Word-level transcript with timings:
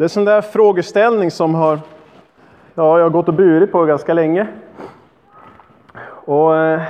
Det 0.00 0.04
är 0.04 0.06
en 0.06 0.08
sån 0.10 0.24
där 0.24 0.40
frågeställning 0.40 1.30
som 1.30 1.54
har, 1.54 1.80
ja, 2.74 2.98
jag 2.98 3.04
har 3.04 3.10
gått 3.10 3.28
och 3.28 3.34
burit 3.34 3.72
på 3.72 3.84
ganska 3.84 4.14
länge. 4.14 4.46
Och, 6.04 6.56
eh, 6.56 6.82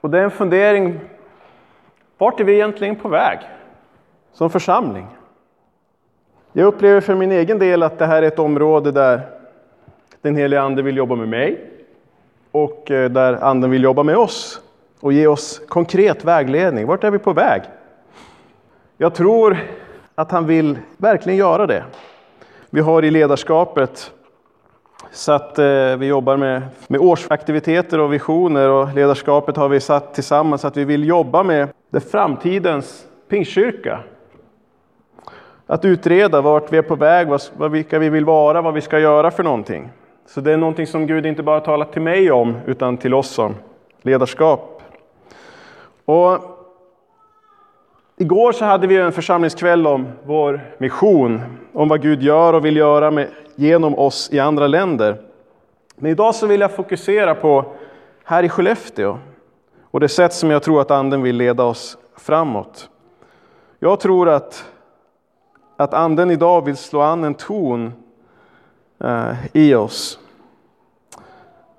och 0.00 0.10
det 0.10 0.18
är 0.18 0.22
en 0.22 0.30
fundering, 0.30 1.00
vart 2.18 2.40
är 2.40 2.44
vi 2.44 2.52
egentligen 2.54 2.96
på 2.96 3.08
väg 3.08 3.38
som 4.32 4.50
församling? 4.50 5.06
Jag 6.52 6.66
upplever 6.66 7.00
för 7.00 7.14
min 7.14 7.32
egen 7.32 7.58
del 7.58 7.82
att 7.82 7.98
det 7.98 8.06
här 8.06 8.22
är 8.22 8.26
ett 8.26 8.38
område 8.38 8.90
där 8.90 9.20
den 10.20 10.36
heliga 10.36 10.62
Ande 10.62 10.82
vill 10.82 10.96
jobba 10.96 11.14
med 11.14 11.28
mig 11.28 11.70
och 12.50 12.90
eh, 12.90 13.10
där 13.10 13.44
Anden 13.44 13.70
vill 13.70 13.82
jobba 13.82 14.02
med 14.02 14.16
oss 14.16 14.60
och 15.00 15.12
ge 15.12 15.26
oss 15.26 15.60
konkret 15.68 16.24
vägledning. 16.24 16.86
Vart 16.86 17.04
är 17.04 17.10
vi 17.10 17.18
på 17.18 17.32
väg? 17.32 17.62
Jag 18.96 19.14
tror 19.14 19.56
att 20.14 20.30
han 20.30 20.46
vill 20.46 20.78
verkligen 20.96 21.38
göra 21.38 21.66
det. 21.66 21.84
Vi 22.74 22.80
har 22.80 23.04
i 23.04 23.10
ledarskapet 23.10 24.12
så 25.10 25.32
att 25.32 25.58
eh, 25.58 25.96
vi 25.96 26.06
jobbar 26.06 26.36
med, 26.36 26.62
med 26.88 27.00
årsaktiviteter 27.00 28.00
och 28.00 28.12
visioner 28.12 28.68
och 28.68 28.94
ledarskapet 28.94 29.56
har 29.56 29.68
vi 29.68 29.80
satt 29.80 30.14
tillsammans 30.14 30.64
att 30.64 30.76
vi 30.76 30.84
vill 30.84 31.04
jobba 31.04 31.42
med 31.42 31.68
det 31.90 32.00
framtidens 32.00 33.06
pingstkyrka. 33.28 33.98
Att 35.66 35.84
utreda 35.84 36.40
vart 36.40 36.72
vi 36.72 36.78
är 36.78 36.82
på 36.82 36.94
väg, 36.94 37.28
vad, 37.56 37.70
vilka 37.70 37.98
vi 37.98 38.08
vill 38.08 38.24
vara, 38.24 38.62
vad 38.62 38.74
vi 38.74 38.80
ska 38.80 38.98
göra 38.98 39.30
för 39.30 39.42
någonting. 39.42 39.90
Så 40.26 40.40
det 40.40 40.52
är 40.52 40.56
någonting 40.56 40.86
som 40.86 41.06
Gud 41.06 41.26
inte 41.26 41.42
bara 41.42 41.60
talat 41.60 41.92
till 41.92 42.02
mig 42.02 42.30
om, 42.30 42.56
utan 42.66 42.96
till 42.96 43.14
oss 43.14 43.28
som 43.28 43.54
ledarskap. 44.02 44.82
Och 46.04 46.51
igår 48.22 48.52
så 48.52 48.64
hade 48.64 48.86
vi 48.86 48.96
en 48.96 49.12
församlingskväll 49.12 49.86
om 49.86 50.08
vår 50.24 50.60
mission, 50.78 51.40
om 51.72 51.88
vad 51.88 52.02
Gud 52.02 52.22
gör 52.22 52.52
och 52.52 52.64
vill 52.64 52.76
göra 52.76 53.10
med, 53.10 53.28
genom 53.54 53.98
oss 53.98 54.28
i 54.32 54.38
andra 54.38 54.66
länder. 54.66 55.20
Men 55.96 56.10
idag 56.10 56.34
så 56.34 56.46
vill 56.46 56.60
jag 56.60 56.72
fokusera 56.72 57.34
på 57.34 57.64
här 58.24 58.42
i 58.42 58.48
Skellefteå 58.48 59.18
och 59.90 60.00
det 60.00 60.08
sätt 60.08 60.32
som 60.32 60.50
jag 60.50 60.62
tror 60.62 60.80
att 60.80 60.90
Anden 60.90 61.22
vill 61.22 61.36
leda 61.36 61.64
oss 61.64 61.98
framåt. 62.16 62.88
Jag 63.78 64.00
tror 64.00 64.28
att, 64.28 64.64
att 65.76 65.94
Anden 65.94 66.30
idag 66.30 66.64
vill 66.64 66.76
slå 66.76 67.00
an 67.00 67.24
en 67.24 67.34
ton 67.34 67.92
eh, 69.04 69.32
i 69.52 69.74
oss. 69.74 70.18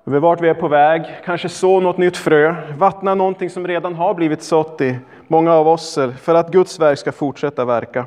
Över 0.06 0.20
vart 0.20 0.40
vi 0.40 0.48
är 0.48 0.54
på 0.54 0.68
väg, 0.68 1.02
kanske 1.24 1.48
så 1.48 1.80
något 1.80 1.98
nytt 1.98 2.16
frö, 2.16 2.54
vattna 2.78 3.14
någonting 3.14 3.50
som 3.50 3.66
redan 3.66 3.94
har 3.94 4.14
blivit 4.14 4.42
sått 4.42 4.80
i 4.80 4.98
många 5.28 5.52
av 5.52 5.68
oss 5.68 5.98
för 6.20 6.34
att 6.34 6.52
Guds 6.52 6.80
verk 6.80 6.98
ska 6.98 7.12
fortsätta 7.12 7.64
verka. 7.64 8.06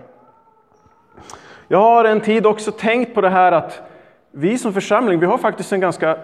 Jag 1.68 1.78
har 1.78 2.06
en 2.06 2.22
tid 2.22 2.45
också 2.45 2.72
tänkt 2.72 3.16
på 3.16 3.22
det 3.22 3.30
här 3.30 3.52
att 3.52 3.81
vi 4.31 4.58
som 4.58 4.73
församling, 4.73 5.20
vi 5.20 5.25
har 5.25 5.38
faktiskt 5.38 5.73
en 5.73 5.80
ganska 5.80 6.18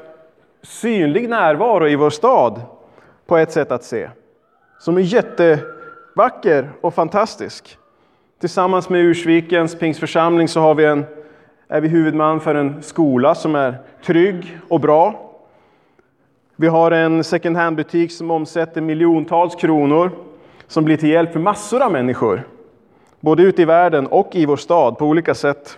synlig 0.62 1.30
närvaro 1.30 1.88
i 1.88 1.96
vår 1.96 2.10
stad 2.10 2.62
på 3.28 3.38
ett 3.38 3.52
sätt 3.52 3.72
att 3.72 3.84
se. 3.84 4.10
Som 4.80 4.98
är 4.98 5.02
jättevacker 5.02 6.70
och 6.82 6.94
fantastisk. 6.94 7.78
Tillsammans 8.40 8.90
med 8.90 9.02
Ursvikens 9.02 9.80
pingsförsamling 9.80 10.48
så 10.48 10.60
har 10.60 10.76
vi 10.76 10.86
en, 10.86 11.06
är 11.68 11.82
vi 11.82 11.88
huvudman 11.88 12.40
för 12.40 12.56
en 12.56 12.84
skola 12.84 13.36
som 13.36 13.56
är 13.56 13.76
trygg 14.06 14.60
och 14.70 14.80
bra. 14.80 15.30
Vi 16.64 16.70
har 16.70 16.92
en 16.92 17.24
second 17.24 17.58
hand-butik 17.58 18.12
som 18.12 18.32
omsätter 18.32 18.82
miljontals 18.82 19.56
kronor 19.56 20.12
som 20.68 20.86
blir 20.86 20.98
till 20.98 21.10
hjälp 21.10 21.34
för 21.34 21.40
massor 21.40 21.82
av 21.82 21.92
människor. 21.92 22.44
Både 23.20 23.44
ute 23.44 23.62
i 23.62 23.66
världen 23.66 24.08
och 24.08 24.30
i 24.36 24.46
vår 24.46 24.56
stad 24.56 24.98
på 24.98 25.06
olika 25.06 25.34
sätt. 25.34 25.78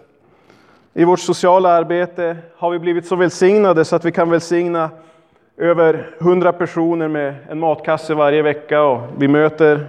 I 0.93 1.05
vårt 1.05 1.19
sociala 1.19 1.69
arbete 1.69 2.37
har 2.57 2.71
vi 2.71 2.79
blivit 2.79 3.05
så 3.05 3.15
välsignade 3.15 3.85
så 3.85 3.95
att 3.95 4.05
vi 4.05 4.11
kan 4.11 4.29
välsigna 4.29 4.89
över 5.57 6.15
hundra 6.19 6.53
personer 6.53 7.07
med 7.07 7.35
en 7.49 7.59
matkasse 7.59 8.13
varje 8.13 8.41
vecka 8.41 8.83
och 8.83 9.01
vi 9.17 9.27
möter, 9.27 9.87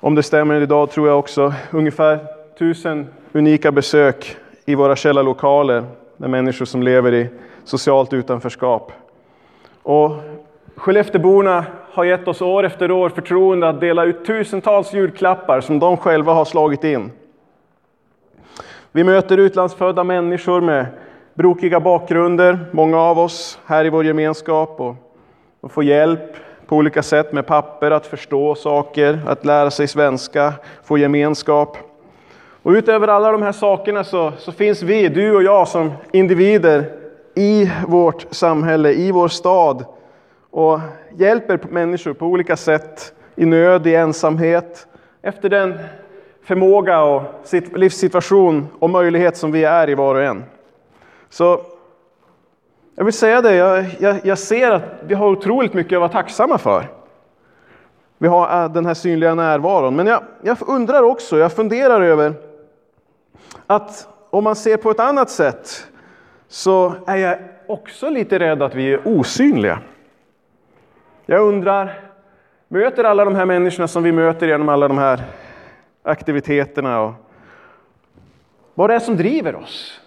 om 0.00 0.14
det 0.14 0.22
stämmer 0.22 0.60
idag 0.60 0.90
tror 0.90 1.08
jag 1.08 1.18
också, 1.18 1.54
ungefär 1.70 2.18
tusen 2.58 3.06
unika 3.32 3.72
besök 3.72 4.36
i 4.64 4.74
våra 4.74 4.96
källarlokaler 4.96 5.84
med 6.16 6.30
människor 6.30 6.64
som 6.64 6.82
lever 6.82 7.14
i 7.14 7.28
socialt 7.64 8.12
utanförskap. 8.12 8.92
Och 9.86 10.12
Skellefteborna 10.76 11.64
har 11.92 12.04
gett 12.04 12.28
oss 12.28 12.42
år 12.42 12.64
efter 12.64 12.90
år 12.90 13.08
förtroende 13.08 13.68
att 13.68 13.80
dela 13.80 14.04
ut 14.04 14.24
tusentals 14.24 14.94
julklappar 14.94 15.60
som 15.60 15.78
de 15.78 15.96
själva 15.96 16.32
har 16.32 16.44
slagit 16.44 16.84
in. 16.84 17.12
Vi 18.92 19.04
möter 19.04 19.38
utlandsfödda 19.38 20.04
människor 20.04 20.60
med 20.60 20.86
brokiga 21.34 21.80
bakgrunder, 21.80 22.58
många 22.70 22.98
av 22.98 23.18
oss 23.18 23.58
här 23.66 23.84
i 23.84 23.90
vår 23.90 24.04
gemenskap 24.04 24.80
och, 24.80 24.94
och 25.60 25.72
får 25.72 25.84
hjälp 25.84 26.36
på 26.66 26.76
olika 26.76 27.02
sätt 27.02 27.32
med 27.32 27.46
papper 27.46 27.90
att 27.90 28.06
förstå 28.06 28.54
saker, 28.54 29.20
att 29.26 29.44
lära 29.44 29.70
sig 29.70 29.88
svenska, 29.88 30.52
få 30.84 30.98
gemenskap. 30.98 31.76
Och 32.62 32.70
utöver 32.70 33.08
alla 33.08 33.32
de 33.32 33.42
här 33.42 33.52
sakerna 33.52 34.04
så, 34.04 34.32
så 34.38 34.52
finns 34.52 34.82
vi, 34.82 35.08
du 35.08 35.36
och 35.36 35.42
jag 35.42 35.68
som 35.68 35.92
individer 36.12 37.05
i 37.38 37.70
vårt 37.88 38.26
samhälle, 38.30 38.92
i 38.92 39.12
vår 39.12 39.28
stad 39.28 39.84
och 40.50 40.80
hjälper 41.16 41.60
människor 41.70 42.12
på 42.12 42.26
olika 42.26 42.56
sätt 42.56 43.14
i 43.34 43.44
nöd, 43.44 43.86
i 43.86 43.94
ensamhet, 43.94 44.86
efter 45.22 45.48
den 45.48 45.78
förmåga 46.42 47.02
och 47.02 47.22
livssituation 47.74 48.66
och 48.78 48.90
möjlighet 48.90 49.36
som 49.36 49.52
vi 49.52 49.64
är 49.64 49.90
i 49.90 49.94
var 49.94 50.14
och 50.14 50.22
en. 50.22 50.44
Så 51.30 51.60
jag 52.94 53.04
vill 53.04 53.14
säga 53.14 53.42
det, 53.42 53.54
jag, 53.54 53.84
jag, 53.98 54.16
jag 54.22 54.38
ser 54.38 54.70
att 54.70 54.82
vi 55.06 55.14
har 55.14 55.28
otroligt 55.28 55.74
mycket 55.74 55.96
att 55.96 56.00
vara 56.00 56.12
tacksamma 56.12 56.58
för. 56.58 56.88
Vi 58.18 58.28
har 58.28 58.62
eh, 58.62 58.72
den 58.72 58.86
här 58.86 58.94
synliga 58.94 59.34
närvaron. 59.34 59.96
Men 59.96 60.06
jag, 60.06 60.22
jag 60.42 60.56
undrar 60.66 61.02
också, 61.02 61.38
jag 61.38 61.52
funderar 61.52 62.00
över 62.00 62.34
att 63.66 64.08
om 64.30 64.44
man 64.44 64.56
ser 64.56 64.76
på 64.76 64.90
ett 64.90 65.00
annat 65.00 65.30
sätt 65.30 65.86
så 66.48 66.94
är 67.06 67.16
jag 67.16 67.38
också 67.66 68.10
lite 68.10 68.38
rädd 68.38 68.62
att 68.62 68.74
vi 68.74 68.92
är 68.92 69.08
osynliga. 69.08 69.78
Jag 71.26 71.40
undrar, 71.40 72.00
möter 72.68 73.04
alla 73.04 73.24
de 73.24 73.34
här 73.34 73.44
människorna 73.44 73.88
som 73.88 74.02
vi 74.02 74.12
möter 74.12 74.48
genom 74.48 74.68
alla 74.68 74.88
de 74.88 74.98
här 74.98 75.24
aktiviteterna 76.02 77.00
och 77.00 77.12
vad 78.74 78.90
det 78.90 78.94
är 78.94 79.00
som 79.00 79.16
driver 79.16 79.54
oss? 79.54 80.00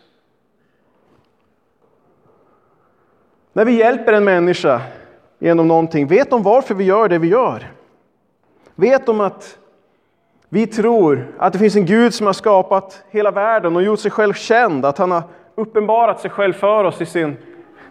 När 3.54 3.66
vi 3.66 3.72
hjälper 3.72 4.14
en 4.14 4.24
människa 4.24 4.82
genom 5.40 5.68
någonting, 5.68 6.08
vet 6.08 6.30
de 6.30 6.44
varför 6.44 6.76
vi 6.76 6.84
gör 6.84 7.10
det 7.10 7.18
vi 7.18 7.28
gör? 7.28 7.72
Vet 8.76 9.06
de 9.06 9.22
att 9.22 9.58
vi 10.50 10.68
tror 10.68 11.36
att 11.38 11.54
det 11.54 11.60
finns 11.60 11.76
en 11.76 11.86
Gud 11.86 12.14
som 12.14 12.26
har 12.26 12.34
skapat 12.34 13.04
hela 13.10 13.32
världen 13.32 13.76
och 13.76 13.84
gjort 13.84 14.00
sig 14.00 14.12
själv 14.12 14.34
känd, 14.34 14.86
att 14.86 14.98
han 14.98 15.12
har 15.12 15.24
uppenbarat 15.60 16.20
sig 16.20 16.32
själv 16.32 16.54
för 16.54 16.84
oss 16.84 17.02
i 17.02 17.06
sin 17.06 17.38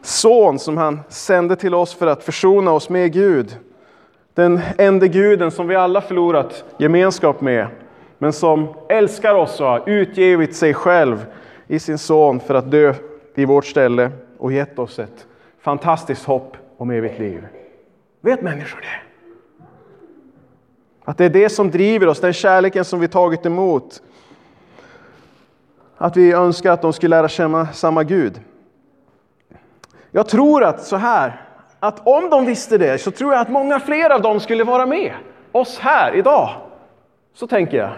son 0.03 0.59
som 0.59 0.77
han 0.77 1.01
sände 1.09 1.57
till 1.57 1.75
oss 1.75 1.95
för 1.95 2.07
att 2.07 2.25
försona 2.25 2.73
oss 2.73 2.89
med 2.89 3.13
Gud. 3.13 3.57
Den 4.35 4.61
enda 4.79 5.07
guden 5.07 5.51
som 5.51 5.69
vi 5.69 5.75
alla 5.75 6.01
förlorat 6.01 6.65
gemenskap 6.79 7.41
med, 7.41 7.67
men 8.19 8.33
som 8.33 8.75
älskar 8.89 9.35
oss 9.35 9.61
och 9.61 9.67
har 9.67 9.89
utgivit 9.89 10.57
sig 10.57 10.75
själv 10.75 11.27
i 11.67 11.79
sin 11.79 11.99
son 11.99 12.41
för 12.41 12.55
att 12.55 12.71
dö 12.71 12.95
i 13.35 13.45
vårt 13.45 13.67
ställe 13.67 14.11
och 14.39 14.53
gett 14.53 14.79
oss 14.79 14.99
ett 14.99 15.27
fantastiskt 15.61 16.25
hopp 16.25 16.57
om 16.77 16.91
evigt 16.91 17.19
liv. 17.19 17.47
Vet 18.21 18.43
människor 18.43 18.81
det? 18.81 19.09
Att 21.05 21.19
det 21.19 21.25
är 21.25 21.31
det 21.31 21.49
som 21.49 21.71
driver 21.71 22.07
oss, 22.07 22.21
den 22.21 22.33
kärleken 22.33 22.85
som 22.85 23.01
vi 23.01 23.09
tagit 23.09 23.47
emot. 23.47 24.03
Att 25.99 26.17
vi 26.17 26.33
önskar 26.33 26.73
att 26.73 26.83
de 26.83 26.93
skulle 26.93 27.17
lära 27.17 27.29
känna 27.29 27.67
samma 27.67 28.05
Gud. 28.05 28.41
Jag 30.11 30.29
tror 30.29 30.65
att 30.65 30.83
så 30.83 30.97
här, 30.97 31.41
att 31.81 32.07
om 32.07 32.31
de 32.31 32.47
visste 32.47 32.79
det 32.79 32.99
så 32.99 33.11
tror 33.11 33.33
jag 33.33 33.41
att 33.41 33.51
många 33.51 33.81
fler 33.81 34.11
av 34.11 34.23
dem 34.23 34.41
skulle 34.41 34.65
vara 34.65 34.87
med 34.87 35.15
oss 35.53 35.79
här 35.79 36.15
idag. 36.15 36.51
Så 37.35 37.47
tänker 37.47 37.77
jag. 37.77 37.91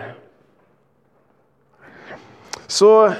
Så 2.66 3.12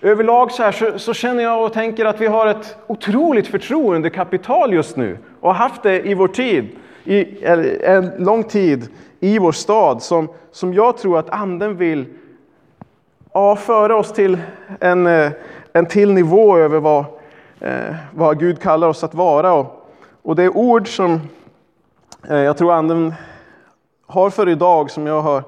överlag 0.00 0.52
så, 0.52 0.62
här, 0.62 0.72
så, 0.72 0.98
så, 0.98 1.14
känner 1.14 1.42
jag 1.42 1.64
och 1.64 1.72
tänker 1.72 2.04
att 2.04 2.20
vi 2.20 2.26
har 2.26 2.46
ett 2.46 2.76
otroligt 2.86 3.46
förtroendekapital 3.46 4.72
just 4.72 4.96
nu 4.96 5.18
och 5.40 5.54
har 5.54 5.68
haft 5.68 5.82
det 5.82 6.06
i 6.06 6.14
vår 6.14 6.28
tid, 6.28 6.68
i 7.04 7.44
en 7.84 8.10
lång 8.18 8.44
tid 8.44 8.88
i 9.20 9.38
vår 9.38 9.52
stad 9.52 10.02
som, 10.02 10.28
som 10.52 10.74
jag 10.74 10.98
tror 10.98 11.18
att 11.18 11.30
anden 11.30 11.76
vill 11.76 12.06
ja, 13.32 13.56
föra 13.56 13.96
oss 13.96 14.12
till 14.12 14.38
en, 14.80 15.06
eh, 15.06 15.32
en 15.72 15.86
till 15.86 16.12
nivå 16.12 16.56
över 16.56 16.80
vad, 16.80 17.04
eh, 17.60 17.94
vad 18.14 18.38
Gud 18.38 18.62
kallar 18.62 18.88
oss 18.88 19.04
att 19.04 19.14
vara. 19.14 19.52
Och, 19.52 19.86
och 20.22 20.36
det 20.36 20.42
är 20.42 20.56
ord 20.56 20.96
som 20.96 21.20
eh, 22.28 22.36
jag 22.36 22.56
tror 22.56 22.72
anden 22.72 23.14
har 24.06 24.30
för 24.30 24.48
idag 24.48 24.90
som 24.90 25.06
jag 25.06 25.22
har 25.22 25.42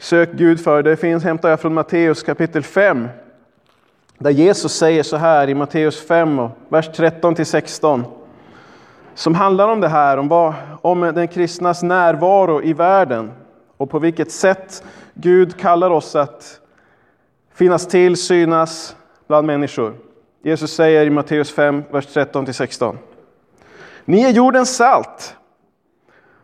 sökt 0.00 0.32
Gud 0.32 0.60
för. 0.60 0.82
Det 0.82 0.96
finns, 0.96 1.24
hämtar 1.24 1.50
jag 1.50 1.60
från 1.60 1.74
Matteus 1.74 2.22
kapitel 2.22 2.62
5. 2.62 3.08
Där 4.18 4.30
Jesus 4.30 4.72
säger 4.72 5.02
så 5.02 5.16
här 5.16 5.48
i 5.48 5.54
Matteus 5.54 6.06
5, 6.06 6.48
vers 6.68 6.90
13 6.94 7.34
till 7.34 7.46
16. 7.46 8.04
Som 9.14 9.34
handlar 9.34 9.68
om 9.68 9.80
det 9.80 9.88
här, 9.88 10.16
om, 10.16 10.28
vad, 10.28 10.54
om 10.82 11.00
den 11.00 11.28
kristnas 11.28 11.82
närvaro 11.82 12.62
i 12.62 12.72
världen. 12.72 13.30
Och 13.76 13.90
på 13.90 13.98
vilket 13.98 14.32
sätt 14.32 14.84
Gud 15.14 15.56
kallar 15.56 15.90
oss 15.90 16.16
att 16.16 16.59
finnas 17.60 17.86
till, 17.86 18.16
synas 18.16 18.96
bland 19.28 19.46
människor. 19.46 19.94
Jesus 20.42 20.74
säger 20.74 21.06
i 21.06 21.10
Matteus 21.10 21.52
5, 21.52 21.82
vers 21.90 22.06
13 22.06 22.44
till 22.44 22.54
16. 22.54 22.98
Ni 24.04 24.22
är 24.22 24.30
jordens 24.30 24.76
salt. 24.76 25.36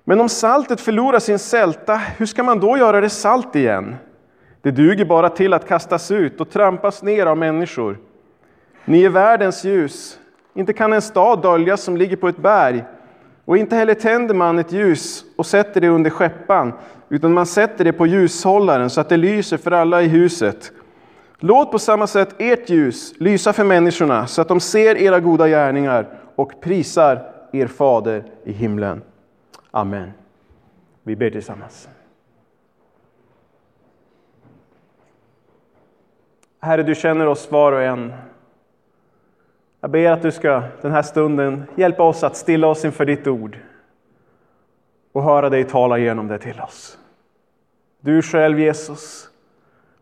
Men 0.04 0.20
om 0.20 0.28
saltet 0.28 0.80
förlorar 0.80 1.18
sin 1.18 1.38
sälta, 1.38 1.96
hur 1.96 2.26
ska 2.26 2.42
man 2.42 2.60
då 2.60 2.78
göra 2.78 3.00
det 3.00 3.10
salt 3.10 3.56
igen? 3.56 3.96
Det 4.62 4.70
duger 4.70 5.04
bara 5.04 5.28
till 5.28 5.52
att 5.52 5.68
kastas 5.68 6.10
ut 6.10 6.40
och 6.40 6.50
trampas 6.50 7.02
ner 7.02 7.26
av 7.26 7.38
människor. 7.38 7.98
Ni 8.84 9.04
är 9.04 9.10
världens 9.10 9.64
ljus. 9.64 10.18
Inte 10.54 10.72
kan 10.72 10.92
en 10.92 11.02
stad 11.02 11.42
döljas 11.42 11.82
som 11.82 11.96
ligger 11.96 12.16
på 12.16 12.28
ett 12.28 12.38
berg. 12.38 12.84
Och 13.44 13.56
inte 13.56 13.76
heller 13.76 13.94
tänder 13.94 14.34
man 14.34 14.58
ett 14.58 14.72
ljus 14.72 15.24
och 15.36 15.46
sätter 15.46 15.80
det 15.80 15.88
under 15.88 16.10
skeppan, 16.10 16.72
utan 17.08 17.32
man 17.32 17.46
sätter 17.46 17.84
det 17.84 17.92
på 17.92 18.06
ljushållaren 18.06 18.90
så 18.90 19.00
att 19.00 19.08
det 19.08 19.16
lyser 19.16 19.56
för 19.56 19.70
alla 19.70 20.02
i 20.02 20.08
huset. 20.08 20.72
Låt 21.38 21.70
på 21.70 21.78
samma 21.78 22.06
sätt 22.06 22.34
ert 22.38 22.70
ljus 22.70 23.14
lysa 23.16 23.52
för 23.52 23.64
människorna 23.64 24.26
så 24.26 24.42
att 24.42 24.48
de 24.48 24.60
ser 24.60 24.96
era 24.96 25.20
goda 25.20 25.48
gärningar 25.48 26.06
och 26.34 26.60
prisar 26.60 27.32
er 27.52 27.66
fader 27.66 28.24
i 28.44 28.52
himlen. 28.52 29.02
Amen. 29.70 30.12
Vi 31.02 31.16
ber 31.16 31.30
tillsammans. 31.30 31.88
Herre, 36.60 36.82
du 36.82 36.94
känner 36.94 37.26
oss 37.26 37.50
var 37.50 37.72
och 37.72 37.82
en. 37.82 38.12
Jag 39.80 39.90
ber 39.90 40.10
att 40.10 40.22
du 40.22 40.32
ska 40.32 40.62
den 40.80 40.92
här 40.92 41.02
stunden 41.02 41.64
hjälpa 41.74 42.02
oss 42.02 42.24
att 42.24 42.36
stilla 42.36 42.66
oss 42.66 42.84
inför 42.84 43.04
ditt 43.04 43.26
ord 43.26 43.58
och 45.12 45.22
höra 45.22 45.50
dig 45.50 45.64
tala 45.64 45.98
genom 45.98 46.28
det 46.28 46.38
till 46.38 46.60
oss. 46.60 46.98
Du 48.00 48.22
själv 48.22 48.60
Jesus 48.60 49.30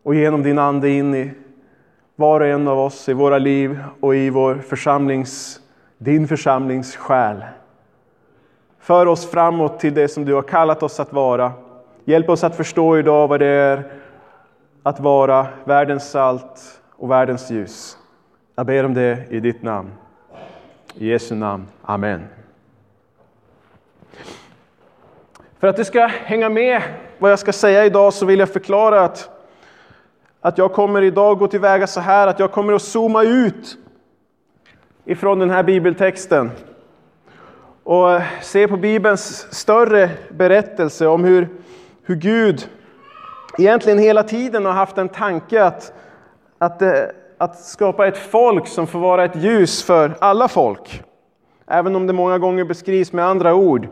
och 0.05 0.15
genom 0.15 0.43
din 0.43 0.59
Ande 0.59 0.89
in 0.89 1.15
i 1.15 1.31
var 2.15 2.39
och 2.39 2.47
en 2.47 2.67
av 2.67 2.79
oss 2.79 3.09
i 3.09 3.13
våra 3.13 3.37
liv 3.37 3.79
och 3.99 4.15
i 4.15 4.29
vår 4.29 4.55
församlings, 4.55 5.59
din 5.97 6.27
församlings 6.27 6.95
själ. 6.95 7.43
För 8.79 9.05
oss 9.05 9.31
framåt 9.31 9.79
till 9.79 9.93
det 9.93 10.07
som 10.07 10.25
du 10.25 10.33
har 10.33 10.41
kallat 10.41 10.83
oss 10.83 10.99
att 10.99 11.13
vara. 11.13 11.51
Hjälp 12.03 12.29
oss 12.29 12.43
att 12.43 12.55
förstå 12.55 12.97
idag 12.97 13.27
vad 13.27 13.39
det 13.39 13.47
är 13.47 13.91
att 14.83 14.99
vara 14.99 15.47
världens 15.63 16.09
salt 16.09 16.81
och 16.95 17.11
världens 17.11 17.51
ljus. 17.51 17.97
Jag 18.55 18.65
ber 18.65 18.83
om 18.83 18.93
det 18.93 19.23
i 19.29 19.39
ditt 19.39 19.63
namn. 19.63 19.91
I 20.95 21.07
Jesu 21.07 21.35
namn. 21.35 21.65
Amen. 21.81 22.27
För 25.59 25.67
att 25.67 25.75
du 25.75 25.85
ska 25.85 26.05
hänga 26.05 26.49
med 26.49 26.81
vad 27.19 27.31
jag 27.31 27.39
ska 27.39 27.53
säga 27.53 27.85
idag 27.85 28.13
så 28.13 28.25
vill 28.25 28.39
jag 28.39 28.49
förklara 28.49 29.01
att, 29.01 29.29
att 30.45 30.57
jag 30.57 30.73
kommer 30.73 31.01
idag 31.01 31.39
gå 31.39 31.47
tillväga 31.47 31.87
så 31.87 31.99
här 31.99 32.27
att 32.27 32.39
jag 32.39 32.51
kommer 32.51 32.73
att 32.73 32.81
zooma 32.81 33.23
ut 33.23 33.77
ifrån 35.05 35.39
den 35.39 35.49
här 35.49 35.63
bibeltexten 35.63 36.51
och 37.83 38.21
se 38.41 38.67
på 38.67 38.77
Bibelns 38.77 39.53
större 39.53 40.09
berättelse 40.29 41.07
om 41.07 41.23
hur, 41.23 41.47
hur 42.03 42.15
Gud 42.15 42.69
egentligen 43.57 43.99
hela 43.99 44.23
tiden 44.23 44.65
har 44.65 44.73
haft 44.73 44.97
en 44.97 45.09
tanke 45.09 45.63
att, 45.63 45.93
att, 46.57 46.81
eh, 46.81 46.93
att 47.37 47.59
skapa 47.59 48.07
ett 48.07 48.17
folk 48.17 48.67
som 48.67 48.87
får 48.87 48.99
vara 48.99 49.25
ett 49.25 49.35
ljus 49.35 49.83
för 49.83 50.15
alla 50.19 50.47
folk. 50.47 51.03
Även 51.67 51.95
om 51.95 52.07
det 52.07 52.13
många 52.13 52.37
gånger 52.37 52.63
beskrivs 52.63 53.13
med 53.13 53.25
andra 53.25 53.53
ord. 53.55 53.87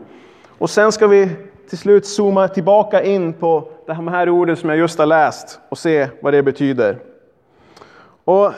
Och 0.58 0.70
sen 0.70 0.92
ska 0.92 1.06
vi 1.06 1.30
till 1.68 1.78
slut 1.78 2.06
zooma 2.06 2.48
tillbaka 2.48 3.02
in 3.02 3.32
på 3.32 3.68
de 3.86 4.08
här 4.08 4.28
orden 4.28 4.56
som 4.56 4.68
jag 4.68 4.78
just 4.78 4.98
har 4.98 5.06
läst 5.06 5.60
och 5.68 5.78
se 5.78 6.08
vad 6.20 6.32
det 6.32 6.42
betyder. 6.42 6.98
Och 8.24 8.52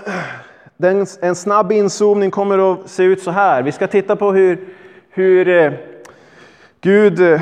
den, 0.76 1.06
en 1.20 1.34
snabb 1.34 1.72
inzoomning 1.72 2.30
kommer 2.30 2.72
att 2.72 2.90
se 2.90 3.02
ut 3.02 3.22
så 3.22 3.30
här. 3.30 3.62
Vi 3.62 3.72
ska 3.72 3.86
titta 3.86 4.16
på 4.16 4.32
hur, 4.32 4.68
hur 5.10 5.48
eh, 5.48 5.72
Gud 6.80 7.20
eh, 7.20 7.40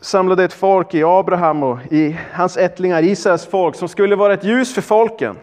samlade 0.00 0.44
ett 0.44 0.52
folk 0.52 0.94
i 0.94 1.04
Abraham 1.04 1.62
och 1.62 1.78
i 1.90 2.16
hans 2.32 2.56
ättlingar, 2.56 3.02
Israels 3.02 3.46
folk, 3.46 3.74
som 3.74 3.88
skulle 3.88 4.16
vara 4.16 4.34
ett 4.34 4.44
ljus 4.44 4.74
för 4.74 4.82
folken. 4.82 5.36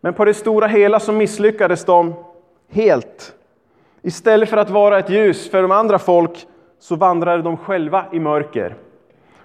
Men 0.00 0.14
på 0.14 0.24
det 0.24 0.34
stora 0.34 0.66
hela 0.66 1.00
så 1.00 1.12
misslyckades 1.12 1.84
de 1.84 2.14
helt. 2.70 3.34
Istället 4.02 4.48
för 4.48 4.56
att 4.56 4.70
vara 4.70 4.98
ett 4.98 5.10
ljus 5.10 5.50
för 5.50 5.62
de 5.62 5.70
andra 5.70 5.98
folk 5.98 6.46
så 6.80 6.96
vandrade 6.96 7.42
de 7.42 7.56
själva 7.56 8.04
i 8.12 8.20
mörker. 8.20 8.74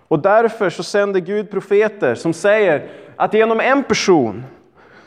Och 0.08 0.20
därför 0.20 0.70
så 0.70 0.84
sänder 0.84 1.20
Gud 1.20 1.52
profeter 1.52 2.16
som 2.16 2.34
säger 2.34 2.90
att 3.16 3.34
genom 3.34 3.60
en 3.60 3.84
person 3.84 4.44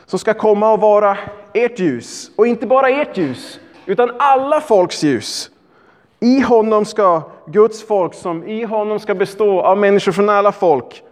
som 0.05 0.19
ska 0.19 0.33
komma 0.33 0.71
och 0.71 0.81
vara 0.81 1.17
ert 1.53 1.79
ljus, 1.79 2.31
och 2.35 2.47
inte 2.47 2.67
bara 2.67 2.89
ert 2.89 3.17
ljus, 3.17 3.59
utan 3.85 4.11
alla 4.19 4.61
folks 4.61 5.03
ljus. 5.03 5.51
I 6.19 6.41
honom 6.41 6.85
ska 6.85 7.21
Guds 7.45 7.87
folk, 7.87 8.13
som 8.13 8.47
i 8.47 8.63
honom 8.63 8.99
ska 8.99 9.15
bestå 9.15 9.61
av 9.61 9.77
människor 9.77 10.11
från 10.11 10.29
alla 10.29 10.51
folk, 10.51 11.03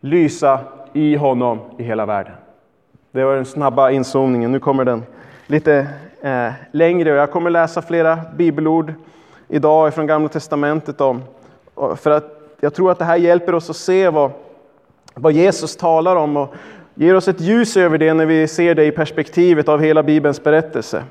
lysa 0.00 0.60
i 0.92 1.16
honom 1.16 1.58
i 1.78 1.82
hela 1.82 2.06
världen. 2.06 2.34
Det 3.10 3.24
var 3.24 3.34
den 3.34 3.44
snabba 3.44 3.90
inzoomningen. 3.90 4.52
Nu 4.52 4.60
kommer 4.60 4.84
den 4.84 5.02
lite 5.46 5.86
eh, 6.22 6.52
längre 6.70 7.12
och 7.12 7.18
jag 7.18 7.30
kommer 7.30 7.50
läsa 7.50 7.82
flera 7.82 8.18
bibelord 8.36 8.94
idag 9.52 9.94
från 9.94 10.06
Gamla 10.06 10.28
Testamentet 10.28 11.00
om. 11.00 11.22
För 11.96 12.10
att 12.10 12.42
jag 12.60 12.74
tror 12.74 12.90
att 12.90 12.98
det 12.98 13.04
här 13.04 13.16
hjälper 13.16 13.54
oss 13.54 13.70
att 13.70 13.76
se 13.76 14.08
vad, 14.08 14.30
vad 15.14 15.32
Jesus 15.32 15.76
talar 15.76 16.16
om 16.16 16.36
och 16.36 16.54
ger 16.94 17.14
oss 17.14 17.28
ett 17.28 17.40
ljus 17.40 17.76
över 17.76 17.98
det 17.98 18.14
när 18.14 18.26
vi 18.26 18.48
ser 18.48 18.74
det 18.74 18.84
i 18.84 18.90
perspektivet 18.90 19.68
av 19.68 19.80
hela 19.80 20.02
Bibelns 20.02 20.42
berättelse. 20.42 21.04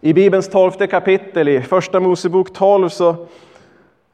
I 0.00 0.14
Bibelns 0.14 0.48
tolfte 0.48 0.86
kapitel, 0.86 1.48
i 1.48 1.60
Första 1.60 2.00
Mosebok 2.00 2.52
12, 2.52 2.88
så, 2.88 3.26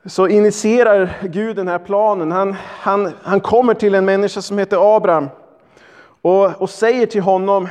så 0.05 0.29
initierar 0.29 1.11
Gud 1.23 1.57
den 1.57 1.69
här 1.69 1.79
planen. 1.79 2.33
Han, 2.33 2.57
han, 2.63 3.13
han 3.23 3.41
kommer 3.41 3.75
till 3.75 3.95
en 3.95 4.05
människa 4.05 4.43
som 4.43 4.59
heter 4.59 4.97
Abraham 4.97 5.29
och, 6.23 6.62
och 6.62 6.71
säger 6.71 7.07
till 7.07 7.23
honom 7.23 7.69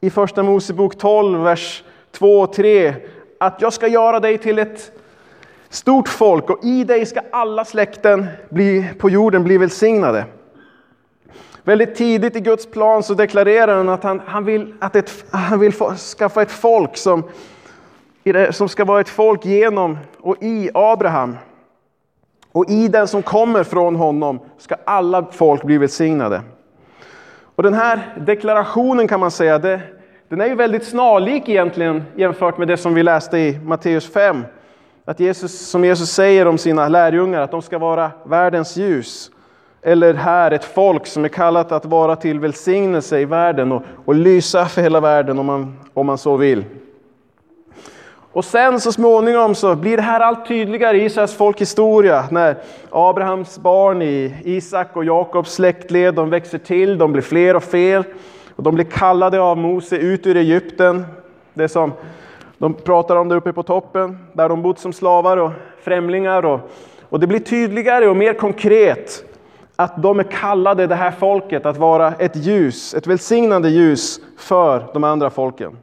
i 0.00 0.10
Första 0.10 0.42
Mosebok 0.42 0.98
12, 0.98 1.40
vers 1.40 1.84
2 2.12 2.40
och 2.40 2.52
3 2.52 2.94
att 3.42 3.62
jag 3.62 3.72
ska 3.72 3.88
göra 3.88 4.20
dig 4.20 4.38
till 4.38 4.58
ett 4.58 4.92
stort 5.68 6.08
folk 6.08 6.50
och 6.50 6.64
i 6.64 6.84
dig 6.84 7.06
ska 7.06 7.20
alla 7.32 7.64
släkten 7.64 8.26
bli, 8.48 8.94
på 8.98 9.10
jorden 9.10 9.44
bli 9.44 9.58
välsignade. 9.58 10.24
Väldigt 11.62 11.94
tidigt 11.94 12.36
i 12.36 12.40
Guds 12.40 12.66
plan 12.66 13.02
så 13.02 13.14
deklarerar 13.14 13.76
han 13.76 13.88
att 13.88 14.02
han, 14.02 14.20
han 14.26 14.44
vill, 14.44 14.74
att 14.78 14.96
ett, 14.96 15.24
han 15.30 15.58
vill 15.58 15.72
få, 15.72 15.94
skaffa 15.94 16.42
ett 16.42 16.50
folk 16.50 16.96
som, 16.96 17.24
som 18.50 18.68
ska 18.68 18.84
vara 18.84 19.00
ett 19.00 19.08
folk 19.08 19.44
genom 19.44 19.98
och 20.20 20.36
i 20.40 20.70
Abraham. 20.74 21.36
Och 22.52 22.70
i 22.70 22.88
den 22.88 23.08
som 23.08 23.22
kommer 23.22 23.64
från 23.64 23.96
honom 23.96 24.40
ska 24.58 24.76
alla 24.84 25.26
folk 25.32 25.62
bli 25.62 25.78
välsignade. 25.78 26.42
Och 27.54 27.62
den 27.62 27.74
här 27.74 28.14
deklarationen 28.26 29.08
kan 29.08 29.20
man 29.20 29.30
säga, 29.30 29.58
det, 29.58 29.80
den 30.30 30.40
är 30.40 30.46
ju 30.46 30.54
väldigt 30.54 30.84
snarlik 30.84 31.48
egentligen 31.48 32.02
jämfört 32.16 32.58
med 32.58 32.68
det 32.68 32.76
som 32.76 32.94
vi 32.94 33.02
läste 33.02 33.38
i 33.38 33.58
Matteus 33.64 34.12
5. 34.12 34.44
Att 35.04 35.20
Jesus, 35.20 35.70
som 35.70 35.84
Jesus 35.84 36.10
säger 36.10 36.46
om 36.46 36.58
sina 36.58 36.88
lärjungar, 36.88 37.40
att 37.40 37.50
de 37.50 37.62
ska 37.62 37.78
vara 37.78 38.10
världens 38.24 38.76
ljus. 38.76 39.30
Eller 39.82 40.14
här 40.14 40.50
ett 40.50 40.64
folk 40.64 41.06
som 41.06 41.24
är 41.24 41.28
kallat 41.28 41.72
att 41.72 41.84
vara 41.84 42.16
till 42.16 42.40
välsignelse 42.40 43.20
i 43.20 43.24
världen 43.24 43.72
och, 43.72 43.82
och 44.04 44.14
lysa 44.14 44.66
för 44.66 44.82
hela 44.82 45.00
världen 45.00 45.38
om 45.38 45.46
man, 45.46 45.78
om 45.94 46.06
man 46.06 46.18
så 46.18 46.36
vill. 46.36 46.64
Och 48.32 48.44
sen 48.44 48.80
så 48.80 48.92
småningom 48.92 49.54
så 49.54 49.74
blir 49.74 49.96
det 49.96 50.02
här 50.02 50.20
allt 50.20 50.48
tydligare 50.48 50.96
i 50.96 51.04
Israels 51.04 51.34
folkhistoria 51.34 52.24
när 52.30 52.56
Abrahams 52.90 53.58
barn 53.58 54.02
i 54.02 54.34
Isak 54.44 54.96
och 54.96 55.04
Jakobs 55.04 55.54
släktled, 55.54 56.14
de 56.14 56.30
växer 56.30 56.58
till, 56.58 56.98
de 56.98 57.12
blir 57.12 57.22
fler 57.22 57.56
och 57.56 57.64
fler. 57.64 58.04
Och 58.60 58.64
de 58.64 58.74
blir 58.74 58.84
kallade 58.84 59.40
av 59.40 59.58
Mose 59.58 59.96
ut 59.96 60.26
ur 60.26 60.36
Egypten. 60.36 61.06
Det 61.54 61.68
som 61.68 61.92
de 62.58 62.74
pratar 62.74 63.16
om 63.16 63.28
där 63.28 63.36
uppe 63.36 63.52
på 63.52 63.62
toppen, 63.62 64.18
där 64.32 64.48
de 64.48 64.62
bott 64.62 64.78
som 64.78 64.92
slavar 64.92 65.36
och 65.36 65.50
främlingar. 65.82 66.44
Och, 66.44 66.60
och 67.08 67.20
det 67.20 67.26
blir 67.26 67.38
tydligare 67.38 68.08
och 68.08 68.16
mer 68.16 68.34
konkret 68.34 69.24
att 69.76 70.02
de 70.02 70.18
är 70.18 70.24
kallade, 70.24 70.86
det 70.86 70.94
här 70.94 71.10
folket, 71.10 71.66
att 71.66 71.76
vara 71.76 72.12
ett 72.18 72.36
ljus, 72.36 72.94
ett 72.94 73.06
välsignande 73.06 73.68
ljus 73.68 74.20
för 74.38 74.84
de 74.92 75.04
andra 75.04 75.30
folken. 75.30 75.78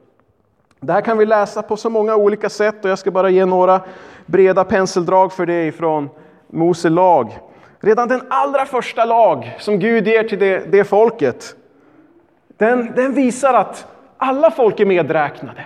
Det 0.79 0.93
här 0.93 1.01
kan 1.01 1.17
vi 1.17 1.25
läsa 1.25 1.61
på 1.61 1.77
så 1.77 1.89
många 1.89 2.15
olika 2.15 2.49
sätt 2.49 2.85
och 2.85 2.91
jag 2.91 2.99
ska 2.99 3.11
bara 3.11 3.29
ge 3.29 3.45
några 3.45 3.81
breda 4.25 4.63
penseldrag 4.63 5.33
för 5.33 5.45
det 5.45 5.65
ifrån 5.65 6.09
Mose 6.47 6.89
lag. 6.89 7.37
redan 7.79 8.07
den 8.07 8.21
allra 8.29 8.65
första 8.65 9.05
lag 9.05 9.55
som 9.59 9.79
Gud 9.79 10.07
ger 10.07 10.23
till 10.23 10.39
det, 10.39 10.71
det 10.71 10.83
folket, 10.83 11.55
den, 12.57 12.91
den 12.95 13.13
visar 13.13 13.53
att 13.53 13.87
alla 14.17 14.51
folk 14.51 14.79
är 14.79 14.85
medräknade. 14.85 15.65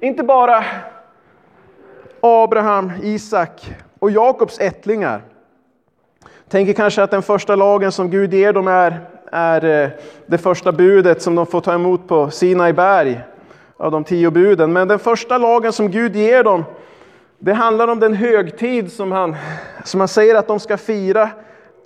Inte 0.00 0.22
bara 0.22 0.64
Abraham, 2.20 2.92
Isak 3.02 3.74
och 3.98 4.10
Jakobs 4.10 4.58
ättlingar. 4.58 5.22
Tänker 6.48 6.72
kanske 6.72 7.02
att 7.02 7.10
den 7.10 7.22
första 7.22 7.56
lagen 7.56 7.92
som 7.92 8.10
Gud 8.10 8.34
ger 8.34 8.52
dem 8.52 8.68
är, 8.68 9.00
är 9.32 9.64
eh, 9.64 9.90
det 10.26 10.38
första 10.38 10.72
budet 10.72 11.22
som 11.22 11.34
de 11.34 11.46
får 11.46 11.60
ta 11.60 11.74
emot 11.74 12.08
på 12.08 12.30
Sinai 12.30 12.72
berg 12.72 13.20
av 13.76 13.90
de 13.90 14.04
tio 14.04 14.30
buden. 14.30 14.72
Men 14.72 14.88
den 14.88 14.98
första 14.98 15.38
lagen 15.38 15.72
som 15.72 15.90
Gud 15.90 16.16
ger 16.16 16.44
dem, 16.44 16.64
det 17.38 17.52
handlar 17.52 17.88
om 17.88 18.00
den 18.00 18.14
högtid 18.14 18.92
som 18.92 19.12
han, 19.12 19.36
som 19.84 20.00
han 20.00 20.08
säger 20.08 20.34
att 20.34 20.48
de 20.48 20.60
ska 20.60 20.76
fira 20.76 21.30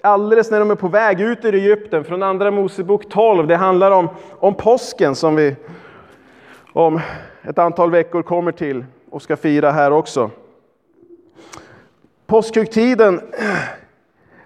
alldeles 0.06 0.50
när 0.50 0.58
de 0.58 0.70
är 0.70 0.74
på 0.74 0.88
väg 0.88 1.20
ut 1.20 1.44
ur 1.44 1.54
Egypten. 1.54 2.04
Från 2.04 2.22
Andra 2.22 2.50
Mosebok 2.50 3.08
12. 3.08 3.46
Det 3.46 3.56
handlar 3.56 3.90
om, 3.90 4.08
om 4.38 4.54
påsken 4.54 5.14
som 5.14 5.36
vi 5.36 5.56
om 6.72 7.00
ett 7.42 7.58
antal 7.58 7.90
veckor 7.90 8.22
kommer 8.22 8.52
till 8.52 8.84
och 9.10 9.22
ska 9.22 9.36
fira 9.36 9.70
här 9.70 9.90
också. 9.90 10.30
Påskhögtiden, 12.26 13.20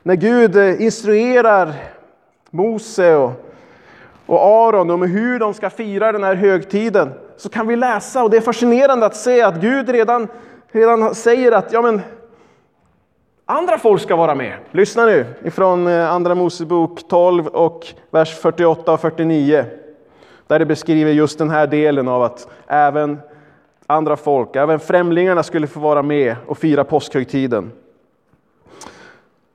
när 0.03 0.15
Gud 0.15 0.57
instruerar 0.81 1.73
Mose 2.51 3.15
och, 3.15 3.33
och 4.27 4.41
Aron 4.41 4.91
om 4.91 5.03
hur 5.03 5.39
de 5.39 5.55
ska 5.55 5.71
fira 5.71 6.13
den 6.13 6.25
här 6.25 6.35
högtiden, 6.35 7.11
så 7.37 7.49
kan 7.49 7.67
vi 7.67 7.77
läsa, 7.77 8.25
och 8.25 8.31
det 8.31 8.37
är 8.37 8.41
fascinerande 8.41 9.07
att 9.07 9.17
se 9.17 9.43
att 9.43 9.61
Gud 9.61 9.89
redan, 9.89 10.29
redan 10.69 11.15
säger 11.15 11.53
att 11.53 11.73
ja, 11.73 11.83
men, 11.83 12.01
andra 13.51 13.79
folk 13.79 14.03
ska 14.03 14.17
vara 14.17 14.35
med. 14.35 14.57
Lyssna 14.71 15.07
nu 15.07 15.27
ifrån 15.45 15.87
eh, 15.87 16.13
Andra 16.13 16.35
Mosebok 16.35 17.09
12 17.09 17.47
och 17.47 17.87
vers 18.11 18.41
48 18.41 18.93
och 18.93 19.01
49. 19.01 19.65
Där 20.47 20.59
det 20.59 20.67
beskriver 20.67 21.13
just 21.13 21.39
den 21.39 21.51
här 21.51 21.67
delen 21.67 22.09
av 22.09 22.23
att 22.23 22.49
även 22.67 23.21
andra 23.87 24.17
folk, 24.17 24.57
även 24.57 24.81
främlingarna 24.81 25.43
skulle 25.43 25.67
få 25.67 25.81
vara 25.81 26.03
med 26.03 26.37
och 26.47 26.59
fira 26.59 26.85
påskhögtiden. 26.85 27.73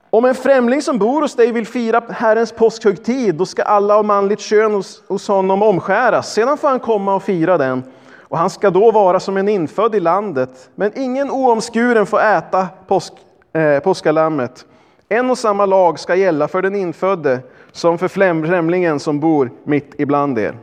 Om 0.09 0.25
en 0.25 0.35
främling 0.35 0.81
som 0.81 0.97
bor 0.97 1.21
hos 1.21 1.35
dig 1.35 1.51
vill 1.51 1.67
fira 1.67 2.01
Herrens 2.09 2.51
påskhögtid, 2.51 3.35
då 3.35 3.45
ska 3.45 3.63
alla 3.63 3.97
av 3.97 4.05
manligt 4.05 4.39
kön 4.39 4.73
hos, 4.73 5.03
hos 5.07 5.27
honom 5.27 5.63
omskäras. 5.63 6.33
Sedan 6.33 6.57
får 6.57 6.67
han 6.67 6.79
komma 6.79 7.15
och 7.15 7.23
fira 7.23 7.57
den, 7.57 7.83
och 8.21 8.37
han 8.37 8.49
ska 8.49 8.69
då 8.69 8.91
vara 8.91 9.19
som 9.19 9.37
en 9.37 9.49
infödd 9.49 9.95
i 9.95 9.99
landet. 9.99 10.69
Men 10.75 10.91
ingen 10.95 11.31
oomskuren 11.31 12.05
får 12.05 12.21
äta 12.21 12.67
påsk, 12.87 13.13
eh, 13.55 13.79
påskalammet. 13.79 14.65
En 15.09 15.29
och 15.29 15.37
samma 15.37 15.65
lag 15.65 15.99
ska 15.99 16.15
gälla 16.15 16.47
för 16.47 16.61
den 16.61 16.75
infödde 16.75 17.39
som 17.71 17.97
för 17.97 18.07
främlingen 18.07 18.99
som 18.99 19.19
bor 19.19 19.51
mitt 19.63 19.95
ibland 19.97 20.39
er. 20.39 20.57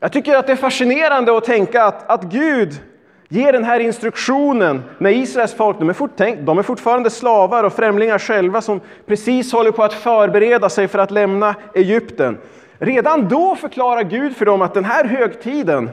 Jag 0.00 0.12
tycker 0.12 0.36
att 0.36 0.46
det 0.46 0.52
är 0.52 0.56
fascinerande 0.56 1.36
att 1.36 1.44
tänka 1.44 1.84
att, 1.84 2.10
att 2.10 2.22
Gud 2.22 2.80
ger 3.28 3.52
den 3.52 3.64
här 3.64 3.80
instruktionen 3.80 4.82
när 4.98 5.10
Israels 5.10 5.54
folk, 5.54 5.78
de 5.78 5.88
är, 5.88 5.92
fort, 5.92 6.16
de 6.16 6.58
är 6.58 6.62
fortfarande 6.62 7.10
slavar 7.10 7.64
och 7.64 7.72
främlingar 7.72 8.18
själva 8.18 8.60
som 8.60 8.80
precis 9.06 9.52
håller 9.52 9.70
på 9.70 9.82
att 9.82 9.92
förbereda 9.92 10.68
sig 10.68 10.88
för 10.88 10.98
att 10.98 11.10
lämna 11.10 11.54
Egypten. 11.74 12.38
Redan 12.78 13.28
då 13.28 13.56
förklarar 13.56 14.02
Gud 14.02 14.36
för 14.36 14.44
dem 14.44 14.62
att 14.62 14.74
den 14.74 14.84
här 14.84 15.04
högtiden, 15.04 15.90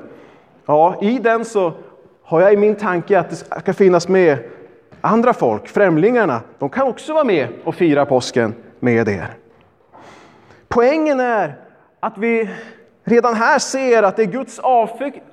ja, 0.66 0.96
i 1.02 1.20
den 1.20 1.46
så 1.46 1.74
har 2.24 2.42
jag 2.42 2.54
i 2.54 2.58
min 2.58 2.76
tanke 2.76 3.20
att 3.20 3.30
det 3.30 3.36
ska 3.36 3.74
finnas 3.74 4.08
med 4.08 4.38
andra 5.08 5.34
folk, 5.34 5.68
främlingarna. 5.68 6.42
De 6.60 6.70
kan 6.70 6.88
också 6.88 7.14
vara 7.14 7.24
med 7.24 7.48
och 7.64 7.76
fira 7.76 8.06
påsken 8.06 8.56
med 8.80 9.08
er. 9.08 9.28
Poängen 10.68 11.20
är 11.20 11.56
att 12.00 12.18
vi 12.18 12.50
redan 13.04 13.34
här 13.34 13.60
ser 13.60 14.04
att 14.04 14.16
det 14.16 14.22
är 14.22 14.26
Guds 14.26 14.60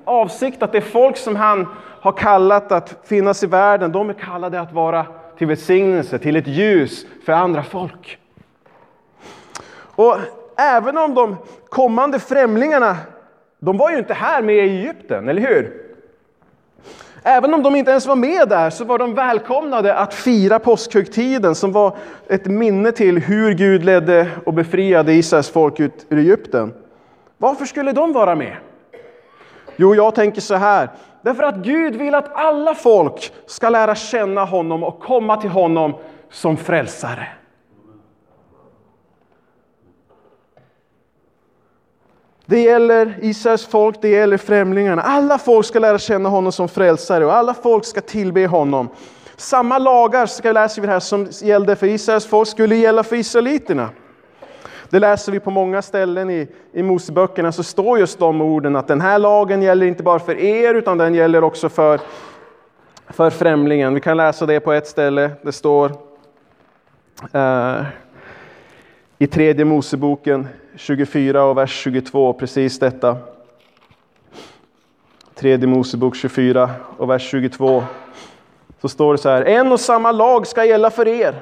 avsikt 0.04 0.62
att 0.62 0.73
det 0.73 0.81
folk 0.81 1.16
som 1.16 1.37
han 1.37 1.66
har 2.00 2.12
kallat 2.12 2.73
att 2.73 2.97
finnas 3.04 3.43
i 3.43 3.47
världen, 3.47 3.93
de 3.93 4.11
är 4.11 4.14
kallade 4.14 4.61
att 4.61 4.73
vara 4.73 5.07
till 5.38 5.47
välsignelse, 5.47 6.19
till 6.19 6.37
ett 6.37 6.47
ljus 6.47 7.07
för 7.25 7.33
andra 7.33 7.62
folk. 7.62 8.19
Och 9.97 10.16
även 10.57 10.99
om 10.99 11.14
de 11.14 11.37
kommande 11.69 12.19
främlingarna, 12.19 12.97
de 13.59 13.76
var 13.76 13.90
ju 13.90 13.99
inte 13.99 14.14
här 14.14 14.43
med 14.43 14.57
i 14.57 14.61
Egypten, 14.61 15.28
eller 15.28 15.43
hur? 15.43 15.84
Även 17.26 17.54
om 17.54 17.62
de 17.62 17.76
inte 17.76 17.90
ens 17.90 18.07
var 18.07 18.16
med 18.16 18.49
där 18.49 18.71
så 18.71 18.85
var 18.85 18.99
de 18.99 19.14
välkomnade 19.14 19.95
att 19.95 20.14
fira 20.14 20.59
påskhögtiden 20.59 21.54
som 21.54 21.73
var 21.73 21.97
ett 22.28 22.47
minne 22.47 22.93
till 22.93 23.19
hur 23.19 23.54
Gud 23.54 23.85
ledde 23.85 24.28
och 24.47 24.54
befriade 24.54 25.12
Israels 25.12 25.50
folk 25.50 25.81
ut 25.81 26.07
ur 26.09 26.19
Egypten. 26.19 26.75
Varför 27.38 27.64
skulle 27.64 27.93
de 27.93 28.12
vara 28.12 28.35
med? 28.35 28.57
Jo, 29.76 29.95
jag 29.95 30.14
tänker 30.14 30.40
så 30.40 30.54
här. 30.54 30.88
Därför 31.23 31.43
att 31.43 31.57
Gud 31.57 31.97
vill 31.97 32.14
att 32.14 32.35
alla 32.35 32.75
folk 32.75 33.33
ska 33.47 33.69
lära 33.69 33.95
känna 33.95 34.45
honom 34.45 34.85
och 34.85 35.00
komma 35.00 35.37
till 35.37 35.50
honom 35.50 35.95
som 36.31 36.57
frälsare. 36.57 37.28
Det 42.47 42.61
gäller 42.61 43.19
Israels 43.21 43.67
folk, 43.67 44.03
det 44.03 44.09
gäller 44.09 44.37
främlingarna. 44.37 45.03
Alla 45.03 45.39
folk 45.39 45.67
ska 45.67 45.79
lära 45.79 45.99
känna 45.99 46.29
honom 46.29 46.53
som 46.53 46.69
frälsare 46.69 47.27
och 47.27 47.35
alla 47.35 47.55
folk 47.55 47.85
ska 47.85 48.01
tillbe 48.01 48.47
honom. 48.47 48.89
Samma 49.37 49.79
lagar 49.79 50.27
ska 50.27 50.53
läser 50.53 50.83
vi 50.83 50.89
här 50.89 51.01
som 51.01 51.29
gällde 51.43 51.77
för 51.77 51.87
Israels 51.87 52.27
folk 52.27 52.49
skulle 52.49 52.77
gälla 52.77 53.03
för 53.03 53.17
israeliterna. 53.17 53.89
Det 54.91 54.99
läser 54.99 55.33
vi 55.33 55.41
på 55.41 55.51
många 55.51 55.83
ställen 55.83 56.31
i, 56.31 56.49
i 56.73 56.83
Moseböckerna, 56.83 57.53
så 57.53 57.63
står 57.63 57.99
just 57.99 58.19
de 58.19 58.41
orden 58.41 58.77
att 58.77 58.89
den 58.89 59.01
här 59.01 59.19
lagen 59.19 59.63
gäller 59.63 59.87
inte 59.87 60.03
bara 60.03 60.19
för 60.19 60.39
er, 60.39 60.75
utan 60.75 60.99
den 60.99 61.15
gäller 61.15 61.45
också 61.45 61.69
för, 61.69 62.01
för 63.09 63.31
främlingen. 63.31 63.95
Vi 63.95 64.01
kan 64.01 64.17
läsa 64.17 64.47
det 64.47 64.61
på 64.61 64.73
ett 64.73 64.87
ställe. 64.87 65.31
Det 65.43 65.53
står 65.53 65.93
uh, 67.35 67.83
i 69.19 69.27
tredje 69.27 69.65
Moseboken 69.65 70.49
24 70.76 71.45
och 71.45 71.59
vers 71.59 71.71
22, 71.71 72.33
precis 72.33 72.78
detta. 72.78 73.16
Tredje 75.35 75.66
Mosebok 75.66 76.16
24 76.16 76.71
och 76.97 77.11
vers 77.11 77.31
22. 77.31 77.83
Så 78.81 78.88
står 78.88 79.12
det 79.12 79.19
så 79.19 79.28
här, 79.28 79.43
en 79.43 79.73
och 79.73 79.81
samma 79.81 80.12
lag 80.12 80.47
ska 80.47 80.64
gälla 80.64 80.90
för 80.90 81.09
er. 81.09 81.35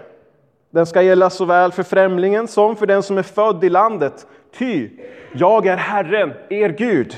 Den 0.70 0.86
ska 0.86 1.02
gälla 1.02 1.30
såväl 1.30 1.72
för 1.72 1.82
främlingen 1.82 2.48
som 2.48 2.76
för 2.76 2.86
den 2.86 3.02
som 3.02 3.18
är 3.18 3.22
född 3.22 3.64
i 3.64 3.68
landet. 3.68 4.26
Ty 4.58 4.90
jag 5.32 5.66
är 5.66 5.76
Herren, 5.76 6.32
er 6.48 6.68
Gud. 6.68 7.16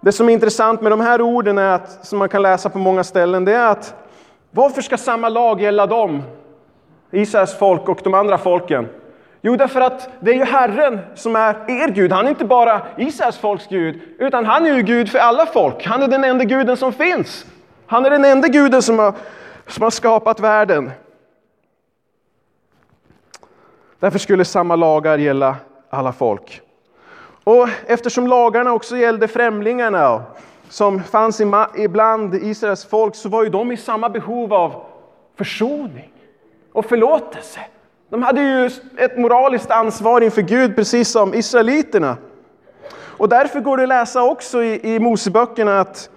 Det 0.00 0.12
som 0.12 0.28
är 0.28 0.32
intressant 0.32 0.80
med 0.80 0.92
de 0.92 1.00
här 1.00 1.20
orden 1.22 1.58
är 1.58 1.72
att, 1.72 2.06
som 2.06 2.18
man 2.18 2.28
kan 2.28 2.42
läsa 2.42 2.70
på 2.70 2.78
många 2.78 3.04
ställen, 3.04 3.44
det 3.44 3.52
är 3.52 3.66
att 3.66 3.94
varför 4.50 4.82
ska 4.82 4.96
samma 4.96 5.28
lag 5.28 5.60
gälla 5.60 5.86
dem? 5.86 6.22
Israels 7.10 7.58
folk 7.58 7.88
och 7.88 8.00
de 8.04 8.14
andra 8.14 8.38
folken. 8.38 8.88
Jo, 9.40 9.56
därför 9.56 9.80
att 9.80 10.08
det 10.20 10.30
är 10.30 10.34
ju 10.34 10.44
Herren 10.44 11.00
som 11.14 11.36
är 11.36 11.70
er 11.70 11.88
Gud. 11.88 12.12
Han 12.12 12.26
är 12.26 12.30
inte 12.30 12.44
bara 12.44 12.82
Israels 12.96 13.38
folks 13.38 13.66
Gud, 13.66 14.00
utan 14.18 14.46
han 14.46 14.66
är 14.66 14.74
ju 14.74 14.82
Gud 14.82 15.10
för 15.10 15.18
alla 15.18 15.46
folk. 15.46 15.86
Han 15.86 16.02
är 16.02 16.08
den 16.08 16.24
enda 16.24 16.44
guden 16.44 16.76
som 16.76 16.92
finns. 16.92 17.46
Han 17.86 18.06
är 18.06 18.10
den 18.10 18.24
enda 18.24 18.48
guden 18.48 18.82
som 18.82 18.98
har, 18.98 19.14
som 19.66 19.82
har 19.82 19.90
skapat 19.90 20.40
världen. 20.40 20.90
Därför 23.98 24.18
skulle 24.18 24.44
samma 24.44 24.76
lagar 24.76 25.18
gälla 25.18 25.56
alla 25.90 26.12
folk. 26.12 26.60
Och 27.44 27.68
eftersom 27.86 28.26
lagarna 28.26 28.72
också 28.72 28.96
gällde 28.96 29.28
främlingarna 29.28 30.22
som 30.68 31.02
fanns 31.02 31.40
ibland 31.76 32.34
Israels 32.34 32.84
folk 32.84 33.14
så 33.14 33.28
var 33.28 33.44
ju 33.44 33.50
de 33.50 33.72
i 33.72 33.76
samma 33.76 34.08
behov 34.08 34.54
av 34.54 34.84
försoning 35.36 36.12
och 36.72 36.84
förlåtelse. 36.84 37.60
De 38.10 38.22
hade 38.22 38.40
ju 38.40 38.70
ett 38.96 39.18
moraliskt 39.18 39.70
ansvar 39.70 40.20
inför 40.20 40.42
Gud 40.42 40.76
precis 40.76 41.08
som 41.08 41.34
israeliterna. 41.34 42.16
Och 42.92 43.28
därför 43.28 43.60
går 43.60 43.76
det 43.76 43.82
att 43.82 43.88
läsa 43.88 44.22
också 44.22 44.62
i, 44.62 44.94
i 44.94 44.98
Moseböckerna 44.98 45.80
att, 45.80 46.10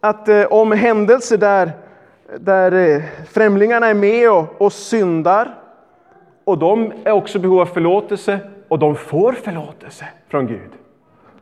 att 0.00 0.28
eh, 0.28 0.44
om 0.44 0.72
händelser 0.72 1.36
där, 1.36 1.72
där 2.38 2.72
eh, 2.72 3.02
främlingarna 3.30 3.86
är 3.86 3.94
med 3.94 4.30
och, 4.30 4.62
och 4.62 4.72
syndar 4.72 5.54
och 6.44 6.58
de 6.58 6.92
är 7.04 7.12
också 7.12 7.38
i 7.38 7.40
behov 7.40 7.60
av 7.60 7.66
förlåtelse 7.66 8.38
och 8.68 8.78
de 8.78 8.96
får 8.96 9.32
förlåtelse 9.32 10.04
från 10.28 10.46
Gud. 10.46 10.70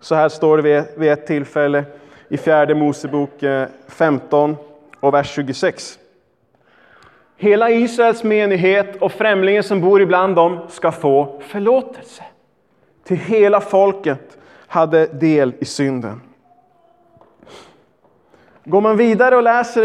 Så 0.00 0.14
här 0.14 0.28
står 0.28 0.58
det 0.58 0.84
vid 0.96 1.12
ett 1.12 1.26
tillfälle 1.26 1.84
i 2.28 2.36
fjärde 2.36 2.74
Mosebok 2.74 3.42
eh, 3.42 3.68
15 3.88 4.56
och 5.00 5.14
vers 5.14 5.34
26. 5.34 5.98
Hela 7.36 7.70
Israels 7.70 8.24
menighet 8.24 8.96
och 8.96 9.12
främlingen 9.12 9.62
som 9.62 9.80
bor 9.80 10.02
ibland 10.02 10.36
dem 10.36 10.58
ska 10.68 10.92
få 10.92 11.40
förlåtelse. 11.48 12.22
Till 13.04 13.16
hela 13.16 13.60
folket 13.60 14.38
hade 14.66 15.06
del 15.06 15.52
i 15.60 15.64
synden. 15.64 16.20
Går 18.64 18.80
man 18.80 18.96
vidare 18.96 19.36
och 19.36 19.42
läser 19.42 19.82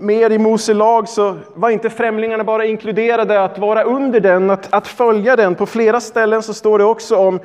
mer 0.00 0.30
i 0.30 0.38
Mose 0.38 0.74
lag 0.74 1.08
så 1.08 1.36
var 1.54 1.70
inte 1.70 1.90
främlingarna 1.90 2.44
bara 2.44 2.64
inkluderade 2.64 3.44
att 3.44 3.58
vara 3.58 3.82
under 3.82 4.20
den, 4.20 4.50
att, 4.50 4.74
att 4.74 4.86
följa 4.86 5.36
den. 5.36 5.54
På 5.54 5.66
flera 5.66 6.00
ställen 6.00 6.42
så 6.42 6.54
står 6.54 6.78
det 6.78 6.84
också 6.84 7.16
om 7.16 7.40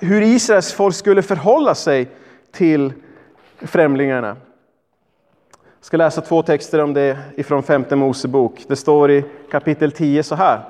hur 0.00 0.22
Israels 0.22 0.72
folk 0.72 0.94
skulle 0.94 1.22
förhålla 1.22 1.74
sig 1.74 2.08
till 2.52 2.92
främlingarna. 3.60 4.36
Jag 5.84 5.86
ska 5.86 5.96
läsa 5.96 6.20
två 6.20 6.42
texter 6.42 6.80
om 6.80 6.94
det 6.94 7.18
ifrån 7.36 7.62
femte 7.62 7.96
Mosebok. 7.96 8.64
Det 8.68 8.76
står 8.76 9.10
i 9.10 9.24
kapitel 9.50 9.92
10 9.92 10.22
så 10.22 10.34
här. 10.34 10.60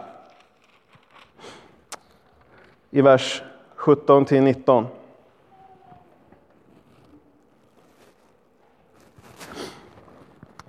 I 2.91 3.03
vers 3.03 3.43
17 3.75 4.25
till 4.25 4.43
19. 4.43 4.87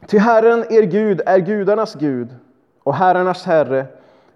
Ty 0.08 0.18
Herren, 0.18 0.66
er 0.74 0.84
Gud, 0.84 1.22
är 1.26 1.40
gudarnas 1.40 1.96
Gud 1.96 2.36
och 2.84 2.96
herrarnas 2.96 3.44
Herre, 3.44 3.86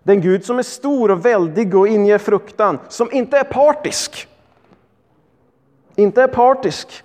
den 0.03 0.21
Gud 0.21 0.45
som 0.45 0.59
är 0.59 0.63
stor 0.63 1.11
och 1.11 1.25
väldig 1.25 1.75
och 1.75 1.87
inger 1.87 2.17
fruktan, 2.17 2.79
som 2.87 3.11
inte 3.11 3.37
är 3.37 3.43
partisk. 3.43 4.27
Inte 5.95 6.23
är 6.23 6.27
partisk 6.27 7.03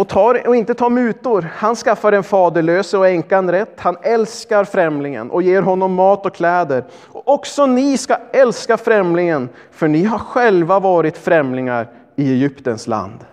och, 0.00 0.08
tar, 0.08 0.48
och 0.48 0.56
inte 0.56 0.74
tar 0.74 0.90
mutor. 0.90 1.48
Han 1.56 1.76
skaffar 1.76 2.12
den 2.12 2.22
faderlöse 2.22 2.98
och 2.98 3.08
änkan 3.08 3.50
rätt. 3.50 3.80
Han 3.80 3.96
älskar 4.02 4.64
främlingen 4.64 5.30
och 5.30 5.42
ger 5.42 5.62
honom 5.62 5.94
mat 5.94 6.26
och 6.26 6.34
kläder. 6.34 6.84
Och 6.92 7.28
också 7.28 7.66
ni 7.66 7.98
ska 7.98 8.16
älska 8.32 8.76
främlingen, 8.76 9.48
för 9.70 9.88
ni 9.88 10.04
har 10.04 10.18
själva 10.18 10.80
varit 10.80 11.18
främlingar 11.18 11.88
i 12.16 12.32
Egyptens 12.32 12.86
land. 12.86 13.24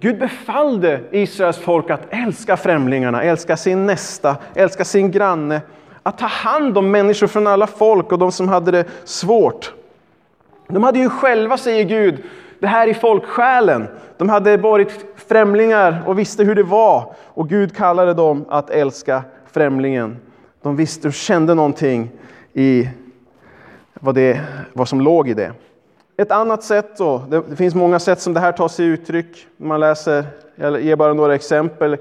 Gud 0.00 0.18
befallde 0.18 1.00
Israels 1.10 1.58
folk 1.58 1.90
att 1.90 2.06
älska 2.10 2.56
främlingarna, 2.56 3.22
älska 3.22 3.56
sin 3.56 3.86
nästa, 3.86 4.36
älska 4.54 4.84
sin 4.84 5.10
granne, 5.10 5.60
att 6.02 6.18
ta 6.18 6.26
hand 6.26 6.78
om 6.78 6.90
människor 6.90 7.26
från 7.26 7.46
alla 7.46 7.66
folk 7.66 8.12
och 8.12 8.18
de 8.18 8.32
som 8.32 8.48
hade 8.48 8.70
det 8.70 8.84
svårt. 9.04 9.74
De 10.68 10.82
hade 10.82 10.98
ju 10.98 11.08
själva, 11.08 11.56
säger 11.56 11.84
Gud, 11.84 12.24
det 12.60 12.66
här 12.66 12.86
i 12.86 12.94
folksjälen. 12.94 13.88
De 14.16 14.28
hade 14.28 14.56
varit 14.56 15.06
främlingar 15.16 16.02
och 16.06 16.18
visste 16.18 16.44
hur 16.44 16.54
det 16.54 16.62
var. 16.62 17.14
Och 17.24 17.48
Gud 17.48 17.76
kallade 17.76 18.14
dem 18.14 18.44
att 18.48 18.70
älska 18.70 19.22
främlingen. 19.52 20.16
De 20.62 20.76
visste 20.76 21.08
och 21.08 21.14
kände 21.14 21.54
någonting 21.54 22.10
i 22.52 22.88
vad, 23.94 24.14
det, 24.14 24.40
vad 24.72 24.88
som 24.88 25.00
låg 25.00 25.28
i 25.28 25.34
det. 25.34 25.52
Ett 26.16 26.32
annat 26.32 26.62
sätt 26.62 26.96
då, 26.98 27.22
det 27.48 27.56
finns 27.56 27.74
många 27.74 27.98
sätt 27.98 28.20
som 28.20 28.34
det 28.34 28.40
här 28.40 28.52
tar 28.52 28.68
sig 28.68 28.86
uttryck. 28.86 29.46
Man 29.56 29.80
läser, 29.80 30.24
jag 30.54 30.80
ger 30.80 30.96
bara 30.96 31.12
några 31.12 31.34
exempel. 31.34 31.96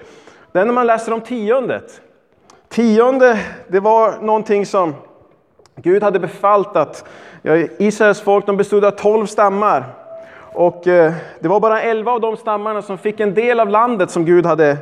Det 0.51 0.59
är 0.59 0.65
när 0.65 0.73
man 0.73 0.87
läser 0.87 1.13
om 1.13 1.21
tiondet. 1.21 2.01
Tionde, 2.69 3.39
det 3.67 3.79
var 3.79 4.21
någonting 4.21 4.65
som 4.65 4.93
Gud 5.75 6.03
hade 6.03 6.19
befallt 6.19 6.75
att 6.75 7.05
ja, 7.41 7.55
Israels 7.77 8.21
folk 8.21 8.45
de 8.45 8.57
bestod 8.57 8.85
av 8.85 8.91
tolv 8.91 9.25
stammar. 9.25 9.85
Och 10.57 10.87
eh, 10.87 11.13
det 11.39 11.47
var 11.47 11.59
bara 11.59 11.81
elva 11.81 12.11
av 12.11 12.21
de 12.21 12.37
stammarna 12.37 12.81
som 12.81 12.97
fick 12.97 13.19
en 13.19 13.33
del 13.33 13.59
av 13.59 13.69
landet 13.69 14.11
som 14.11 14.25
Gud 14.25 14.45
hade, 14.45 14.77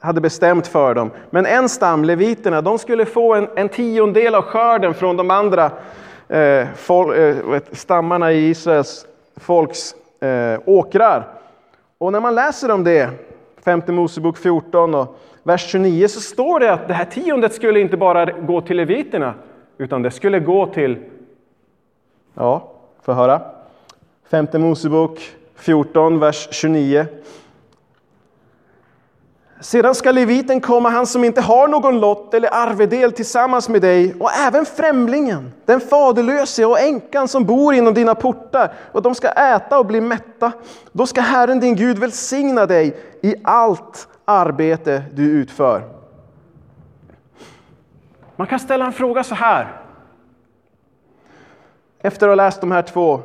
hade 0.00 0.20
bestämt 0.20 0.66
för 0.66 0.94
dem. 0.94 1.10
Men 1.30 1.46
en 1.46 1.68
stam, 1.68 2.04
leviterna, 2.04 2.60
de 2.60 2.78
skulle 2.78 3.04
få 3.04 3.34
en, 3.34 3.48
en 3.56 3.68
tiondel 3.68 4.34
av 4.34 4.42
skörden 4.42 4.94
från 4.94 5.16
de 5.16 5.30
andra 5.30 5.70
eh, 6.28 6.66
fol, 6.76 7.18
eh, 7.18 7.60
stammarna 7.72 8.32
i 8.32 8.48
Israels 8.48 9.06
folks 9.36 9.94
eh, 10.20 10.60
åkrar. 10.64 11.28
Och 11.98 12.12
när 12.12 12.20
man 12.20 12.34
läser 12.34 12.70
om 12.70 12.84
det, 12.84 13.10
femte 13.64 13.92
Mosebok 13.92 14.38
14 14.38 14.94
och 14.94 15.18
vers 15.42 15.66
29, 15.70 16.08
så 16.08 16.20
står 16.20 16.60
det 16.60 16.72
att 16.72 16.88
det 16.88 16.94
här 16.94 17.04
tiondet 17.04 17.54
skulle 17.54 17.80
inte 17.80 17.96
bara 17.96 18.24
gå 18.24 18.60
till 18.60 18.76
leviterna, 18.76 19.34
utan 19.78 20.02
det 20.02 20.10
skulle 20.10 20.40
gå 20.40 20.66
till, 20.66 20.96
ja, 22.34 22.72
få 23.02 23.12
höra. 23.12 23.57
Femte 24.30 24.58
Mosebok 24.58 25.36
14, 25.54 26.18
vers 26.18 26.48
29. 26.50 27.06
Sedan 29.60 29.94
ska 29.94 30.12
leviten 30.12 30.60
komma, 30.60 30.88
han 30.88 31.06
som 31.06 31.24
inte 31.24 31.40
har 31.40 31.68
någon 31.68 32.00
lott 32.00 32.34
eller 32.34 32.48
arvedel 32.52 33.12
tillsammans 33.12 33.68
med 33.68 33.82
dig, 33.82 34.14
och 34.20 34.32
även 34.32 34.64
främlingen, 34.64 35.52
den 35.64 35.80
faderlöse 35.80 36.64
och 36.64 36.80
änkan 36.80 37.28
som 37.28 37.44
bor 37.44 37.74
inom 37.74 37.94
dina 37.94 38.14
portar, 38.14 38.72
och 38.92 39.02
de 39.02 39.14
ska 39.14 39.28
äta 39.28 39.78
och 39.78 39.86
bli 39.86 40.00
mätta. 40.00 40.52
Då 40.92 41.06
ska 41.06 41.20
Herren 41.20 41.60
din 41.60 41.76
Gud 41.76 41.98
välsigna 41.98 42.66
dig 42.66 42.96
i 43.22 43.34
allt 43.44 44.08
arbete 44.24 45.02
du 45.12 45.22
utför. 45.22 45.82
Man 48.36 48.46
kan 48.46 48.58
ställa 48.60 48.86
en 48.86 48.92
fråga 48.92 49.24
så 49.24 49.34
här. 49.34 49.82
Efter 52.00 52.26
att 52.26 52.30
ha 52.30 52.44
läst 52.44 52.60
de 52.60 52.70
här 52.70 52.82
två 52.82 53.22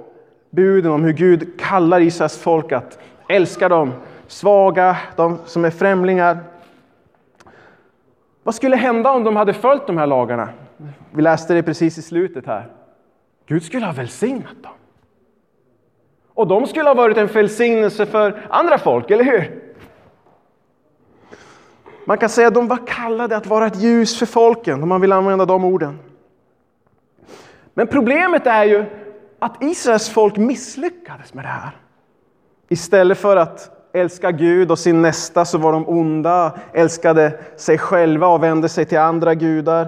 buden 0.54 0.92
om 0.92 1.04
hur 1.04 1.13
Gud 1.13 1.60
kallar 1.60 2.00
Israels 2.00 2.38
folk 2.38 2.72
att 2.72 3.00
älska 3.30 3.70
dem 3.70 3.92
svaga, 4.28 4.98
de 5.16 5.38
som 5.46 5.66
är 5.66 5.70
främlingar. 5.70 6.39
Vad 8.44 8.56
skulle 8.56 8.76
hända 8.76 9.12
om 9.12 9.24
de 9.24 9.36
hade 9.36 9.54
följt 9.54 9.88
de 9.88 9.98
här 9.98 10.08
lagarna? 10.08 10.50
Vi 11.12 11.22
läste 11.22 11.54
det 11.54 11.63
precis 11.63 11.98
i 11.98 12.02
slutet 12.02 12.46
här. 12.46 12.68
Gud 13.46 13.63
skulle 13.63 13.86
ha 13.86 13.94
välsignat 13.94 14.63
dem. 14.63 14.72
Och 16.34 16.48
de 16.48 16.68
skulle 16.68 16.89
ha 16.89 16.94
varit 16.94 17.18
en 17.18 17.28
välsignelse 17.28 18.06
för 18.06 18.48
andra 18.50 18.78
folk, 18.78 19.12
eller 19.12 19.24
hur? 19.24 19.62
Man 22.06 22.18
kan 22.18 22.30
säga 22.30 22.48
att 22.48 22.54
de 22.54 22.68
var 22.68 22.88
kallade 22.88 23.38
att 23.38 23.48
vara 23.48 23.68
ett 23.68 23.82
ljus 23.82 24.20
för 24.20 24.26
folken, 24.26 24.84
om 24.84 24.89
man 24.89 25.02
vill 25.02 25.12
använda 25.12 25.46
de 25.46 25.63
orden. 25.63 26.00
Men 27.74 27.88
problemet 27.88 28.48
är 28.48 28.63
ju 28.63 28.86
att 29.43 29.63
Israels 29.63 30.10
folk 30.10 30.38
misslyckades 30.38 31.34
med 31.34 31.45
det 31.45 31.49
här. 31.49 31.71
Istället 32.69 33.17
för 33.17 33.38
att 33.38 33.89
älska 33.93 34.32
Gud 34.32 34.71
och 34.71 34.79
sin 34.79 35.01
nästa 35.01 35.45
så 35.45 35.58
var 35.58 35.73
de 35.73 35.89
onda, 35.89 36.51
älskade 36.73 37.39
sig 37.58 37.77
själva 37.77 38.27
och 38.27 38.43
vände 38.43 38.69
sig 38.69 38.86
till 38.86 38.97
andra 38.97 39.36
gudar. 39.36 39.88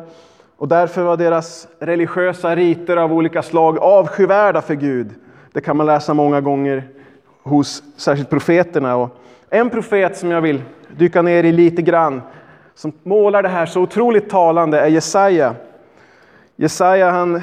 Och 0.57 0.67
därför 0.67 1.03
var 1.03 1.17
deras 1.17 1.67
religiösa 1.79 2.55
riter 2.55 2.97
av 2.97 3.13
olika 3.13 3.43
slag 3.43 3.79
avskyvärda 3.79 4.61
för 4.61 4.73
Gud. 4.73 5.09
Det 5.51 5.61
kan 5.61 5.77
man 5.77 5.85
läsa 5.85 6.13
många 6.13 6.41
gånger 6.41 6.87
hos 7.43 7.83
särskilt 7.97 8.29
profeterna. 8.29 8.95
Och 8.95 9.17
en 9.49 9.69
profet 9.69 10.17
som 10.17 10.31
jag 10.31 10.41
vill 10.41 10.61
dyka 10.97 11.21
ner 11.21 11.43
i 11.43 11.51
lite 11.51 11.81
grann, 11.81 12.21
som 12.75 12.93
målar 13.03 13.43
det 13.43 13.49
här 13.49 13.65
så 13.65 13.81
otroligt 13.81 14.29
talande, 14.29 14.79
är 14.79 14.87
Jesaja. 14.87 15.55
Jesaja 16.55 17.11
han 17.11 17.41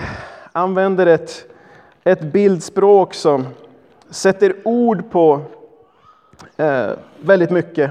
använder 0.52 1.06
ett, 1.06 1.51
ett 2.04 2.20
bildspråk 2.20 3.14
som 3.14 3.46
sätter 4.10 4.54
ord 4.64 5.10
på 5.10 5.40
eh, 6.56 6.90
väldigt 7.20 7.50
mycket. 7.50 7.90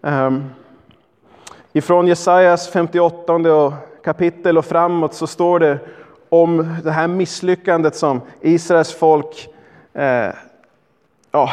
Um, 0.00 0.50
ifrån 1.72 2.06
Jesajas 2.06 2.68
58 2.68 3.32
och 3.32 3.72
kapitel 4.04 4.58
och 4.58 4.64
framåt 4.64 5.14
så 5.14 5.26
står 5.26 5.58
det 5.60 5.78
om 6.28 6.76
det 6.84 6.90
här 6.90 7.08
misslyckandet 7.08 7.96
som 7.96 8.20
Israels 8.40 8.94
folk 8.94 9.48
eh, 9.92 10.30
ja, 11.30 11.50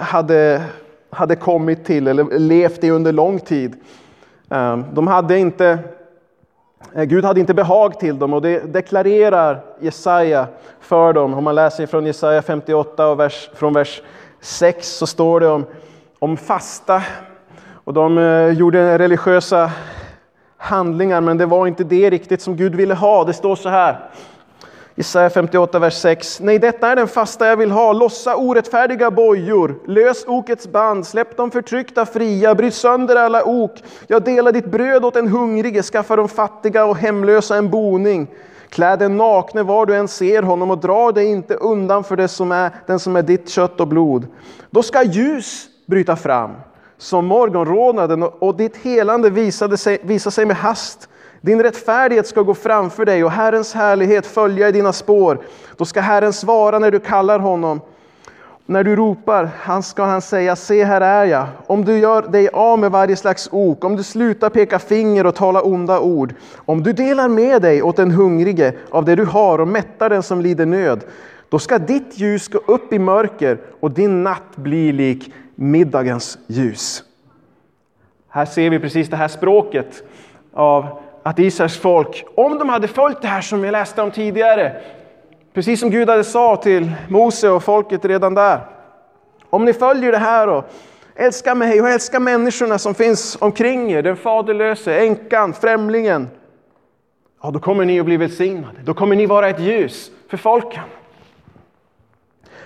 hade, 0.00 0.64
hade 1.10 1.36
kommit 1.36 1.84
till 1.84 2.08
eller 2.08 2.38
levt 2.38 2.84
i 2.84 2.90
under 2.90 3.12
lång 3.12 3.38
tid. 3.38 3.76
Um, 4.48 4.84
de 4.92 5.06
hade 5.06 5.38
inte, 5.38 5.78
Eh, 6.94 7.04
Gud 7.04 7.24
hade 7.24 7.40
inte 7.40 7.54
behag 7.54 8.00
till 8.00 8.18
dem 8.18 8.34
och 8.34 8.42
det 8.42 8.72
deklarerar 8.72 9.60
Jesaja 9.80 10.46
för 10.80 11.12
dem. 11.12 11.34
Om 11.34 11.44
man 11.44 11.54
läser 11.54 11.86
från 11.86 12.06
Jesaja 12.06 12.42
58 12.42 13.08
och 13.08 13.20
vers, 13.20 13.50
från 13.54 13.72
vers 13.72 14.02
6 14.40 14.88
så 14.88 15.06
står 15.06 15.40
det 15.40 15.48
om, 15.48 15.66
om 16.18 16.36
fasta. 16.36 17.02
Och 17.84 17.94
de 17.94 18.18
eh, 18.18 18.48
gjorde 18.48 18.98
religiösa 18.98 19.70
handlingar, 20.56 21.20
men 21.20 21.38
det 21.38 21.46
var 21.46 21.66
inte 21.66 21.84
det 21.84 22.10
riktigt 22.10 22.42
som 22.42 22.56
Gud 22.56 22.74
ville 22.74 22.94
ha. 22.94 23.24
Det 23.24 23.32
står 23.32 23.56
så 23.56 23.68
här. 23.68 24.10
Isaiah 24.98 25.30
58, 25.30 25.78
vers 25.78 25.94
6. 25.94 26.40
Nej, 26.40 26.58
detta 26.58 26.88
är 26.88 26.96
den 26.96 27.08
fasta 27.08 27.46
jag 27.46 27.56
vill 27.56 27.70
ha. 27.70 27.92
Lossa 27.92 28.36
orättfärdiga 28.36 29.10
bojor. 29.10 29.78
Lös 29.86 30.24
okets 30.26 30.68
band. 30.68 31.06
Släpp 31.06 31.36
de 31.36 31.50
förtryckta 31.50 32.06
fria. 32.06 32.54
Bryt 32.54 32.74
sönder 32.74 33.16
alla 33.16 33.44
ok. 33.44 33.82
Jag 34.06 34.24
delar 34.24 34.52
ditt 34.52 34.66
bröd 34.66 35.04
åt 35.04 35.16
en 35.16 35.28
hungrige. 35.28 35.82
Skaffa 35.82 36.16
de 36.16 36.28
fattiga 36.28 36.84
och 36.84 36.96
hemlösa 36.96 37.56
en 37.56 37.70
boning. 37.70 38.26
Klä 38.68 38.96
den 38.96 39.16
nakne 39.16 39.62
var 39.62 39.86
du 39.86 39.94
än 39.94 40.08
ser 40.08 40.42
honom 40.42 40.70
och 40.70 40.78
dra 40.78 41.12
dig 41.12 41.26
inte 41.26 41.54
undan 41.54 42.04
för 42.04 42.16
det 42.16 42.28
som 42.28 42.52
är, 42.52 42.70
den 42.86 42.98
som 42.98 43.16
är 43.16 43.22
ditt 43.22 43.48
kött 43.48 43.80
och 43.80 43.88
blod. 43.88 44.26
Då 44.70 44.82
ska 44.82 45.02
ljus 45.02 45.66
bryta 45.86 46.16
fram 46.16 46.50
som 46.96 47.26
morgonrodnaden 47.26 48.22
och 48.22 48.56
ditt 48.56 48.76
helande 48.76 49.30
visade 49.30 49.76
sig, 49.76 49.98
visa 50.02 50.30
sig 50.30 50.46
med 50.46 50.56
hast. 50.56 51.08
Din 51.40 51.62
rättfärdighet 51.62 52.26
ska 52.26 52.42
gå 52.42 52.54
framför 52.54 53.04
dig 53.04 53.24
och 53.24 53.30
Herrens 53.30 53.74
härlighet 53.74 54.26
följa 54.26 54.68
i 54.68 54.72
dina 54.72 54.92
spår. 54.92 55.38
Då 55.76 55.84
ska 55.84 56.00
Herren 56.00 56.32
svara 56.32 56.78
när 56.78 56.90
du 56.90 57.00
kallar 57.00 57.38
honom 57.38 57.80
när 58.70 58.84
du 58.84 58.96
ropar, 58.96 59.50
han 59.58 59.82
ska 59.82 60.04
han 60.04 60.22
säga, 60.22 60.56
se 60.56 60.84
här 60.84 61.00
är 61.00 61.24
jag. 61.24 61.46
Om 61.66 61.84
du 61.84 61.98
gör 61.98 62.22
dig 62.22 62.48
av 62.52 62.78
med 62.78 62.90
varje 62.90 63.16
slags 63.16 63.48
ok, 63.52 63.84
om 63.84 63.96
du 63.96 64.02
slutar 64.02 64.50
peka 64.50 64.78
finger 64.78 65.26
och 65.26 65.34
tala 65.34 65.62
onda 65.62 66.00
ord, 66.00 66.34
om 66.56 66.82
du 66.82 66.92
delar 66.92 67.28
med 67.28 67.62
dig 67.62 67.82
åt 67.82 67.96
den 67.96 68.10
hungrige 68.10 68.74
av 68.90 69.04
det 69.04 69.14
du 69.14 69.24
har 69.24 69.58
och 69.58 69.68
mättar 69.68 70.10
den 70.10 70.22
som 70.22 70.40
lider 70.40 70.66
nöd, 70.66 71.04
då 71.48 71.58
ska 71.58 71.78
ditt 71.78 72.18
ljus 72.18 72.48
gå 72.48 72.58
upp 72.58 72.92
i 72.92 72.98
mörker 72.98 73.58
och 73.80 73.90
din 73.90 74.22
natt 74.22 74.56
bli 74.56 74.92
lik 74.92 75.32
middagens 75.54 76.38
ljus. 76.46 77.04
Här 78.28 78.44
ser 78.44 78.70
vi 78.70 78.78
precis 78.78 79.08
det 79.08 79.16
här 79.16 79.28
språket 79.28 80.02
av 80.52 81.00
att 81.22 81.38
Israels 81.38 81.76
folk, 81.76 82.26
om 82.34 82.58
de 82.58 82.68
hade 82.68 82.88
följt 82.88 83.22
det 83.22 83.28
här 83.28 83.40
som 83.40 83.62
vi 83.62 83.70
läste 83.70 84.02
om 84.02 84.10
tidigare, 84.10 84.80
precis 85.54 85.80
som 85.80 85.90
Gud 85.90 86.08
hade 86.08 86.24
sa 86.24 86.56
till 86.56 86.92
Mose 87.08 87.48
och 87.50 87.64
folket 87.64 88.04
redan 88.04 88.34
där. 88.34 88.60
Om 89.50 89.64
ni 89.64 89.72
följer 89.72 90.12
det 90.12 90.18
här 90.18 90.48
och 90.48 90.64
älskar 91.14 91.54
mig 91.54 91.80
och 91.80 91.88
älskar 91.88 92.20
människorna 92.20 92.78
som 92.78 92.94
finns 92.94 93.36
omkring 93.40 93.92
er, 93.92 94.02
den 94.02 94.16
faderlöse, 94.16 94.98
änkan, 94.98 95.52
främlingen, 95.52 96.28
ja, 97.42 97.50
då 97.50 97.58
kommer 97.58 97.84
ni 97.84 98.00
att 98.00 98.06
bli 98.06 98.16
välsignade. 98.16 98.78
Då 98.84 98.94
kommer 98.94 99.16
ni 99.16 99.26
vara 99.26 99.48
ett 99.48 99.60
ljus 99.60 100.10
för 100.30 100.36
folken. 100.36 100.82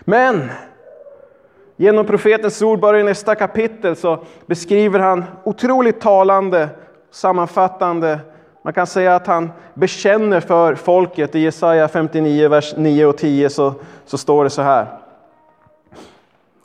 Men 0.00 0.50
genom 1.76 2.06
profetens 2.06 2.62
ord, 2.62 2.80
bara 2.80 3.00
i 3.00 3.02
nästa 3.02 3.34
kapitel, 3.34 3.96
så 3.96 4.24
beskriver 4.46 4.98
han 4.98 5.24
otroligt 5.44 6.00
talande, 6.00 6.68
sammanfattande. 7.10 8.18
Man 8.62 8.72
kan 8.72 8.87
säga 8.87 9.14
att 9.14 9.27
han 9.27 9.51
bekänner 9.75 10.40
för 10.40 10.75
folket. 10.75 11.35
I 11.35 11.40
Jesaja 11.40 11.88
59, 11.88 12.48
vers 12.48 12.75
9 12.77 13.07
och 13.07 13.18
10 13.18 13.51
så, 13.51 13.75
så 14.07 14.18
står 14.18 14.44
det 14.44 14.51
så 14.51 14.62
här. 14.62 14.87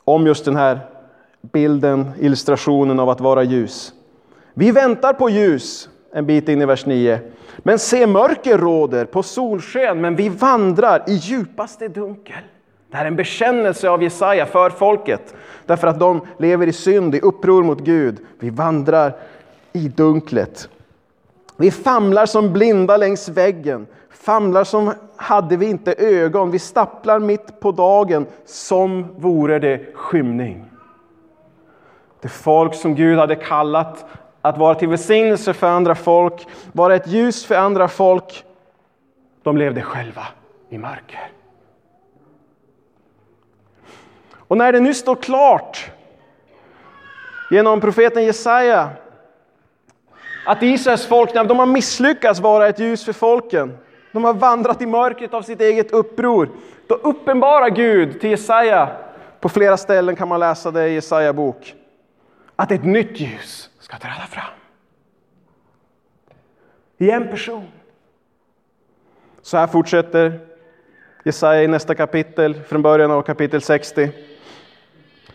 Om 0.04 0.26
just 0.26 0.44
den 0.44 0.56
här 0.56 0.80
bilden, 1.40 2.10
illustrationen 2.20 3.00
av 3.00 3.10
att 3.10 3.20
vara 3.20 3.42
ljus. 3.42 3.92
Vi 4.54 4.70
väntar 4.70 5.12
på 5.12 5.30
ljus, 5.30 5.88
en 6.12 6.26
bit 6.26 6.48
in 6.48 6.62
i 6.62 6.66
vers 6.66 6.86
9. 6.86 7.20
Men 7.58 7.78
se, 7.78 8.06
mörker 8.06 8.58
råder 8.58 9.04
på 9.04 9.22
solsken, 9.22 10.00
men 10.00 10.16
vi 10.16 10.28
vandrar 10.28 11.04
i 11.06 11.14
djupaste 11.14 11.88
dunkel. 11.88 12.42
Det 12.90 12.96
här 12.96 13.04
är 13.04 13.08
en 13.08 13.16
bekännelse 13.16 13.88
av 13.88 14.02
Jesaja 14.02 14.46
för 14.46 14.70
folket, 14.70 15.34
därför 15.66 15.86
att 15.86 16.00
de 16.00 16.20
lever 16.38 16.66
i 16.66 16.72
synd, 16.72 17.14
i 17.14 17.20
uppror 17.20 17.62
mot 17.62 17.80
Gud. 17.80 18.18
Vi 18.38 18.50
vandrar 18.50 19.16
i 19.72 19.88
dunklet. 19.88 20.68
Vi 21.60 21.70
famlar 21.70 22.26
som 22.26 22.52
blinda 22.52 22.96
längs 22.96 23.28
väggen, 23.28 23.86
famlar 24.10 24.64
som 24.64 24.94
hade 25.16 25.56
vi 25.56 25.66
inte 25.66 25.94
ögon. 25.98 26.50
Vi 26.50 26.58
stapplar 26.58 27.18
mitt 27.18 27.60
på 27.60 27.72
dagen 27.72 28.26
som 28.44 29.14
vore 29.16 29.58
det 29.58 29.94
skymning. 29.94 30.70
Det 32.20 32.28
folk 32.28 32.74
som 32.74 32.94
Gud 32.94 33.18
hade 33.18 33.34
kallat 33.34 34.04
att 34.42 34.58
vara 34.58 34.74
till 34.74 34.88
välsignelse 34.88 35.52
för 35.52 35.66
andra 35.66 35.94
folk, 35.94 36.46
vara 36.72 36.94
ett 36.94 37.06
ljus 37.06 37.44
för 37.44 37.54
andra 37.54 37.88
folk, 37.88 38.44
de 39.42 39.56
levde 39.56 39.82
själva 39.82 40.26
i 40.68 40.78
mörker. 40.78 41.30
Och 44.34 44.56
när 44.56 44.72
det 44.72 44.80
nu 44.80 44.94
står 44.94 45.16
klart 45.16 45.90
genom 47.50 47.80
profeten 47.80 48.24
Jesaja 48.24 48.90
att 50.48 50.62
Israels 50.62 51.06
folk 51.06 51.34
de 51.34 51.58
har 51.58 51.66
misslyckats 51.66 52.40
vara 52.40 52.68
ett 52.68 52.78
ljus 52.78 53.04
för 53.04 53.12
folken. 53.12 53.78
De 54.12 54.24
har 54.24 54.34
vandrat 54.34 54.82
i 54.82 54.86
mörkret 54.86 55.34
av 55.34 55.42
sitt 55.42 55.60
eget 55.60 55.92
uppror. 55.92 56.48
Då 56.86 56.94
uppenbarar 56.94 57.70
Gud 57.70 58.20
till 58.20 58.30
Jesaja, 58.30 58.96
på 59.40 59.48
flera 59.48 59.76
ställen 59.76 60.16
kan 60.16 60.28
man 60.28 60.40
läsa 60.40 60.70
det 60.70 60.88
i 60.88 60.94
Jesaja 60.94 61.32
bok, 61.32 61.74
att 62.56 62.72
ett 62.72 62.84
nytt 62.84 63.20
ljus 63.20 63.70
ska 63.80 63.98
träda 63.98 64.26
fram. 64.30 64.44
I 66.98 67.10
en 67.10 67.28
person. 67.28 67.66
Så 69.42 69.56
här 69.56 69.66
fortsätter 69.66 70.40
Jesaja 71.24 71.62
i 71.62 71.68
nästa 71.68 71.94
kapitel, 71.94 72.54
från 72.54 72.82
början 72.82 73.10
av 73.10 73.22
kapitel 73.22 73.60
60. 73.60 74.10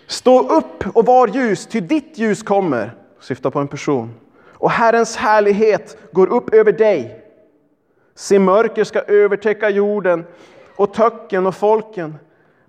Stå 0.07 0.57
upp 0.57 0.97
och 0.97 1.05
var 1.05 1.27
ljus, 1.27 1.67
ty 1.67 1.79
ditt 1.79 2.17
ljus 2.17 2.43
kommer. 2.43 2.91
Syftar 3.19 3.49
på 3.49 3.59
en 3.59 3.67
person. 3.67 4.13
Och 4.63 4.71
Herrens 4.71 5.15
härlighet 5.15 5.97
går 6.11 6.27
upp 6.27 6.53
över 6.53 6.71
dig. 6.71 7.23
Se, 8.15 8.39
mörker 8.39 8.83
ska 8.83 8.99
övertäcka 8.99 9.69
jorden 9.69 10.25
och 10.75 10.93
töcken 10.93 11.47
och 11.47 11.55
folken. 11.55 12.15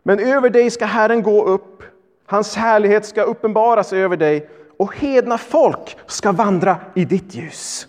Men 0.02 0.18
över 0.18 0.50
dig 0.50 0.70
ska 0.70 0.84
Herren 0.84 1.22
gå 1.22 1.44
upp. 1.44 1.82
Hans 2.26 2.56
härlighet 2.56 3.06
ska 3.06 3.22
uppenbaras 3.22 3.92
över 3.92 4.16
dig 4.16 4.48
och 4.78 4.96
hedna 4.96 5.38
folk 5.38 5.96
ska 6.06 6.32
vandra 6.32 6.76
i 6.94 7.04
ditt 7.04 7.34
ljus. 7.34 7.88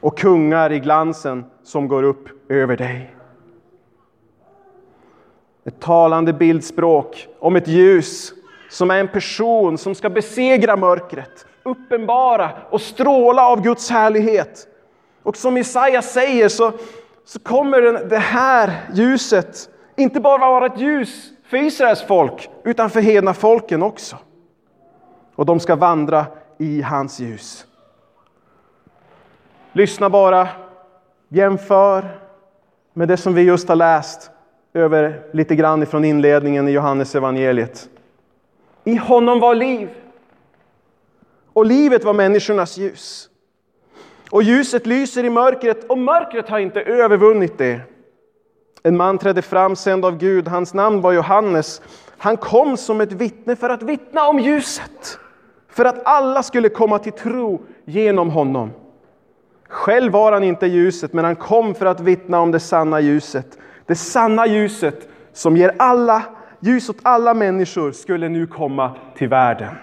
Och 0.00 0.18
kungar 0.18 0.72
i 0.72 0.80
glansen 0.80 1.44
som 1.62 1.88
går 1.88 2.02
upp 2.02 2.28
över 2.48 2.76
dig. 2.76 3.14
Ett 5.64 5.80
talande 5.80 6.32
bildspråk 6.32 7.28
om 7.38 7.56
ett 7.56 7.68
ljus 7.68 8.32
som 8.70 8.90
är 8.90 9.00
en 9.00 9.08
person 9.08 9.78
som 9.78 9.94
ska 9.94 10.10
besegra 10.10 10.76
mörkret, 10.76 11.46
uppenbara 11.62 12.50
och 12.70 12.80
stråla 12.80 13.46
av 13.46 13.62
Guds 13.62 13.90
härlighet. 13.90 14.66
Och 15.22 15.36
som 15.36 15.56
Jesaja 15.56 16.02
säger 16.02 16.48
så, 16.48 16.72
så 17.24 17.38
kommer 17.38 18.08
det 18.08 18.18
här 18.18 18.72
ljuset 18.92 19.68
inte 19.96 20.20
bara 20.20 20.38
vara 20.38 20.66
ett 20.66 20.80
ljus 20.80 21.30
för 21.44 21.56
Israels 21.56 22.02
folk, 22.02 22.50
utan 22.64 22.90
för 22.90 23.00
hedna 23.00 23.34
folken 23.34 23.82
också. 23.82 24.16
Och 25.34 25.46
de 25.46 25.60
ska 25.60 25.76
vandra 25.76 26.26
i 26.58 26.82
hans 26.82 27.20
ljus. 27.20 27.66
Lyssna 29.72 30.10
bara, 30.10 30.48
jämför 31.28 32.18
med 32.92 33.08
det 33.08 33.16
som 33.16 33.34
vi 33.34 33.42
just 33.42 33.68
har 33.68 33.76
läst 33.76 34.30
över 34.74 35.22
lite 35.32 35.56
grann 35.56 35.82
ifrån 35.82 36.04
inledningen 36.04 36.68
i 36.68 36.70
Johannes 36.70 37.14
evangeliet. 37.14 37.88
I 38.84 38.96
honom 38.96 39.40
var 39.40 39.54
liv. 39.54 39.88
Och 41.58 41.66
livet 41.66 42.04
var 42.04 42.12
människornas 42.12 42.78
ljus. 42.78 43.28
Och 44.30 44.42
ljuset 44.42 44.86
lyser 44.86 45.24
i 45.24 45.30
mörkret 45.30 45.84
och 45.84 45.98
mörkret 45.98 46.48
har 46.48 46.58
inte 46.58 46.80
övervunnit 46.80 47.58
det. 47.58 47.80
En 48.82 48.96
man 48.96 49.18
trädde 49.18 49.42
fram 49.42 49.76
sänd 49.76 50.04
av 50.04 50.18
Gud, 50.18 50.48
hans 50.48 50.74
namn 50.74 51.00
var 51.00 51.12
Johannes. 51.12 51.82
Han 52.18 52.36
kom 52.36 52.76
som 52.76 53.00
ett 53.00 53.12
vittne 53.12 53.56
för 53.56 53.70
att 53.70 53.82
vittna 53.82 54.28
om 54.28 54.38
ljuset. 54.38 55.18
För 55.68 55.84
att 55.84 56.06
alla 56.06 56.42
skulle 56.42 56.68
komma 56.68 56.98
till 56.98 57.12
tro 57.12 57.62
genom 57.84 58.30
honom. 58.30 58.70
Själv 59.68 60.12
var 60.12 60.32
han 60.32 60.44
inte 60.44 60.66
ljuset, 60.66 61.12
men 61.12 61.24
han 61.24 61.36
kom 61.36 61.74
för 61.74 61.86
att 61.86 62.00
vittna 62.00 62.40
om 62.40 62.50
det 62.50 62.60
sanna 62.60 63.00
ljuset. 63.00 63.58
Det 63.86 63.94
sanna 63.94 64.46
ljuset 64.46 65.08
som 65.32 65.56
ger 65.56 65.74
alla 65.78 66.22
ljus 66.60 66.88
åt 66.88 66.98
alla 67.02 67.34
människor 67.34 67.92
skulle 67.92 68.28
nu 68.28 68.46
komma 68.46 68.96
till 69.16 69.28
världen. 69.28 69.74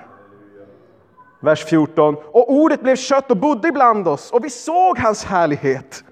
Vers 1.45 1.65
14. 1.65 2.15
Och 2.31 2.51
ordet 2.53 2.81
blev 2.81 2.95
kött 2.95 3.31
och 3.31 3.38
bodde 3.38 3.67
ibland 3.67 4.08
oss 4.08 4.31
och 4.31 4.45
vi 4.45 4.49
såg 4.49 4.99
hans 4.99 5.25
härlighet. 5.25 6.03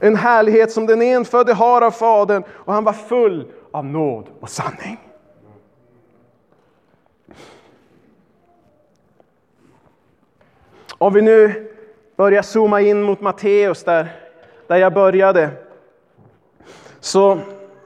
En 0.00 0.16
härlighet 0.16 0.72
som 0.72 0.86
den 0.86 1.02
enfödde 1.02 1.54
har 1.54 1.82
av 1.82 1.90
Fadern 1.90 2.42
och 2.50 2.72
han 2.72 2.84
var 2.84 2.92
full 2.92 3.46
av 3.70 3.84
nåd 3.84 4.28
och 4.40 4.48
sanning. 4.48 5.00
Om 10.98 11.12
vi 11.12 11.22
nu 11.22 11.70
börjar 12.16 12.42
zooma 12.42 12.80
in 12.80 13.02
mot 13.02 13.20
Matteus 13.20 13.84
där, 13.84 14.08
där 14.66 14.76
jag 14.76 14.94
började. 14.94 15.50
Så 17.00 17.38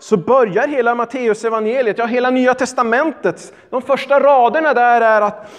så 0.04 0.16
börjar 0.16 0.68
hela 0.68 0.94
Matteus 0.94 1.44
evangeliet, 1.44 1.98
ja 1.98 2.06
hela 2.06 2.30
Nya 2.30 2.54
Testamentet, 2.54 3.54
de 3.70 3.82
första 3.82 4.20
raderna 4.20 4.74
där 4.74 5.00
är 5.00 5.20
att 5.20 5.50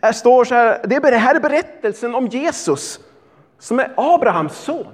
det 0.00 0.12
står 0.12 0.44
så 0.44 0.54
här, 0.54 0.80
det 0.84 1.16
här 1.16 1.34
är 1.34 1.40
berättelsen 1.40 2.14
om 2.14 2.26
Jesus 2.26 3.00
som 3.58 3.78
är 3.78 3.92
Abrahams 3.96 4.56
son. 4.56 4.86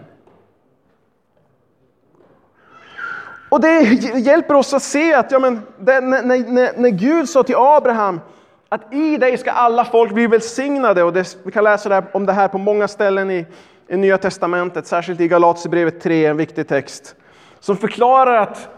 Och 3.49 3.61
det 3.61 3.83
hjälper 4.19 4.55
oss 4.55 4.75
att 4.75 4.83
se 4.83 5.15
att 5.15 5.31
ja, 5.31 5.39
men, 5.39 5.63
det, 5.79 6.01
när, 6.01 6.23
när, 6.23 6.79
när 6.79 6.89
Gud 6.89 7.29
sa 7.29 7.43
till 7.43 7.57
Abraham 7.59 8.21
att 8.69 8.95
i 8.95 9.17
dig 9.17 9.39
ska 9.39 9.51
alla 9.51 9.85
folk 9.85 10.13
bli 10.13 10.27
välsignade, 10.27 11.03
och 11.03 11.13
det, 11.13 11.37
vi 11.43 11.53
kan 11.53 11.65
läsa 11.65 11.89
det 11.89 12.05
om 12.13 12.27
det 12.27 12.33
här 12.33 12.49
på 12.49 12.59
många 12.59 12.89
ställen 12.89 13.31
i, 13.31 13.47
i 13.89 13.97
Nya 13.97 14.19
Testamentet, 14.19 14.87
särskilt 14.87 15.21
i 15.21 15.29
Galaterbrevet 15.29 16.01
3, 16.01 16.27
en 16.27 16.37
viktig 16.37 16.69
text 16.69 17.17
som 17.61 17.77
förklarar 17.77 18.37
att 18.37 18.69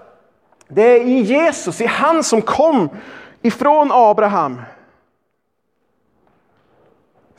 det 0.68 0.82
är 0.82 1.00
i 1.00 1.20
Jesus, 1.20 1.80
i 1.80 1.86
han 1.86 2.24
som 2.24 2.42
kom 2.42 2.88
ifrån 3.42 3.90
Abraham 3.92 4.62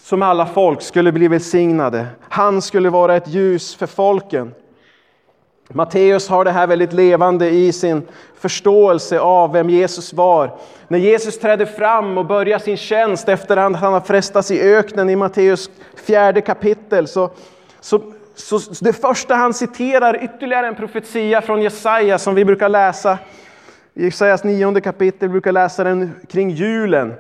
som 0.08 0.22
alla 0.22 0.46
folk 0.46 0.82
skulle 0.82 1.12
bli 1.12 1.28
välsignade. 1.28 2.08
Han 2.30 2.62
skulle 2.62 2.90
vara 2.90 3.16
ett 3.16 3.28
ljus 3.28 3.76
för 3.76 3.88
folken. 3.88 4.54
Matteus 5.70 6.30
har 6.30 6.46
det 6.46 6.52
här 6.52 6.68
väldigt 6.68 6.94
levande 6.94 7.50
i 7.50 7.72
sin 7.74 8.08
förståelse 8.40 9.20
av 9.20 9.54
vem 9.54 9.70
Jesus 9.70 10.14
var. 10.14 10.58
När 10.88 11.00
Jesus 11.00 11.40
trädde 11.40 11.66
fram 11.66 12.18
och 12.18 12.26
började 12.26 12.64
sin 12.64 12.78
tjänst 12.78 13.30
efter 13.30 13.58
att 13.58 13.76
han 13.76 13.94
har 13.94 14.02
frestats 14.02 14.52
i 14.52 14.62
öknen 14.62 15.10
i 15.10 15.16
Matteus 15.16 15.70
fjärde 16.06 16.42
kapitel 16.42 17.08
så, 17.08 17.30
så, 17.80 18.02
så 18.36 18.60
det 18.86 18.94
första 18.94 19.36
han 19.36 19.54
citerar 19.54 20.24
ytterligare 20.24 20.68
en 20.68 20.76
profetia 20.76 21.42
från 21.42 21.62
Jesaja 21.62 22.18
som 22.18 22.36
vi 22.36 22.46
brukar 22.46 22.70
läsa 22.70 23.18
i 23.94 24.04
Jesajas 24.04 24.44
nionde 24.44 24.82
kapitel, 24.82 25.30
vi 25.30 25.32
brukar 25.32 25.52
läsa 25.52 25.84
den 25.84 26.12
kring 26.28 26.50
julen. 26.50 27.14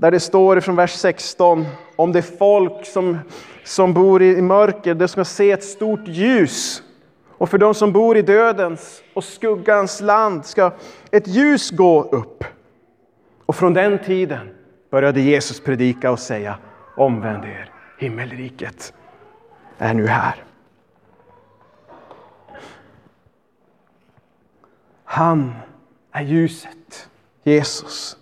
Där 0.00 0.10
det 0.10 0.20
står 0.20 0.60
från 0.60 0.76
vers 0.76 0.92
16 0.92 1.66
om 1.96 2.12
det 2.12 2.22
folk 2.22 2.86
som, 2.86 3.18
som 3.64 3.94
bor 3.94 4.22
i 4.22 4.42
mörker, 4.42 4.94
det 4.94 5.08
ska 5.08 5.24
se 5.24 5.50
ett 5.50 5.64
stort 5.64 6.08
ljus. 6.08 6.82
Och 7.28 7.48
för 7.48 7.58
de 7.58 7.74
som 7.74 7.92
bor 7.92 8.16
i 8.16 8.22
dödens 8.22 9.02
och 9.14 9.24
skuggans 9.24 10.00
land 10.00 10.46
ska 10.46 10.72
ett 11.10 11.26
ljus 11.26 11.70
gå 11.70 12.02
upp. 12.02 12.44
Och 13.46 13.56
från 13.56 13.74
den 13.74 13.98
tiden 13.98 14.50
började 14.90 15.20
Jesus 15.20 15.60
predika 15.60 16.10
och 16.10 16.18
säga 16.18 16.58
omvänd 16.96 17.44
er, 17.44 17.70
himmelriket 17.98 18.92
är 19.78 19.94
nu 19.94 20.06
här. 20.06 20.44
Han 25.04 25.54
är 26.12 26.22
ljuset, 26.22 27.08
Jesus. 27.42 28.19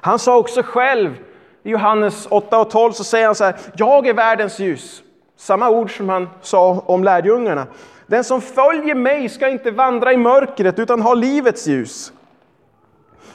Han 0.00 0.18
sa 0.18 0.36
också 0.36 0.62
själv 0.62 1.16
i 1.62 1.70
Johannes 1.70 2.26
8 2.30 2.58
och 2.58 2.70
12 2.70 2.92
så 2.92 3.04
säger 3.04 3.26
han 3.26 3.34
så 3.34 3.44
här, 3.44 3.56
jag 3.76 4.06
är 4.06 4.14
världens 4.14 4.58
ljus. 4.58 5.02
Samma 5.36 5.70
ord 5.70 5.96
som 5.96 6.08
han 6.08 6.28
sa 6.42 6.84
om 6.86 7.04
lärjungarna. 7.04 7.66
Den 8.06 8.24
som 8.24 8.40
följer 8.40 8.94
mig 8.94 9.28
ska 9.28 9.48
inte 9.48 9.70
vandra 9.70 10.12
i 10.12 10.16
mörkret 10.16 10.78
utan 10.78 11.02
ha 11.02 11.14
livets 11.14 11.66
ljus. 11.66 12.12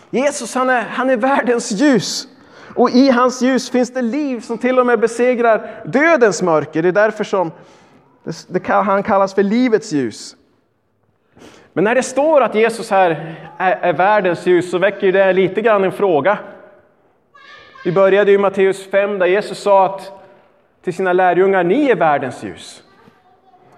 Jesus 0.10 0.56
han 0.56 0.70
är, 0.70 0.82
han 0.82 1.10
är 1.10 1.18
världens 1.18 1.72
ljus. 1.72 2.28
Och 2.76 2.90
i 2.90 3.10
hans 3.10 3.42
ljus 3.42 3.70
finns 3.70 3.94
det 3.94 4.02
liv 4.02 4.40
som 4.40 4.58
till 4.58 4.80
och 4.80 4.86
med 4.86 5.00
besegrar 5.00 5.84
dödens 5.86 6.42
mörker. 6.42 6.82
Det 6.82 6.88
är 6.88 6.92
därför 6.92 7.24
som 7.24 7.52
det, 8.24 8.46
det, 8.48 8.68
han 8.68 9.04
kallas 9.04 9.34
för 9.34 9.44
livets 9.44 9.92
ljus. 9.92 10.36
Men 11.74 11.84
när 11.84 11.96
det 11.96 12.04
står 12.04 12.42
att 12.42 12.56
Jesus 12.56 12.90
här 12.92 13.36
är, 13.58 13.72
är 13.72 13.94
världens 13.94 14.46
ljus 14.46 14.72
så 14.72 14.78
väcker 14.78 15.12
det 15.12 15.34
lite 15.34 15.62
grann 15.62 15.84
en 15.84 15.92
fråga. 15.92 16.38
Vi 17.86 17.92
började 17.92 18.32
i 18.32 18.38
Matteus 18.38 18.88
5 18.92 19.20
där 19.20 19.26
Jesus 19.26 19.60
sa 19.60 19.86
att 19.86 20.12
till 20.84 20.94
sina 20.94 21.14
lärjungar, 21.14 21.64
ni 21.64 21.90
är 21.90 21.96
världens 21.96 22.44
ljus. 22.44 22.84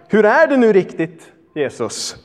Hur 0.07 0.25
är 0.25 0.47
det 0.47 0.57
nu 0.57 0.73
riktigt, 0.73 1.31
Jesus? 1.55 2.15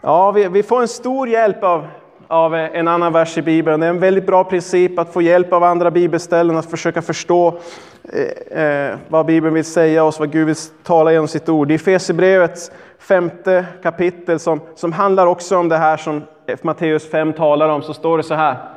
Ja, 0.00 0.30
vi, 0.30 0.48
vi 0.48 0.62
får 0.62 0.80
en 0.80 0.88
stor 0.88 1.28
hjälp 1.28 1.64
av, 1.64 1.86
av 2.28 2.54
en 2.54 2.88
annan 2.88 3.12
vers 3.12 3.38
i 3.38 3.42
Bibeln. 3.42 3.80
Det 3.80 3.86
är 3.86 3.90
en 3.90 4.00
väldigt 4.00 4.26
bra 4.26 4.44
princip 4.44 4.98
att 4.98 5.12
få 5.12 5.22
hjälp 5.22 5.52
av 5.52 5.64
andra 5.64 5.90
bibelställen, 5.90 6.56
att 6.56 6.70
försöka 6.70 7.02
förstå 7.02 7.58
eh, 8.12 8.62
eh 8.62 8.96
vad 9.08 9.26
Bibeln 9.26 9.54
vill 9.54 9.64
säga 9.64 10.04
oss, 10.04 10.18
vad 10.18 10.32
Gud 10.32 10.46
vill 10.46 10.56
tala 10.82 11.12
genom 11.12 11.28
sitt 11.28 11.48
ord. 11.48 11.70
I 11.70 11.74
Efesierbrevets 11.74 12.70
femte 12.98 13.66
kapitel 13.82 14.38
som, 14.38 14.60
som 14.74 14.92
handlar 14.92 15.26
också 15.26 15.56
om 15.56 15.68
det 15.68 15.76
här 15.76 15.96
som 15.96 16.22
Matteus 16.62 17.10
5 17.10 17.32
talar 17.32 17.68
om, 17.68 17.82
så 17.82 17.94
står 17.94 18.16
det 18.16 18.24
så 18.24 18.34
här. 18.34 18.75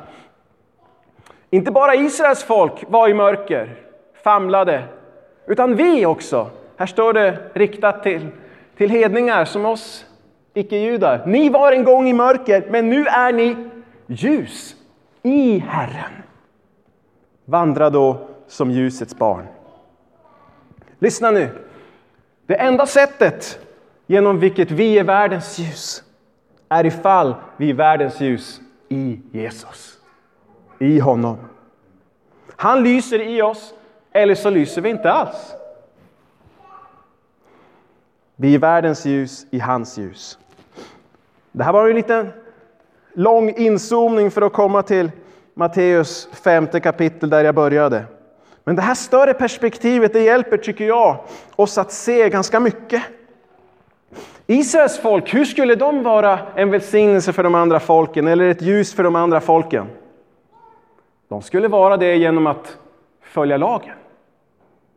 Inte 1.50 1.70
bara 1.70 1.94
Israels 1.94 2.44
folk 2.44 2.84
var 2.88 3.08
i 3.08 3.14
mörker, 3.14 3.76
famlade, 4.22 4.84
utan 5.46 5.76
vi 5.76 6.06
också. 6.06 6.50
Här 6.76 6.86
står 6.86 7.12
det 7.12 7.38
riktat 7.52 8.02
till, 8.02 8.28
till 8.76 8.90
hedningar 8.90 9.44
som 9.44 9.66
oss 9.66 10.06
icke-judar. 10.54 11.22
Ni 11.26 11.48
var 11.48 11.72
en 11.72 11.84
gång 11.84 12.08
i 12.08 12.12
mörker, 12.12 12.66
men 12.70 12.90
nu 12.90 13.06
är 13.06 13.32
ni 13.32 13.56
ljus 14.06 14.76
i 15.22 15.58
Herren. 15.58 16.12
Vandra 17.44 17.90
då 17.90 18.28
som 18.48 18.70
ljusets 18.70 19.18
barn. 19.18 19.46
Lyssna 20.98 21.30
nu. 21.30 21.48
Det 22.46 22.54
enda 22.54 22.86
sättet 22.86 23.58
genom 24.06 24.38
vilket 24.38 24.70
vi 24.70 24.98
är 24.98 25.04
världens 25.04 25.58
ljus 25.58 26.04
är 26.68 26.86
ifall 26.86 27.34
vi 27.56 27.70
är 27.70 27.74
världens 27.74 28.20
ljus 28.20 28.60
i 28.88 29.20
Jesus. 29.32 29.99
I 30.80 30.98
honom. 30.98 31.36
Han 32.56 32.82
lyser 32.82 33.18
i 33.18 33.42
oss 33.42 33.74
eller 34.12 34.34
så 34.34 34.50
lyser 34.50 34.82
vi 34.82 34.88
inte 34.88 35.12
alls. 35.12 35.54
Vi 38.36 38.54
är 38.54 38.58
världens 38.58 39.06
ljus 39.06 39.46
i 39.50 39.58
hans 39.58 39.98
ljus. 39.98 40.38
Det 41.52 41.64
här 41.64 41.72
var 41.72 41.88
en 41.88 41.96
liten 41.96 42.32
lång 43.12 43.50
inzoomning 43.50 44.30
för 44.30 44.42
att 44.42 44.52
komma 44.52 44.82
till 44.82 45.10
Matteus 45.54 46.28
femte 46.32 46.80
kapitel 46.80 47.30
där 47.30 47.44
jag 47.44 47.54
började. 47.54 48.04
Men 48.64 48.76
det 48.76 48.82
här 48.82 48.94
större 48.94 49.34
perspektivet 49.34 50.12
det 50.12 50.20
hjälper, 50.20 50.56
tycker 50.56 50.84
jag, 50.84 51.16
oss 51.56 51.78
att 51.78 51.92
se 51.92 52.28
ganska 52.28 52.60
mycket. 52.60 53.02
Israels 54.46 54.98
folk, 54.98 55.34
hur 55.34 55.44
skulle 55.44 55.74
de 55.74 56.02
vara 56.02 56.38
en 56.54 56.70
välsignelse 56.70 57.32
för 57.32 57.42
de 57.42 57.54
andra 57.54 57.80
folken 57.80 58.28
eller 58.28 58.48
ett 58.48 58.62
ljus 58.62 58.94
för 58.94 59.02
de 59.02 59.16
andra 59.16 59.40
folken? 59.40 59.86
De 61.30 61.42
skulle 61.42 61.68
vara 61.68 61.96
det 61.96 62.16
genom 62.16 62.46
att 62.46 62.78
följa 63.20 63.56
lagen. 63.56 63.94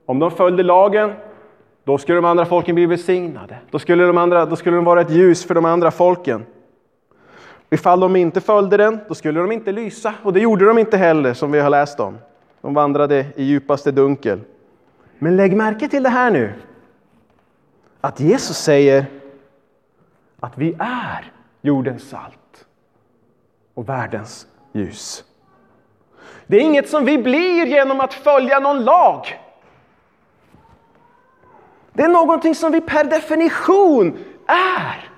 Om 0.06 0.20
de 0.20 0.32
följde 0.32 0.64
lagen, 0.64 1.14
då 1.84 1.98
skulle 1.98 2.18
de 2.18 2.26
andra 2.26 2.46
folken 2.46 2.76
bli 2.76 2.86
välsignade. 2.86 3.58
Då 3.72 3.80
skulle 3.80 4.04
de, 4.04 4.18
andra, 4.18 4.46
då 4.46 4.56
skulle 4.56 4.76
de 4.76 4.86
vara 4.86 5.02
ett 5.02 5.10
ljus 5.10 5.46
för 5.46 5.56
de 5.56 5.66
andra 5.66 5.92
folken. 5.92 6.46
Ifall 7.70 8.00
de 8.00 8.16
inte 8.16 8.42
följde 8.42 8.78
den, 8.78 9.00
då 9.08 9.16
skulle 9.16 9.40
de 9.40 9.52
inte 9.52 9.72
lysa. 9.72 10.14
Och 10.24 10.34
det 10.34 10.40
gjorde 10.40 10.66
de 10.66 10.78
inte 10.78 10.98
heller, 10.98 11.34
som 11.34 11.52
vi 11.52 11.60
har 11.60 11.70
läst 11.70 12.00
om. 12.00 12.18
De 12.62 12.74
vandrade 12.74 13.26
i 13.36 13.44
djupaste 13.44 13.92
dunkel. 13.92 14.40
Men 15.20 15.36
lägg 15.36 15.56
märke 15.56 15.88
till 15.88 16.04
det 16.04 16.10
här 16.10 16.32
nu. 16.32 16.54
Att 18.02 18.20
Jesus 18.20 18.58
säger 18.58 19.06
att 20.40 20.58
vi 20.58 20.76
är 20.80 21.32
jordens 21.62 22.10
salt 22.10 22.66
och 23.74 23.90
världens 23.90 24.48
ljus. 24.72 25.24
Det 26.48 26.58
är 26.58 26.62
inget 26.62 26.90
som 26.90 27.06
vi 27.06 27.18
blir 27.18 27.66
genom 27.66 28.00
att 28.00 28.14
följa 28.14 28.60
någon 28.60 28.84
lag. 28.84 29.40
Det 31.94 32.04
är 32.04 32.10
någonting 32.10 32.56
som 32.56 32.72
vi 32.72 32.82
per 32.82 33.04
definition 33.04 34.18
är. 34.48 35.10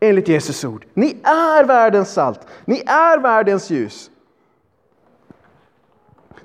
Enligt 0.00 0.28
Jesus 0.28 0.64
ord. 0.64 0.86
Ni 0.94 1.16
är 1.22 1.64
världens 1.64 2.12
salt. 2.12 2.40
Ni 2.64 2.82
är 2.86 3.18
världens 3.18 3.70
ljus. 3.70 4.10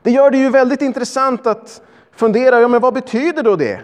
Det 0.01 0.11
gör 0.11 0.31
det 0.31 0.37
ju 0.37 0.49
väldigt 0.49 0.81
intressant 0.81 1.47
att 1.47 1.81
fundera, 2.11 2.61
ja 2.61 2.67
men 2.67 2.81
vad 2.81 2.93
betyder 2.93 3.43
då 3.43 3.55
det? 3.55 3.81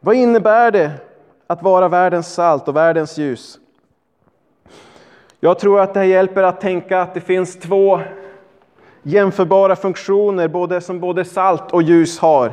Vad 0.00 0.14
innebär 0.14 0.70
det 0.70 0.90
att 1.46 1.62
vara 1.62 1.88
världens 1.88 2.34
salt 2.34 2.68
och 2.68 2.76
världens 2.76 3.18
ljus? 3.18 3.58
Jag 5.40 5.58
tror 5.58 5.80
att 5.80 5.94
det 5.94 6.00
här 6.00 6.06
hjälper 6.06 6.42
att 6.42 6.60
tänka 6.60 7.00
att 7.00 7.14
det 7.14 7.20
finns 7.20 7.58
två 7.58 8.00
jämförbara 9.02 9.76
funktioner 9.76 10.48
både, 10.48 10.80
som 10.80 11.00
både 11.00 11.24
salt 11.24 11.72
och 11.72 11.82
ljus 11.82 12.18
har. 12.18 12.52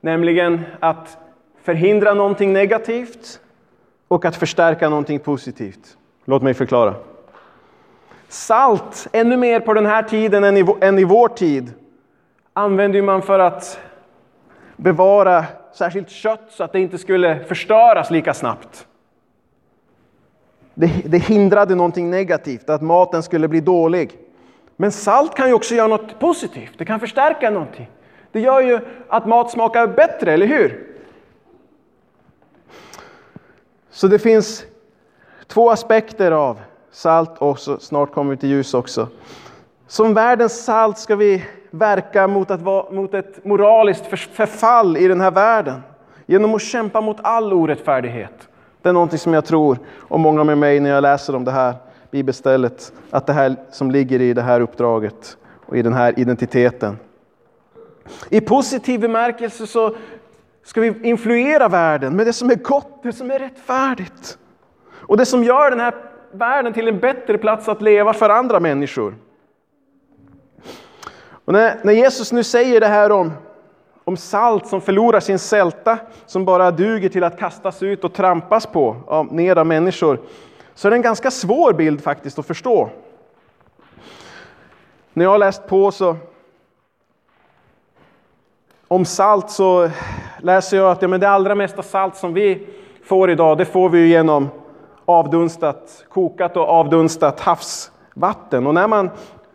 Nämligen 0.00 0.60
att 0.80 1.18
förhindra 1.62 2.14
någonting 2.14 2.52
negativt 2.52 3.40
och 4.08 4.24
att 4.24 4.36
förstärka 4.36 4.88
någonting 4.88 5.18
positivt. 5.18 5.96
Låt 6.24 6.42
mig 6.42 6.54
förklara. 6.54 6.94
Salt, 8.28 9.08
ännu 9.12 9.36
mer 9.36 9.60
på 9.60 9.74
den 9.74 9.86
här 9.86 10.02
tiden 10.02 10.44
än 10.44 10.56
i, 10.56 10.64
än 10.80 10.98
i 10.98 11.04
vår 11.04 11.28
tid, 11.28 11.72
använder 12.52 13.02
man 13.02 13.22
för 13.22 13.38
att 13.38 13.80
bevara 14.76 15.44
särskilt 15.74 16.10
kött 16.10 16.46
så 16.50 16.64
att 16.64 16.72
det 16.72 16.80
inte 16.80 16.98
skulle 16.98 17.44
förstöras 17.44 18.10
lika 18.10 18.34
snabbt. 18.34 18.86
Det, 20.74 21.02
det 21.04 21.18
hindrade 21.18 21.74
någonting 21.74 22.10
negativt, 22.10 22.70
att 22.70 22.82
maten 22.82 23.22
skulle 23.22 23.48
bli 23.48 23.60
dålig. 23.60 24.18
Men 24.76 24.92
salt 24.92 25.34
kan 25.34 25.48
ju 25.48 25.54
också 25.54 25.74
göra 25.74 25.88
något 25.88 26.18
positivt, 26.18 26.72
det 26.78 26.84
kan 26.84 27.00
förstärka 27.00 27.50
någonting. 27.50 27.90
Det 28.32 28.40
gör 28.40 28.60
ju 28.60 28.80
att 29.08 29.26
mat 29.26 29.50
smakar 29.50 29.86
bättre, 29.86 30.32
eller 30.32 30.46
hur? 30.46 30.86
Så 33.90 34.08
det 34.08 34.18
finns 34.18 34.64
två 35.46 35.70
aspekter 35.70 36.32
av 36.32 36.60
salt 36.90 37.38
och 37.38 37.58
så 37.58 37.78
snart 37.78 38.12
kommer 38.12 38.30
vi 38.30 38.36
till 38.36 38.48
ljus 38.48 38.74
också. 38.74 39.08
Som 39.86 40.14
världens 40.14 40.64
salt 40.64 40.98
ska 40.98 41.16
vi 41.16 41.44
verka 41.70 42.28
mot, 42.28 42.50
att 42.50 42.62
vara, 42.62 42.90
mot 42.90 43.14
ett 43.14 43.44
moraliskt 43.44 44.06
förfall 44.32 44.96
i 44.96 45.08
den 45.08 45.20
här 45.20 45.30
världen. 45.30 45.82
Genom 46.26 46.54
att 46.54 46.62
kämpa 46.62 47.00
mot 47.00 47.16
all 47.22 47.52
orättfärdighet. 47.52 48.48
Det 48.82 48.88
är 48.88 48.92
någonting 48.92 49.18
som 49.18 49.34
jag 49.34 49.44
tror, 49.44 49.78
och 49.98 50.20
många 50.20 50.44
med 50.44 50.58
mig 50.58 50.80
när 50.80 50.90
jag 50.90 51.02
läser 51.02 51.36
om 51.36 51.44
det 51.44 51.50
här 51.50 51.74
bibelstället, 52.10 52.92
att 53.10 53.26
det 53.26 53.32
här 53.32 53.56
som 53.70 53.90
ligger 53.90 54.20
i 54.20 54.34
det 54.34 54.42
här 54.42 54.60
uppdraget 54.60 55.36
och 55.66 55.76
i 55.76 55.82
den 55.82 55.92
här 55.92 56.18
identiteten. 56.18 56.98
I 58.28 58.40
positiv 58.40 59.00
bemärkelse 59.00 59.66
så 59.66 59.94
ska 60.64 60.80
vi 60.80 60.94
influera 61.02 61.68
världen 61.68 62.16
med 62.16 62.26
det 62.26 62.32
som 62.32 62.50
är 62.50 62.54
gott, 62.54 63.02
det 63.02 63.12
som 63.12 63.30
är 63.30 63.38
rättfärdigt. 63.38 64.38
Och 64.90 65.16
det 65.16 65.26
som 65.26 65.44
gör 65.44 65.70
den 65.70 65.80
här 65.80 65.94
världen 66.32 66.72
till 66.72 66.88
en 66.88 66.98
bättre 66.98 67.38
plats 67.38 67.68
att 67.68 67.82
leva 67.82 68.12
för 68.12 68.30
andra 68.30 68.60
människor. 68.60 69.14
Och 71.44 71.52
när, 71.52 71.80
när 71.82 71.92
Jesus 71.92 72.32
nu 72.32 72.44
säger 72.44 72.80
det 72.80 72.86
här 72.86 73.12
om, 73.12 73.32
om 74.04 74.16
salt 74.16 74.66
som 74.66 74.80
förlorar 74.80 75.20
sin 75.20 75.38
sälta, 75.38 75.98
som 76.26 76.44
bara 76.44 76.70
duger 76.70 77.08
till 77.08 77.24
att 77.24 77.38
kastas 77.38 77.82
ut 77.82 78.04
och 78.04 78.12
trampas 78.12 78.66
på 78.66 78.96
av, 79.06 79.34
ner 79.34 79.58
av 79.58 79.66
människor, 79.66 80.20
så 80.74 80.88
är 80.88 80.90
det 80.90 80.96
en 80.96 81.02
ganska 81.02 81.30
svår 81.30 81.72
bild 81.72 82.02
faktiskt 82.02 82.38
att 82.38 82.46
förstå. 82.46 82.90
När 85.12 85.24
jag 85.24 85.30
har 85.30 85.38
läst 85.38 85.66
på 85.66 85.90
så 85.90 86.16
om 88.88 89.04
salt 89.04 89.50
så 89.50 89.90
läser 90.38 90.76
jag 90.76 90.90
att 90.90 91.02
ja, 91.02 91.08
men 91.08 91.20
det 91.20 91.28
allra 91.28 91.54
mesta 91.54 91.82
salt 91.82 92.16
som 92.16 92.34
vi 92.34 92.66
får 93.04 93.30
idag, 93.30 93.58
det 93.58 93.64
får 93.64 93.88
vi 93.88 94.06
genom 94.06 94.48
avdunstat, 95.04 96.04
kokat 96.08 96.56
och 96.56 96.68
avdunstat 96.68 97.40
havsvatten. 97.40 98.66
Och 98.66 98.74
när 98.74 98.88
man 98.88 99.10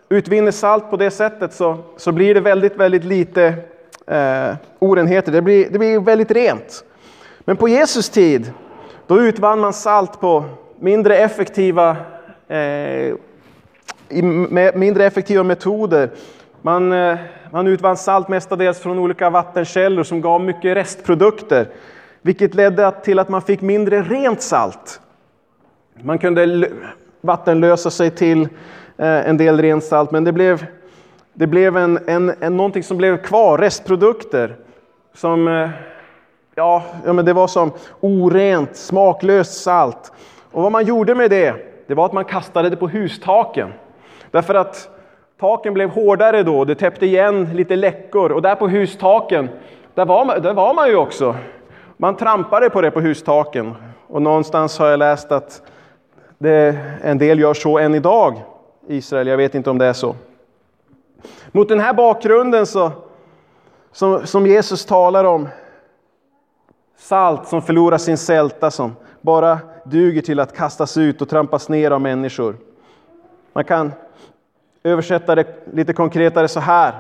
utvinner 0.10 0.51
salt 0.51 0.89
på 0.89 0.97
det 0.97 1.12
sättet 1.12 1.53
så, 1.53 1.77
så 1.97 2.12
blir 2.12 2.33
det 2.33 2.41
väldigt, 2.41 2.75
väldigt 2.75 3.03
lite 3.03 3.53
eh, 4.07 4.55
orenheter. 4.79 5.31
Det 5.31 5.41
blir, 5.41 5.69
det 5.69 5.79
blir 5.79 5.99
väldigt 5.99 6.31
rent. 6.31 6.83
Men 7.39 7.57
på 7.57 7.67
Jesus 7.67 8.09
tid, 8.09 8.51
då 9.07 9.21
utvann 9.21 9.59
man 9.59 9.73
salt 9.73 10.19
på 10.19 10.43
mindre 10.79 11.17
effektiva, 11.17 11.97
eh, 12.47 13.15
mindre 14.73 15.05
effektiva 15.05 15.43
metoder. 15.43 16.09
Man, 16.61 16.91
eh, 16.91 17.17
man 17.51 17.67
utvann 17.67 17.97
salt 17.97 18.27
mestadels 18.27 18.79
från 18.79 18.99
olika 18.99 19.29
vattenkällor 19.29 20.03
som 20.03 20.21
gav 20.21 20.41
mycket 20.41 20.77
restprodukter, 20.77 21.67
vilket 22.21 22.55
ledde 22.55 22.91
till 22.91 23.19
att 23.19 23.29
man 23.29 23.41
fick 23.41 23.61
mindre 23.61 24.01
rent 24.01 24.41
salt. 24.41 25.01
Man 26.01 26.19
kunde 26.19 26.69
vattenlösa 27.21 27.89
sig 27.89 28.11
till 28.11 28.41
eh, 28.97 29.29
en 29.29 29.37
del 29.37 29.61
rent 29.61 29.83
salt, 29.83 30.11
men 30.11 30.23
det 30.23 30.31
blev, 30.31 30.65
det 31.39 31.47
blev 31.47 31.78
en, 31.78 32.00
en, 32.08 32.34
en, 32.39 32.58
någonting 32.58 32.84
som 32.84 32.97
blev 32.97 33.17
kvar, 33.17 33.58
restprodukter. 33.58 34.56
Som, 35.13 35.47
eh, 35.47 35.69
ja, 36.56 36.84
ja, 37.06 37.13
men 37.13 37.26
det 37.26 37.34
var 37.34 37.47
som 37.47 37.71
orent, 38.00 38.76
smaklöst 38.76 39.62
salt. 39.62 40.12
Och 40.52 40.63
vad 40.63 40.71
man 40.71 40.86
gjorde 40.86 41.15
med 41.15 41.30
det, 41.30 41.56
det 41.88 41.93
var 41.93 42.06
att 42.06 42.13
man 42.13 42.26
kastade 42.26 42.69
det 42.69 42.76
på 42.76 42.88
hustaken. 42.88 43.73
Därför 44.32 44.56
att 44.56 44.89
taken 45.39 45.73
blev 45.73 45.89
hårdare 45.89 46.43
då, 46.43 46.65
det 46.65 46.76
täppte 46.76 47.06
igen 47.06 47.50
lite 47.54 47.76
läckor. 47.76 48.32
Och 48.32 48.41
där 48.41 48.56
på 48.56 48.67
hustaken, 48.67 49.50
där 49.93 50.06
var 50.06 50.26
man, 50.26 50.41
där 50.41 50.54
var 50.54 50.73
man 50.73 50.89
ju 50.89 50.95
också. 50.95 51.36
Man 51.97 52.15
trampade 52.15 52.69
på 52.69 52.82
det 52.82 52.91
på 52.91 53.02
hustaken. 53.02 53.73
Och 54.08 54.21
någonstans 54.21 54.80
har 54.80 54.88
jag 54.88 55.00
läst 55.00 55.32
att 55.32 55.62
det, 56.38 56.78
en 57.04 57.17
del 57.17 57.39
gör 57.39 57.54
så 57.54 57.78
än 57.78 57.95
idag 57.95 58.41
i 58.88 58.95
Israel. 58.95 59.28
Jag 59.28 59.38
vet 59.38 59.56
inte 59.56 59.69
om 59.69 59.78
det 59.78 59.86
är 59.86 59.93
så. 59.93 60.15
Mot 61.51 61.69
den 61.69 61.80
här 61.80 61.93
bakgrunden 61.93 62.65
så, 62.65 62.91
som, 63.91 64.27
som 64.27 64.47
Jesus 64.47 64.86
talar 64.86 65.23
om, 65.23 65.49
salt 66.97 67.47
som 67.47 67.62
förlorar 67.62 67.97
sin 67.97 68.17
sälta, 68.17 68.71
som 68.71 68.95
bara 69.21 69.60
duger 69.84 70.21
till 70.21 70.39
att 70.39 70.56
kastas 70.56 70.97
ut 70.97 71.21
och 71.21 71.30
trampas 71.30 71.69
ner 71.69 71.91
av 71.91 72.01
människor. 72.01 72.56
Man 73.53 73.63
kan 73.63 73.93
översätta 74.84 75.36
det 75.36 75.67
lite 75.73 75.93
konkretare 75.93 76.47
så 76.47 76.60
här. 76.60 76.93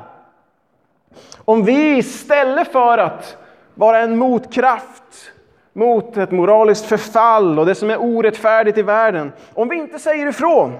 Om 1.37 1.63
vi 1.63 1.97
istället 1.97 2.71
för 2.71 2.97
att 2.97 3.37
vara 3.75 3.99
en 3.99 4.17
motkraft 4.17 5.31
mot 5.73 6.17
ett 6.17 6.31
moraliskt 6.31 6.85
förfall 6.85 7.59
och 7.59 7.65
det 7.65 7.75
som 7.75 7.89
är 7.89 8.01
orättfärdigt 8.01 8.77
i 8.77 8.81
världen, 8.81 9.31
om 9.53 9.69
vi 9.69 9.75
inte 9.75 9.99
säger 9.99 10.27
ifrån 10.27 10.77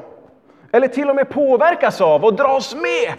eller 0.72 0.88
till 0.88 1.10
och 1.10 1.16
med 1.16 1.30
påverkas 1.30 2.02
av 2.02 2.26
och 2.26 2.34
dras 2.34 2.76
med. 2.76 3.14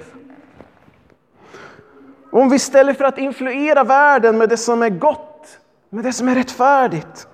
Om 2.30 2.48
vi 2.48 2.56
istället 2.56 2.98
för 2.98 3.04
att 3.04 3.18
influera 3.18 3.84
världen 3.84 4.38
med 4.38 4.48
det 4.48 4.56
som 4.56 4.82
är 4.82 4.88
gott, 4.88 5.58
med 5.90 6.04
det 6.04 6.12
som 6.12 6.28
är 6.28 6.34
rättfärdigt, 6.34 7.28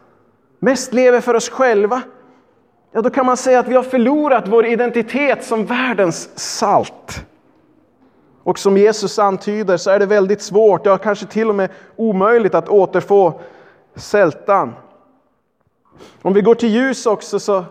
mest 0.58 0.92
lever 0.92 1.20
för 1.20 1.34
oss 1.34 1.48
själva, 1.48 2.02
ja 2.92 3.02
då 3.02 3.10
kan 3.10 3.26
man 3.26 3.36
säga 3.36 3.60
att 3.60 3.68
vi 3.68 3.74
har 3.74 3.82
förlorat 3.82 4.48
vår 4.48 4.66
identitet 4.66 5.44
som 5.44 5.66
världens 5.66 6.38
salt. 6.38 7.24
Och 8.42 8.58
som 8.58 8.76
Jesus 8.76 9.18
antyder 9.18 9.76
så 9.76 9.90
är 9.90 9.98
det 9.98 10.06
väldigt 10.06 10.42
svårt, 10.42 10.86
ja 10.86 10.98
kanske 10.98 11.26
till 11.26 11.48
och 11.48 11.54
med 11.54 11.70
omöjligt 11.96 12.54
att 12.54 12.68
återfå 12.68 13.40
sältan. 13.94 14.74
Om 16.22 16.32
vi 16.32 16.40
går 16.40 16.54
till 16.54 16.68
ljus 16.68 17.06
också 17.06 17.40
så, 17.40 17.64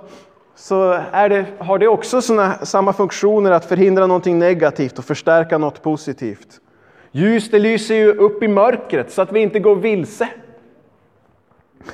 så 0.56 1.00
det, 1.12 1.46
har 1.60 1.78
det 1.78 1.88
också 1.88 2.22
såna, 2.22 2.66
samma 2.66 2.94
funktioner 2.94 3.52
att 3.52 3.66
förhindra 3.66 4.08
någonting 4.08 4.40
negativt 4.40 5.00
och 5.00 5.06
förstärka 5.06 5.58
något 5.58 5.82
positivt. 5.82 6.60
Ljus 7.12 7.50
det 7.50 7.60
lyser 7.60 7.96
ju 7.96 8.14
upp 8.14 8.44
i 8.44 8.48
mörkret 8.48 9.12
så 9.12 9.22
att 9.22 9.32
vi 9.32 9.40
inte 9.40 9.60
går 9.60 9.76
vilse. 9.76 10.30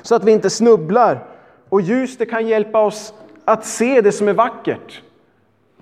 Så 0.02 0.14
att 0.14 0.24
vi 0.24 0.32
inte 0.32 0.50
snubblar. 0.50 1.24
Och 1.68 1.80
ljus 1.80 2.16
det 2.16 2.26
kan 2.26 2.46
hjälpa 2.46 2.80
oss 2.80 3.14
att 3.44 3.66
se 3.66 4.00
det 4.00 4.12
som 4.12 4.28
är 4.28 4.32
vackert. 4.32 5.02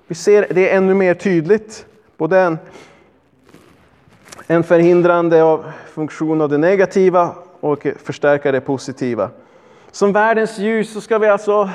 Vi 0.07 0.15
ser 0.15 0.47
det 0.49 0.69
ännu 0.69 0.93
mer 0.93 1.13
tydligt. 1.13 1.85
Både 2.17 2.39
en, 2.39 2.57
en 4.47 4.63
förhindrande 4.63 5.43
av 5.43 5.71
funktion 5.87 6.41
av 6.41 6.49
det 6.49 6.57
negativa 6.57 7.35
och 7.59 7.87
förstärka 8.03 8.51
det 8.51 8.61
positiva. 8.61 9.29
Som 9.91 10.13
världens 10.13 10.59
ljus 10.59 10.93
så 10.93 11.01
ska 11.01 11.17
vi 11.17 11.27
alltså 11.27 11.69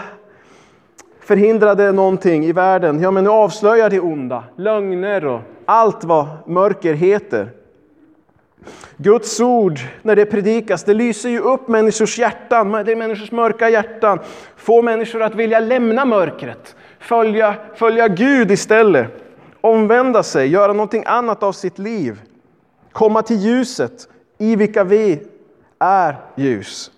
förhindrade 1.25 1.93
någonting 1.93 2.45
i 2.45 2.53
världen. 2.53 3.01
Ja, 3.01 3.11
men 3.11 3.25
nu 3.25 3.31
avslöjar 3.31 3.91
det 3.91 4.01
onda, 4.01 4.45
lögner 4.57 5.25
och 5.27 5.41
allt 5.65 6.05
vad 6.05 6.27
mörker 6.47 6.95
heter. 6.95 7.51
Guds 8.97 9.41
ord, 9.41 9.79
när 10.03 10.17
det 10.17 10.27
predikas, 10.27 10.85
det 10.85 10.95
lyser 10.95 11.29
ju 11.29 11.41
upp 11.41 11.69
människors 11.69 12.19
hjärtan, 12.19 12.73
det 12.73 12.93
är 12.93 12.97
människors 12.97 13.33
mörka 13.33 13.69
hjärtan. 13.69 14.19
Få 14.57 14.83
människor 14.83 15.23
att 15.23 15.35
vilja 15.35 15.61
lämna 15.61 16.05
mörkret, 16.05 16.77
följa, 16.99 17.55
följa 17.75 18.09
Gud 18.09 18.51
istället. 18.51 19.07
Omvända 19.61 20.23
sig, 20.23 20.49
göra 20.49 20.73
någonting 20.73 21.05
annat 21.07 21.43
av 21.43 21.53
sitt 21.53 21.79
liv. 21.79 22.21
Komma 22.93 23.23
till 23.23 23.37
ljuset 23.37 24.09
i 24.39 24.57
vilka 24.57 24.85
vi 24.85 25.23
är 25.79 26.17
ljus. 26.37 26.91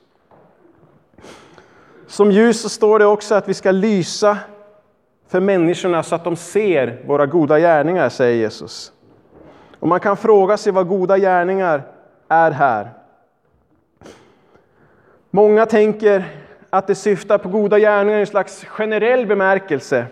Som 2.16 2.31
ljus 2.31 2.61
så 2.61 2.68
står 2.68 2.98
det 2.98 3.07
också 3.07 3.35
att 3.35 3.48
vi 3.48 3.55
ska 3.55 3.70
lysa 3.70 4.38
för 5.29 5.40
människorna 5.40 6.02
så 6.02 6.14
att 6.14 6.24
de 6.24 6.37
ser 6.37 7.02
våra 7.07 7.26
goda 7.26 7.59
gärningar, 7.59 8.09
säger 8.09 8.37
Jesus. 8.37 8.92
Och 9.81 9.88
man 9.88 10.00
kan 10.00 10.16
fråga 10.16 10.57
sig 10.57 10.72
vad 10.72 10.88
goda 10.88 11.18
gärningar 11.18 11.83
är 12.29 12.50
här. 12.50 12.90
Många 15.31 15.66
tänker 15.66 16.24
att 16.70 16.87
det 16.87 16.94
syftar 16.94 17.38
på 17.38 17.48
goda 17.48 17.79
gärningar 17.79 18.18
i 18.18 18.20
en 18.20 18.26
slags 18.26 18.64
generell 18.64 19.26
bemärkelse. 19.26 20.07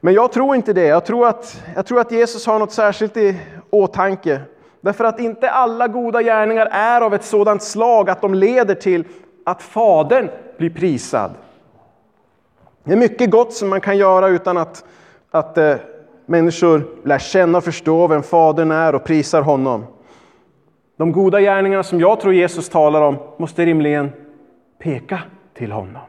Men 0.00 0.14
jag 0.14 0.32
tror 0.32 0.56
inte 0.56 0.72
det. 0.72 0.86
Jag 0.86 1.04
tror 1.04 1.28
att, 1.28 1.62
jag 1.76 1.86
tror 1.86 2.00
att 2.00 2.12
Jesus 2.12 2.46
har 2.46 2.58
något 2.58 2.72
särskilt 2.72 3.16
i 3.16 3.40
åtanke. 3.70 4.40
Därför 4.80 5.04
att 5.04 5.20
inte 5.20 5.50
alla 5.50 5.88
goda 5.88 6.22
gärningar 6.22 6.66
är 6.66 7.00
av 7.00 7.14
ett 7.14 7.24
sådant 7.24 7.62
slag 7.62 8.10
att 8.10 8.20
de 8.20 8.34
leder 8.34 8.74
till 8.74 9.04
att 9.44 9.62
Fadern 9.62 10.28
bli 10.58 10.70
prisad. 10.70 11.30
Det 12.84 12.92
är 12.92 12.96
mycket 12.96 13.30
gott 13.30 13.52
som 13.52 13.68
man 13.68 13.80
kan 13.80 13.98
göra 13.98 14.28
utan 14.28 14.56
att, 14.56 14.84
att 15.30 15.58
eh, 15.58 15.76
människor 16.26 16.86
lär 17.04 17.18
känna 17.18 17.58
och 17.58 17.64
förstå 17.64 18.06
vem 18.06 18.22
Fadern 18.22 18.70
är 18.70 18.94
och 18.94 19.04
prisar 19.04 19.42
honom. 19.42 19.84
De 20.96 21.12
goda 21.12 21.40
gärningarna 21.40 21.82
som 21.82 22.00
jag 22.00 22.20
tror 22.20 22.34
Jesus 22.34 22.68
talar 22.68 23.02
om 23.02 23.16
måste 23.36 23.66
rimligen 23.66 24.10
peka 24.78 25.20
till 25.54 25.72
honom. 25.72 26.02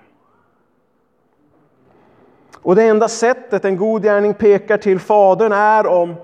Och 2.62 2.76
det 2.76 2.84
enda 2.84 3.08
sättet 3.08 3.66
en 3.66 3.78
god 3.78 4.04
gärning 4.04 4.34
pekar 4.34 4.78
till 4.78 5.00
Fadern 5.00 5.52
är 5.52 5.88
om 5.88 6.16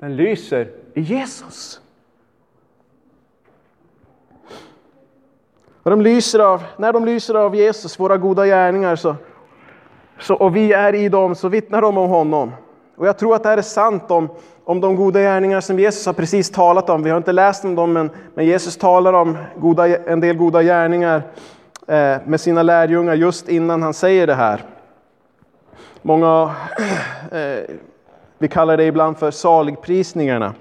den 0.00 0.16
lyser 0.16 0.70
i 0.94 1.00
Jesus. 1.00 1.80
När 5.84 5.90
de 5.90 6.00
lyser 6.00 6.38
av, 6.38 6.62
när 6.76 6.92
de 6.92 7.04
lyser 7.04 7.34
av 7.34 7.56
Jesus, 7.56 8.00
våra 8.00 8.16
goda 8.16 8.46
gärningar, 8.46 8.96
så, 8.96 9.16
så, 10.20 10.34
och 10.34 10.56
vi 10.56 10.72
är 10.72 10.94
i 10.94 11.08
dem, 11.08 11.34
så 11.34 11.48
vittnar 11.48 11.82
de 11.82 11.98
om 11.98 12.10
honom. 12.10 12.52
Och 12.96 13.06
jag 13.06 13.18
tror 13.18 13.34
att 13.34 13.42
det 13.42 13.48
här 13.48 13.58
är 13.58 13.62
sant 13.62 14.10
om, 14.10 14.28
om 14.64 14.80
de 14.80 14.96
goda 14.96 15.20
gärningar 15.20 15.60
som 15.60 15.78
Jesus 15.78 16.06
har 16.06 16.12
precis 16.12 16.50
talat 16.50 16.90
om. 16.90 17.02
Vi 17.02 17.10
har 17.10 17.16
inte 17.16 17.32
läst 17.32 17.64
om 17.64 17.74
dem, 17.74 17.92
men, 17.92 18.10
men 18.34 18.46
Jesus 18.46 18.76
talar 18.76 19.12
om 19.12 19.38
goda, 19.56 19.98
en 19.98 20.20
del 20.20 20.36
goda 20.36 20.62
gärningar 20.62 21.22
eh, 21.86 22.16
med 22.24 22.40
sina 22.40 22.62
lärjungar 22.62 23.14
just 23.14 23.48
innan 23.48 23.82
han 23.82 23.94
säger 23.94 24.26
det 24.26 24.34
här. 24.34 24.64
Många, 26.02 26.54
eh, 27.32 27.76
vi 28.38 28.48
kallar 28.48 28.76
det 28.76 28.84
ibland 28.84 29.18
för 29.18 29.30
saligprisningarna. 29.30 30.54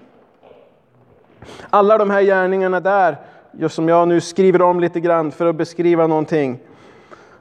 Alla 1.69 1.97
de 1.97 2.09
här 2.09 2.21
gärningarna 2.21 2.79
där, 2.79 3.17
just 3.57 3.75
som 3.75 3.89
jag 3.89 4.07
nu 4.07 4.21
skriver 4.21 4.61
om 4.61 4.79
lite 4.79 4.99
grann 4.99 5.31
för 5.31 5.45
att 5.45 5.55
beskriva 5.55 6.07
någonting, 6.07 6.59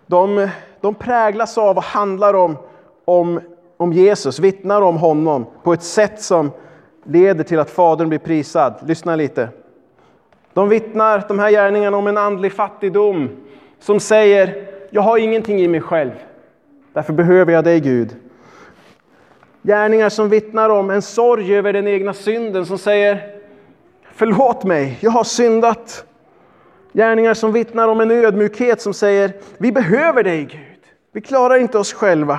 de, 0.07 0.49
de 0.81 0.95
präglas 0.95 1.59
av 1.59 1.77
och 1.77 1.83
handlar 1.83 2.35
om, 2.35 2.57
om, 3.05 3.41
om 3.77 3.93
Jesus, 3.93 4.39
vittnar 4.39 4.83
om 4.83 4.97
honom 4.97 5.47
på 5.63 5.73
ett 5.73 5.83
sätt 5.83 6.23
som 6.23 6.51
leder 7.05 7.45
till 7.45 7.59
att 7.59 7.71
Fadern 7.71 8.09
blir 8.09 8.19
prisad. 8.19 8.75
Lyssna 8.87 9.17
lite. 9.17 9.49
De 10.53 10.69
vittnar, 10.69 11.25
de 11.29 11.39
här 11.39 11.51
gärningarna, 11.51 11.97
om 11.97 12.07
en 12.07 12.19
andlig 12.19 12.53
fattigdom 12.53 13.29
som 13.81 14.01
säger, 14.01 14.67
jag 14.91 15.03
har 15.03 15.19
ingenting 15.19 15.61
i 15.61 15.69
mig 15.69 15.81
själv. 15.81 16.13
Därför 16.93 17.13
behöver 17.13 17.53
jag 17.53 17.65
dig 17.65 17.81
Gud. 17.81 18.17
Gärningar 19.63 20.09
som 20.09 20.29
vittnar 20.29 20.71
om 20.71 20.91
en 20.91 21.03
sorg 21.03 21.57
över 21.57 21.73
den 21.73 21.89
egna 21.89 22.15
synden 22.15 22.67
som 22.67 22.79
säger, 22.79 23.32
förlåt 24.23 24.65
mig, 24.65 24.99
jag 25.01 25.11
har 25.11 25.25
syndat. 25.25 26.05
Gärningar 26.93 27.35
som 27.35 27.53
vittnar 27.53 27.89
om 27.89 28.01
en 28.01 28.11
ödmjukhet 28.11 28.81
som 28.81 28.95
säger, 28.95 29.33
vi 29.59 29.73
behöver 29.73 30.23
dig 30.23 30.45
Gud. 30.45 30.81
Vi 31.13 31.21
klarar 31.21 31.57
inte 31.57 31.79
oss 31.79 31.93
själva. 31.93 32.39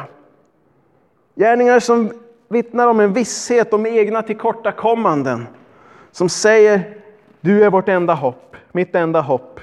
Gärningar 1.36 1.80
som 1.80 2.12
vittnar 2.50 2.88
om 2.88 3.00
en 3.00 3.14
visshet 3.14 3.74
om 3.74 3.86
egna 3.86 4.22
tillkortakommanden. 4.22 5.48
Som 6.12 6.30
säger, 6.30 6.98
du 7.42 7.64
är 7.64 7.70
vårt 7.70 7.90
enda 7.90 8.14
hopp, 8.14 8.56
mitt 8.72 8.96
enda 8.96 9.22
hopp. 9.22 9.60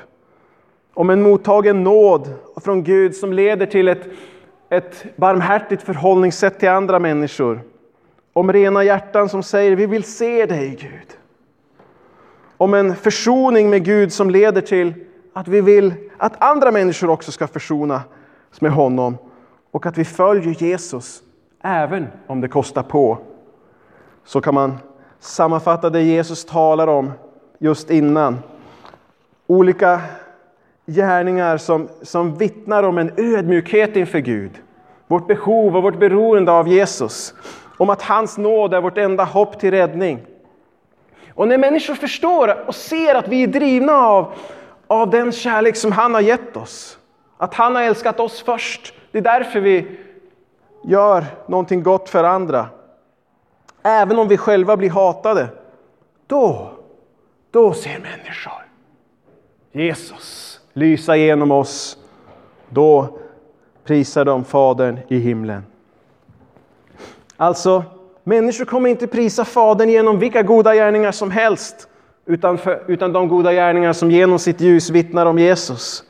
Om 0.94 1.10
en 1.10 1.22
mottagen 1.22 1.84
nåd 1.84 2.34
från 2.64 2.84
Gud 2.84 3.16
som 3.16 3.32
leder 3.32 3.66
till 3.66 3.88
ett, 3.88 4.08
ett 4.70 5.04
barmhärtigt 5.16 5.82
förhållningssätt 5.82 6.58
till 6.58 6.68
andra 6.68 6.98
människor. 6.98 7.60
Om 8.32 8.52
rena 8.52 8.84
hjärtan 8.84 9.28
som 9.28 9.42
säger, 9.42 9.76
vi 9.76 9.86
vill 9.86 10.04
se 10.04 10.46
dig 10.46 10.78
Gud. 10.80 11.19
Om 12.60 12.74
en 12.74 12.96
försoning 12.96 13.70
med 13.70 13.84
Gud 13.84 14.12
som 14.12 14.30
leder 14.30 14.60
till 14.60 14.94
att 15.32 15.48
vi 15.48 15.60
vill 15.60 15.94
att 16.16 16.42
andra 16.42 16.70
människor 16.70 17.10
också 17.10 17.32
ska 17.32 17.46
försonas 17.46 18.02
med 18.60 18.72
honom. 18.72 19.18
Och 19.70 19.86
att 19.86 19.98
vi 19.98 20.04
följer 20.04 20.62
Jesus 20.62 21.22
även 21.62 22.06
om 22.26 22.40
det 22.40 22.48
kostar 22.48 22.82
på. 22.82 23.18
Så 24.24 24.40
kan 24.40 24.54
man 24.54 24.78
sammanfatta 25.18 25.90
det 25.90 26.02
Jesus 26.02 26.44
talar 26.44 26.86
om 26.86 27.12
just 27.58 27.90
innan. 27.90 28.38
Olika 29.46 30.00
gärningar 30.86 31.56
som, 31.56 31.88
som 32.02 32.34
vittnar 32.34 32.82
om 32.82 32.98
en 32.98 33.12
ödmjukhet 33.16 33.96
inför 33.96 34.18
Gud. 34.18 34.62
Vårt 35.06 35.26
behov 35.26 35.76
och 35.76 35.82
vårt 35.82 35.98
beroende 35.98 36.52
av 36.52 36.68
Jesus. 36.68 37.34
Om 37.78 37.90
att 37.90 38.02
hans 38.02 38.38
nåd 38.38 38.74
är 38.74 38.80
vårt 38.80 38.98
enda 38.98 39.24
hopp 39.24 39.60
till 39.60 39.70
räddning. 39.70 40.26
Och 41.34 41.48
när 41.48 41.58
människor 41.58 41.94
förstår 41.94 42.68
och 42.68 42.74
ser 42.74 43.14
att 43.14 43.28
vi 43.28 43.42
är 43.42 43.46
drivna 43.46 43.92
av, 43.92 44.32
av 44.86 45.10
den 45.10 45.32
kärlek 45.32 45.76
som 45.76 45.92
han 45.92 46.14
har 46.14 46.20
gett 46.20 46.56
oss. 46.56 46.98
Att 47.36 47.54
han 47.54 47.74
har 47.74 47.82
älskat 47.82 48.20
oss 48.20 48.42
först. 48.42 48.94
Det 49.12 49.18
är 49.18 49.22
därför 49.22 49.60
vi 49.60 49.98
gör 50.84 51.24
någonting 51.46 51.82
gott 51.82 52.08
för 52.08 52.24
andra. 52.24 52.66
Även 53.82 54.18
om 54.18 54.28
vi 54.28 54.36
själva 54.36 54.76
blir 54.76 54.90
hatade. 54.90 55.48
Då, 56.26 56.70
då 57.50 57.72
ser 57.72 57.98
människor 57.98 58.52
Jesus 59.72 60.60
lysa 60.72 61.16
genom 61.16 61.50
oss. 61.50 61.98
Då 62.68 63.18
prisar 63.84 64.24
de 64.24 64.44
Fadern 64.44 64.98
i 65.08 65.18
himlen. 65.18 65.62
Alltså, 67.36 67.84
människor 68.30 68.64
kommer 68.64 68.90
inte 68.90 69.06
prisa 69.06 69.44
Fadern 69.44 69.88
genom 69.88 70.18
vilka 70.18 70.42
goda 70.42 70.74
gärningar 70.74 71.12
som 71.12 71.30
helst. 71.30 71.88
Utan, 72.26 72.58
för, 72.58 72.82
utan 72.86 73.12
de 73.12 73.28
goda 73.28 73.52
gärningar 73.52 73.92
som 73.92 74.10
genom 74.10 74.38
sitt 74.38 74.60
ljus 74.60 74.90
vittnar 74.90 75.26
om 75.26 75.38
Jesus. 75.38 76.04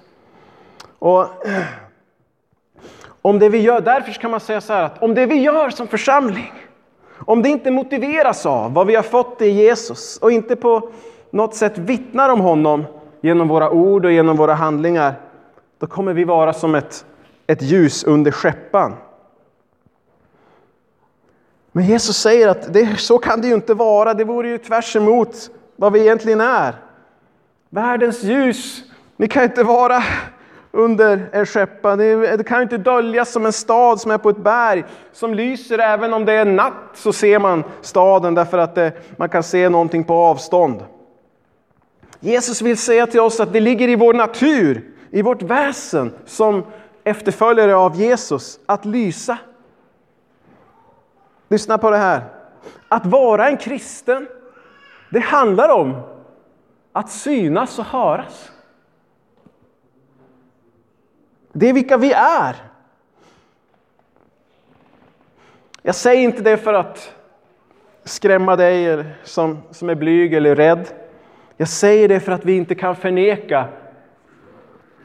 Och 0.99 1.27
om 3.23 3.39
det 3.39 3.49
vi 3.49 3.59
gör, 3.59 3.81
därför 3.81 4.13
kan 4.13 4.31
man 4.31 4.41
säga 4.41 4.61
så 4.61 4.73
här 4.73 4.83
att 4.83 5.03
om 5.03 5.15
det 5.15 5.27
vi 5.27 5.35
gör 5.35 5.71
som 5.71 5.89
församling, 5.89 6.53
om 7.19 7.43
det 7.43 7.49
inte 7.49 7.71
motiveras 7.71 8.47
av 8.47 8.75
vad 8.75 8.87
vi 8.87 8.95
har 8.95 9.03
fått 9.03 9.43
i 9.43 9.49
Jesus 9.49 10.17
och 10.17 10.33
inte 10.33 10.57
på 10.57 10.91
något 11.31 11.55
sätt 11.55 11.79
vittnar 11.79 12.29
om 12.29 12.41
honom 12.41 12.85
genom 13.21 13.49
våra 13.49 13.71
ord 13.71 14.05
och 14.05 14.13
genom 14.13 14.37
våra 14.37 14.55
handlingar, 14.55 15.15
då 15.79 15.87
kommer 15.87 16.13
vi 16.13 16.25
vara 16.25 16.53
som 16.53 16.75
ett, 16.75 17.05
ett 17.47 17.63
ljus 17.63 18.05
under 18.05 18.31
skeppan. 18.31 18.97
Men 21.73 21.85
Jesus 21.85 22.17
säger 22.17 22.49
att 22.49 22.73
det, 22.73 23.01
så 23.01 23.19
kan 23.19 23.41
det 23.41 23.49
ju 23.49 23.55
inte 23.55 23.75
vara, 23.75 24.15
det 24.15 24.25
vore 24.25 24.49
ju 24.49 24.59
tvärs 24.59 24.97
emot 24.97 25.51
vad 25.77 25.93
vi 25.93 26.01
egentligen 26.01 26.41
är. 26.41 26.75
Världens 27.71 28.23
ljus, 28.23 28.83
ni 29.17 29.29
kan 29.29 29.45
inte 29.45 29.63
vara 29.63 30.03
under 30.73 31.29
en 31.33 31.47
skeppa. 31.47 31.97
Det 31.97 32.47
kan 32.47 32.63
inte 32.63 32.79
döljas 32.79 33.33
som 33.33 33.47
en 33.47 33.53
stad 33.53 34.01
som 34.01 34.11
är 34.11 34.19
på 34.19 34.31
ett 34.31 34.37
berg 34.37 34.85
som 35.13 35.35
lyser 35.35 35.79
även 35.79 36.15
om 36.15 36.25
det 36.25 36.33
är 36.33 36.45
natt 36.45 36.91
så 36.95 37.13
ser 37.13 37.39
man 37.39 37.65
staden 37.81 38.35
därför 38.35 38.59
att 38.59 38.75
det, 38.75 38.93
man 39.17 39.29
kan 39.29 39.43
se 39.43 39.69
någonting 39.69 40.05
på 40.05 40.15
avstånd. 40.15 40.85
Jesus 42.21 42.63
vill 42.63 42.77
säga 42.79 43.07
till 43.07 43.21
oss 43.21 43.41
att 43.41 43.53
det 43.53 43.61
ligger 43.61 43.89
i 43.89 43.97
vår 43.97 44.15
natur, 44.15 44.85
i 45.11 45.23
vårt 45.23 45.43
väsen 45.43 46.13
som 46.27 46.65
efterföljare 47.05 47.77
av 47.77 47.97
Jesus 47.97 48.61
att 48.67 48.85
lysa. 48.85 49.39
Lyssna 51.51 51.79
på 51.79 51.91
det 51.91 51.97
här. 51.97 52.25
Att 52.89 53.07
vara 53.07 53.49
en 53.49 53.57
kristen, 53.57 54.29
det 55.11 55.21
handlar 55.21 55.69
om 55.69 56.01
att 56.93 57.11
synas 57.11 57.79
och 57.79 57.85
höras. 57.85 58.53
Det 61.53 61.69
är 61.69 61.73
vilka 61.73 61.97
vi 61.97 62.13
är. 62.13 62.57
Jag 65.83 65.95
säger 65.95 66.23
inte 66.23 66.43
det 66.43 66.57
för 66.57 66.75
att 66.75 67.15
skrämma 68.05 68.57
dig 68.57 69.05
som, 69.23 69.63
som 69.71 69.91
är 69.91 69.95
blyg 69.95 70.35
eller 70.35 70.57
rädd. 70.57 70.89
Jag 71.57 71.69
säger 71.69 72.09
det 72.09 72.21
för 72.21 72.33
att 72.33 72.45
vi 72.45 72.57
inte 72.57 72.75
kan 72.75 72.97
förneka 72.97 73.69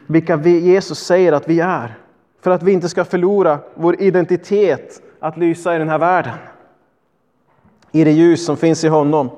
vilka 0.07 0.37
vi, 0.37 0.59
Jesus 0.59 0.99
säger 0.99 1.31
att 1.31 1.49
vi 1.49 1.59
är. 1.59 1.97
För 2.41 2.51
att 2.51 2.63
vi 2.63 2.71
inte 2.71 2.89
ska 2.89 3.05
förlora 3.05 3.59
vår 3.75 4.01
identitet 4.01 5.01
att 5.25 5.37
lysa 5.37 5.75
i 5.75 5.79
den 5.79 5.89
här 5.89 5.99
världen. 5.99 6.33
I 7.91 8.03
det 8.03 8.11
ljus 8.11 8.45
som 8.45 8.57
finns 8.57 8.83
i 8.83 8.87
honom. 8.87 9.29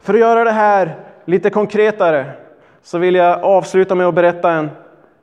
För 0.00 0.14
att 0.14 0.20
göra 0.20 0.44
det 0.44 0.50
här 0.50 0.94
lite 1.24 1.50
konkretare 1.50 2.30
så 2.82 2.98
vill 2.98 3.14
jag 3.14 3.44
avsluta 3.44 3.94
med 3.94 4.06
att 4.06 4.14
berätta 4.14 4.50
en 4.52 4.70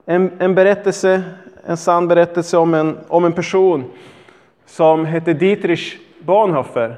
en, 0.06 0.32
en 0.40 0.56
berättelse, 0.56 1.24
en 1.66 1.78
sann 1.78 2.08
berättelse 2.08 2.58
om 2.58 2.74
en, 2.74 2.98
om 3.08 3.26
en 3.26 3.34
person 3.34 3.84
som 4.66 5.06
hette 5.06 5.34
Dietrich 5.34 5.98
Bonhoeffer. 6.20 6.96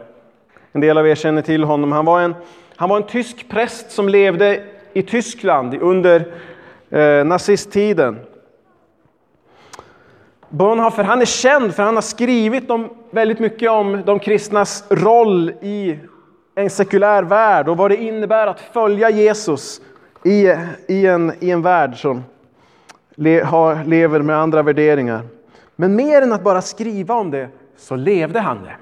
En 0.71 0.81
del 0.81 0.97
av 0.97 1.07
er 1.07 1.15
känner 1.15 1.41
till 1.41 1.63
honom. 1.63 1.91
Han 1.91 2.05
var 2.05 2.21
en, 2.21 2.35
han 2.75 2.89
var 2.89 2.97
en 2.97 3.07
tysk 3.07 3.49
präst 3.49 3.91
som 3.91 4.09
levde 4.09 4.63
i 4.93 5.01
Tyskland 5.01 5.75
under 5.81 6.25
eh, 6.89 7.25
nazisttiden. 7.25 8.19
Bonhoeffer 10.55 11.03
han 11.03 11.21
är 11.21 11.25
känd 11.25 11.75
för 11.75 11.83
han 11.83 11.95
har 11.95 12.01
skrivit 12.01 12.71
om, 12.71 12.89
väldigt 13.11 13.39
mycket 13.39 13.71
om 13.71 14.01
de 14.05 14.19
kristnas 14.19 14.83
roll 14.89 15.49
i 15.49 15.99
en 16.55 16.69
sekulär 16.69 17.23
värld 17.23 17.69
och 17.69 17.77
vad 17.77 17.91
det 17.91 17.97
innebär 17.97 18.47
att 18.47 18.59
följa 18.59 19.09
Jesus 19.09 19.81
i, 20.23 20.47
i, 20.87 21.05
en, 21.05 21.33
i 21.39 21.51
en 21.51 21.61
värld 21.61 22.01
som 22.01 22.23
lever 23.85 24.19
med 24.19 24.37
andra 24.37 24.63
värderingar. 24.63 25.21
Men 25.75 25.95
mer 25.95 26.21
än 26.21 26.33
att 26.33 26.43
bara 26.43 26.61
skriva 26.61 27.15
om 27.15 27.31
det, 27.31 27.49
så 27.77 27.95
levde 27.95 28.39
han 28.39 28.63
det. 28.63 28.75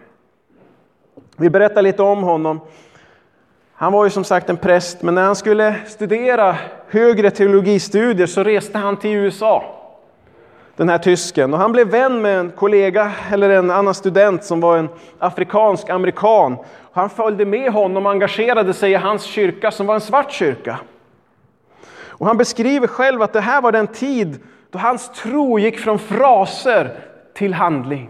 Vi 1.38 1.50
berättar 1.50 1.82
lite 1.82 2.04
om 2.04 2.24
honom. 2.24 2.60
Han 3.74 3.94
var 3.94 4.04
ju 4.04 4.10
som 4.10 4.24
sagt 4.24 4.50
en 4.50 4.58
präst, 4.58 5.02
men 5.02 5.16
när 5.16 5.24
han 5.26 5.36
skulle 5.36 5.76
studera 5.88 6.56
högre 6.88 7.32
teologistudier 7.32 8.28
så 8.28 8.44
reste 8.44 8.78
han 8.78 8.98
till 8.98 9.12
USA. 9.12 9.83
Den 10.76 10.90
här 10.90 10.98
tysken. 10.98 11.54
Och 11.54 11.60
han 11.60 11.72
blev 11.72 11.88
vän 11.88 12.22
med 12.22 12.40
en 12.40 12.52
kollega 12.52 13.12
eller 13.32 13.50
en 13.50 13.72
annan 13.72 13.94
student 13.94 14.44
som 14.44 14.62
var 14.62 14.78
en 14.78 14.90
afrikansk 15.20 15.90
amerikan. 15.90 16.58
Han 16.92 17.10
följde 17.10 17.46
med 17.46 17.72
honom 17.72 18.06
och 18.06 18.12
engagerade 18.12 18.74
sig 18.74 18.92
i 18.92 18.96
hans 18.96 19.24
kyrka 19.24 19.72
som 19.72 19.86
var 19.86 19.96
en 19.96 20.02
svart 20.02 20.32
kyrka. 20.32 20.80
Och 22.06 22.28
han 22.28 22.38
beskriver 22.38 22.88
själv 22.88 23.22
att 23.22 23.34
det 23.34 23.42
här 23.42 23.62
var 23.62 23.72
den 23.72 23.88
tid 23.88 24.40
då 24.70 24.80
hans 24.80 25.10
tro 25.10 25.60
gick 25.60 25.80
från 25.80 26.00
fraser 26.00 27.00
till 27.34 27.54
handling. 27.54 28.10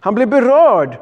Han 0.00 0.14
blev 0.14 0.28
berörd 0.28 0.96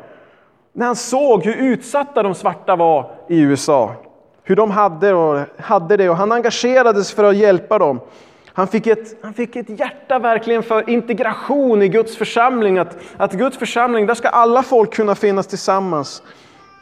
när 0.73 0.87
han 0.87 0.97
såg 0.97 1.45
hur 1.45 1.55
utsatta 1.55 2.23
de 2.23 2.35
svarta 2.35 2.77
var 2.77 3.11
i 3.29 3.41
USA. 3.41 3.95
Hur 4.43 4.57
de 4.57 4.71
hade, 4.71 5.15
och, 5.15 5.41
hade 5.59 5.97
det 5.97 6.11
och 6.11 6.17
han 6.17 6.33
engagerades 6.33 7.13
för 7.13 7.25
att 7.25 7.37
hjälpa 7.37 7.79
dem. 7.79 8.01
Han 8.55 8.69
fick, 8.69 8.87
ett, 8.87 9.17
han 9.23 9.35
fick 9.35 9.57
ett 9.57 9.79
hjärta 9.79 10.19
verkligen 10.19 10.63
för 10.63 10.91
integration 10.91 11.83
i 11.83 11.89
Guds 11.89 12.17
församling. 12.17 12.79
Att, 12.79 12.97
att 13.17 13.33
Guds 13.33 13.57
församling, 13.57 14.07
där 14.07 14.15
ska 14.15 14.29
alla 14.29 14.63
folk 14.63 14.95
kunna 14.95 15.15
finnas 15.15 15.47
tillsammans. 15.47 16.23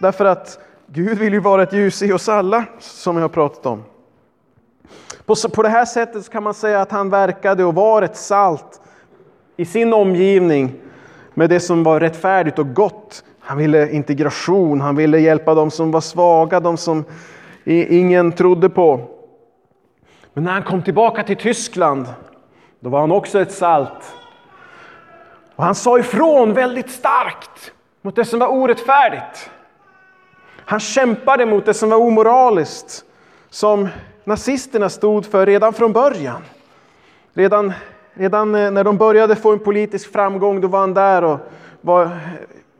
Därför 0.01 0.25
att 0.25 0.59
Gud 0.87 1.19
vill 1.19 1.33
ju 1.33 1.41
vara 1.41 1.63
ett 1.63 1.73
ljus 1.73 2.03
i 2.03 2.13
oss 2.13 2.29
alla, 2.29 2.65
som 2.79 3.17
jag 3.17 3.23
har 3.23 3.29
pratat 3.29 3.67
om. 3.67 3.83
På, 5.27 5.35
på 5.55 5.63
det 5.63 5.69
här 5.69 5.85
sättet 5.85 6.31
kan 6.31 6.43
man 6.43 6.55
säga 6.55 6.81
att 6.81 6.91
han 6.91 7.11
verkade 7.11 7.65
och 7.65 7.75
var 7.75 8.03
ett 8.03 8.17
salt 8.17 8.81
i 9.57 9.65
sin 9.65 9.93
omgivning 9.93 10.75
med 11.35 11.51
det 11.51 11.61
som 11.61 11.83
var 11.83 12.01
rättfärdigt 12.01 12.59
och 12.59 12.75
gott. 12.75 13.25
Han 13.41 13.59
ville 13.59 13.91
integration, 13.91 14.81
han 14.81 14.97
ville 14.97 15.19
hjälpa 15.19 15.55
de 15.55 15.71
som 15.71 15.91
var 15.91 16.01
svaga, 16.01 16.61
de 16.61 16.77
som 16.77 17.05
ingen 17.65 18.33
trodde 18.33 18.69
på. 18.69 19.20
Men 20.33 20.45
när 20.45 20.53
han 20.53 20.63
kom 20.63 20.83
tillbaka 20.83 21.23
till 21.23 21.37
Tyskland, 21.37 22.07
då 22.81 22.91
var 22.91 23.01
han 23.01 23.13
också 23.13 23.41
ett 23.41 23.53
salt. 23.53 24.17
Och 25.57 25.65
han 25.65 25.75
sa 25.75 25.99
ifrån 25.99 26.55
väldigt 26.55 26.91
starkt 26.91 27.73
mot 28.03 28.17
det 28.17 28.25
som 28.25 28.39
var 28.39 28.49
orättfärdigt. 28.49 29.51
Han 30.65 30.81
kämpade 30.81 31.47
mot 31.47 31.67
det 31.67 31.75
som 31.75 31.91
var 31.91 31.99
omoraliskt, 31.99 33.05
som 33.49 33.89
nazisterna 34.25 34.89
stod 34.89 35.27
för 35.27 35.47
redan 35.47 35.73
från 35.73 35.93
början. 35.93 36.43
Redan, 37.35 37.73
redan 38.15 38.55
eh, 38.55 38.71
när 38.71 38.85
de 38.85 38.97
började 38.97 39.37
få 39.37 39.53
en 39.53 39.59
politisk 39.59 40.13
framgång, 40.13 40.61
då 40.61 40.69
var 40.69 40.81
han 40.81 40.95
där 40.95 41.25
och 41.25 41.39
var, 41.81 42.11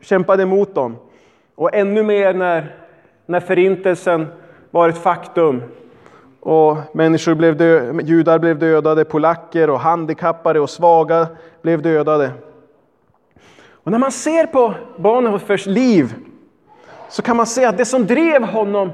kämpade 0.01 0.43
emot 0.43 0.75
dem. 0.75 0.97
Och 1.55 1.75
ännu 1.75 2.03
mer 2.03 2.33
när, 2.33 2.75
när 3.25 3.39
förintelsen 3.39 4.27
var 4.71 4.89
ett 4.89 5.03
faktum 5.03 5.63
och 6.41 6.77
människor 6.93 7.33
blev 7.33 7.57
dö 7.57 7.93
judar 8.03 8.39
blev 8.39 8.59
dödade, 8.59 9.05
polacker 9.05 9.69
och 9.69 9.79
handikappade 9.79 10.59
och 10.59 10.69
svaga 10.69 11.27
blev 11.61 11.81
dödade. 11.81 12.31
Och 13.83 13.91
när 13.91 13.99
man 13.99 14.11
ser 14.11 14.45
på 14.45 14.73
Bonhoeffers 14.97 15.65
liv 15.65 16.13
så 17.09 17.21
kan 17.21 17.37
man 17.37 17.45
se 17.45 17.65
att 17.65 17.77
det 17.77 17.85
som 17.85 18.07
drev 18.07 18.43
honom, 18.43 18.91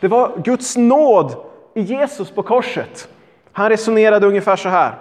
det 0.00 0.08
var 0.08 0.32
Guds 0.44 0.76
nåd 0.76 1.34
i 1.74 1.80
Jesus 1.80 2.30
på 2.30 2.42
korset. 2.42 3.08
Han 3.52 3.68
resonerade 3.68 4.26
ungefär 4.26 4.56
så 4.56 4.68
här. 4.68 4.94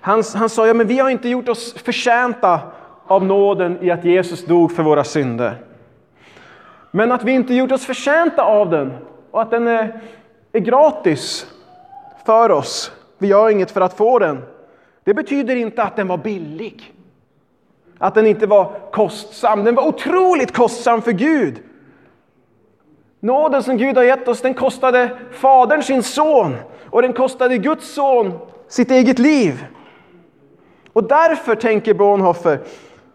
Han, 0.00 0.22
han 0.34 0.48
sa, 0.48 0.66
ja 0.66 0.74
men 0.74 0.86
vi 0.86 0.98
har 0.98 1.10
inte 1.10 1.28
gjort 1.28 1.48
oss 1.48 1.74
förtjänta 1.74 2.60
av 3.06 3.24
nåden 3.24 3.78
i 3.80 3.90
att 3.90 4.04
Jesus 4.04 4.44
dog 4.46 4.72
för 4.72 4.82
våra 4.82 5.04
synder. 5.04 5.64
Men 6.90 7.12
att 7.12 7.24
vi 7.24 7.32
inte 7.32 7.54
gjort 7.54 7.72
oss 7.72 7.86
förtjänta 7.86 8.42
av 8.42 8.70
den 8.70 8.92
och 9.32 9.42
att 9.42 9.50
den 9.50 9.66
är, 9.66 10.00
är 10.52 10.60
gratis 10.60 11.46
för 12.24 12.50
oss. 12.50 12.92
Vi 13.18 13.28
gör 13.28 13.50
inget 13.50 13.70
för 13.70 13.80
att 13.80 13.94
få 13.94 14.18
den. 14.18 14.42
Det 15.04 15.14
betyder 15.14 15.56
inte 15.56 15.82
att 15.82 15.96
den 15.96 16.08
var 16.08 16.16
billig. 16.16 16.94
Att 17.98 18.14
den 18.14 18.26
inte 18.26 18.46
var 18.46 18.72
kostsam. 18.92 19.64
Den 19.64 19.74
var 19.74 19.86
otroligt 19.86 20.52
kostsam 20.52 21.02
för 21.02 21.12
Gud. 21.12 21.62
Nåden 23.20 23.62
som 23.62 23.76
Gud 23.76 23.96
har 23.96 24.04
gett 24.04 24.28
oss, 24.28 24.40
den 24.40 24.54
kostade 24.54 25.18
Fadern 25.32 25.82
sin 25.82 26.02
son 26.02 26.56
och 26.90 27.02
den 27.02 27.12
kostade 27.12 27.58
Guds 27.58 27.94
son 27.94 28.38
sitt 28.68 28.90
eget 28.90 29.18
liv. 29.18 29.66
Och 30.92 31.04
därför, 31.04 31.54
tänker 31.54 31.94
Bonhoeffer, 31.94 32.58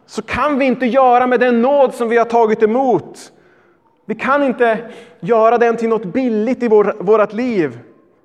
så 0.06 0.22
kan 0.22 0.60
vi 0.60 0.66
inte 0.66 0.86
göra 0.86 1.28
med 1.28 1.40
den 1.40 1.62
nåd 1.62 1.94
som 1.94 2.10
vi 2.10 2.18
har 2.18 2.26
tagit 2.26 2.64
emot. 2.64 3.32
Vi 4.06 4.16
kan 4.16 4.44
inte 4.44 4.92
göra 5.28 5.58
den 5.58 5.78
till 5.78 5.90
något 5.90 6.06
billigt 6.06 6.64
i 6.64 6.68
vår, 6.68 6.96
vårt 7.00 7.34
liv 7.34 7.80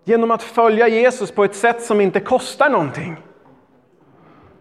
genom 0.05 0.31
att 0.31 0.43
följa 0.43 0.89
Jesus 0.89 1.31
på 1.31 1.45
ett 1.45 1.55
sätt 1.55 1.83
som 1.83 2.01
inte 2.01 2.21
kostar 2.21 2.71
någonting. 2.71 3.17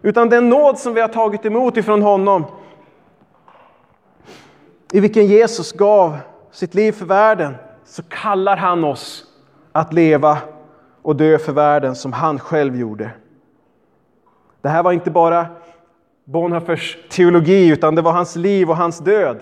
Utan 0.02 0.28
den 0.28 0.48
nåd 0.48 0.78
som 0.78 0.94
vi 0.94 1.00
har 1.00 1.08
tagit 1.08 1.44
emot 1.44 1.76
ifrån 1.76 2.02
honom, 2.02 2.44
i 4.92 5.00
vilken 5.00 5.26
Jesus 5.26 5.72
gav 5.72 6.16
sitt 6.50 6.74
liv 6.74 6.92
för 6.92 7.06
världen, 7.06 7.54
så 7.84 8.02
kallar 8.02 8.56
han 8.56 8.84
oss 8.84 9.24
att 9.72 9.92
leva 9.92 10.38
och 11.02 11.16
dö 11.16 11.38
för 11.38 11.52
världen 11.52 11.94
som 11.94 12.12
han 12.12 12.38
själv 12.38 12.76
gjorde. 12.76 13.10
Det 14.60 14.68
här 14.68 14.82
var 14.82 14.92
inte 14.92 15.10
bara 15.10 15.46
Bonhoeffers 16.24 16.98
teologi, 17.10 17.68
utan 17.68 17.94
det 17.94 18.02
var 18.02 18.12
hans 18.12 18.36
liv 18.36 18.70
och 18.70 18.76
hans 18.76 18.98
död. 18.98 19.40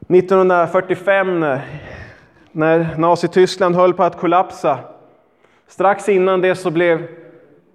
1945 0.00 1.58
när 2.52 2.96
Nazityskland 2.98 3.76
höll 3.76 3.94
på 3.94 4.02
att 4.02 4.18
kollapsa, 4.18 4.78
strax 5.68 6.08
innan 6.08 6.40
det 6.40 6.54
så 6.54 6.70
blev 6.70 7.06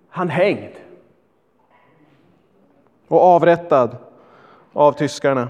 han 0.09 0.30
hängd 0.30 0.72
och 3.07 3.22
avrättad 3.22 3.97
av 4.74 4.91
tyskarna. 4.91 5.47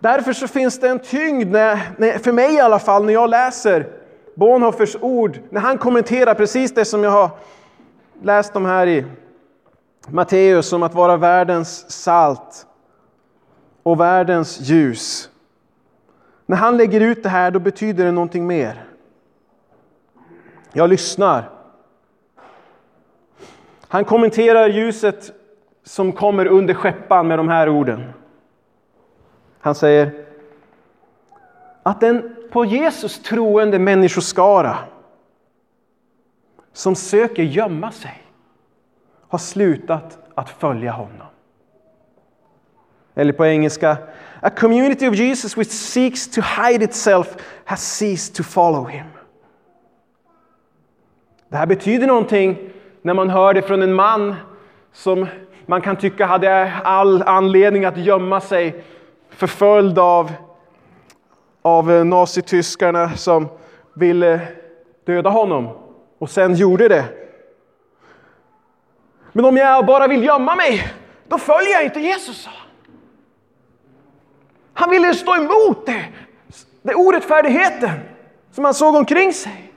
Därför 0.00 0.32
så 0.32 0.48
finns 0.48 0.80
det 0.80 0.88
en 0.88 0.98
tyngd, 0.98 1.52
när, 1.52 2.18
för 2.18 2.32
mig 2.32 2.54
i 2.54 2.60
alla 2.60 2.78
fall, 2.78 3.04
när 3.04 3.12
jag 3.12 3.30
läser 3.30 3.86
Bonhoeffers 4.34 4.96
ord, 5.00 5.38
när 5.50 5.60
han 5.60 5.78
kommenterar 5.78 6.34
precis 6.34 6.74
det 6.74 6.84
som 6.84 7.04
jag 7.04 7.10
har 7.10 7.30
läst 8.22 8.56
om 8.56 8.64
här 8.64 8.86
i 8.86 9.04
Matteus, 10.08 10.72
om 10.72 10.82
att 10.82 10.94
vara 10.94 11.16
världens 11.16 11.90
salt 11.90 12.66
och 13.82 14.00
världens 14.00 14.60
ljus. 14.60 15.30
När 16.46 16.56
han 16.56 16.76
lägger 16.76 17.00
ut 17.00 17.22
det 17.22 17.28
här, 17.28 17.50
då 17.50 17.58
betyder 17.58 18.04
det 18.04 18.12
någonting 18.12 18.46
mer. 18.46 18.84
Jag 20.72 20.90
lyssnar. 20.90 21.50
Han 23.88 24.04
kommenterar 24.04 24.68
ljuset 24.68 25.32
som 25.84 26.12
kommer 26.12 26.46
under 26.46 26.74
skeppan 26.74 27.28
med 27.28 27.38
de 27.38 27.48
här 27.48 27.68
orden. 27.68 28.12
Han 29.60 29.74
säger 29.74 30.26
att 31.82 32.00
den 32.00 32.36
på 32.52 32.64
Jesus 32.64 33.22
troende 33.22 33.78
människoskara 33.78 34.78
som 36.72 36.94
söker 36.94 37.42
gömma 37.42 37.92
sig 37.92 38.22
har 39.28 39.38
slutat 39.38 40.18
att 40.34 40.50
följa 40.50 40.92
honom. 40.92 41.26
Eller 43.14 43.32
på 43.32 43.46
engelska, 43.46 43.96
a 44.40 44.50
community 44.50 45.08
of 45.08 45.14
Jesus 45.14 45.56
which 45.56 45.70
seeks 45.70 46.28
to 46.28 46.40
hide 46.40 46.84
itself 46.84 47.36
has 47.64 47.98
ceased 47.98 48.34
to 48.34 48.42
follow 48.42 48.86
him. 48.86 49.06
Det 51.48 51.56
här 51.56 51.66
betyder 51.66 52.06
någonting 52.06 52.70
när 53.02 53.14
man 53.14 53.30
hör 53.30 53.54
det 53.54 53.62
från 53.62 53.82
en 53.82 53.94
man 53.94 54.34
som 54.92 55.26
man 55.66 55.80
kan 55.80 55.96
tycka 55.96 56.26
hade 56.26 56.72
all 56.84 57.22
anledning 57.22 57.84
att 57.84 57.96
gömma 57.96 58.40
sig 58.40 58.84
förföljd 59.30 59.98
av, 59.98 60.32
av 61.62 61.92
eh, 61.92 62.04
nazityskarna 62.04 63.10
som 63.16 63.48
ville 63.94 64.40
döda 65.06 65.30
honom 65.30 65.68
och 66.18 66.30
sen 66.30 66.54
gjorde 66.54 66.88
det. 66.88 67.04
Men 69.32 69.44
om 69.44 69.56
jag 69.56 69.86
bara 69.86 70.08
vill 70.08 70.24
gömma 70.24 70.56
mig, 70.56 70.92
då 71.28 71.38
följer 71.38 71.72
jag 71.72 71.84
inte 71.84 72.00
Jesus. 72.00 72.48
Han 74.74 74.90
ville 74.90 75.14
stå 75.14 75.36
emot 75.36 75.86
det, 75.86 76.08
det 76.82 76.94
orättfärdigheten 76.94 78.00
som 78.52 78.64
han 78.64 78.74
såg 78.74 78.94
omkring 78.94 79.32
sig. 79.32 79.72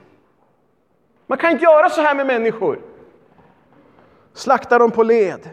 Man 1.26 1.38
kan 1.38 1.50
inte 1.50 1.64
göra 1.64 1.90
så 1.90 2.00
här 2.00 2.14
med 2.14 2.26
människor. 2.26 2.80
Slakta 4.34 4.78
dem 4.78 4.90
på 4.90 5.02
led. 5.02 5.50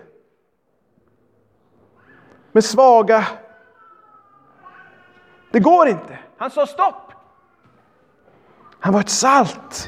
Med 2.51 2.65
svaga. 2.65 3.27
Det 5.51 5.59
går 5.59 5.87
inte. 5.87 6.19
Han 6.37 6.51
sa 6.51 6.65
stopp. 6.65 7.11
Han 8.79 8.93
var 8.93 8.99
ett 8.99 9.09
salt 9.09 9.87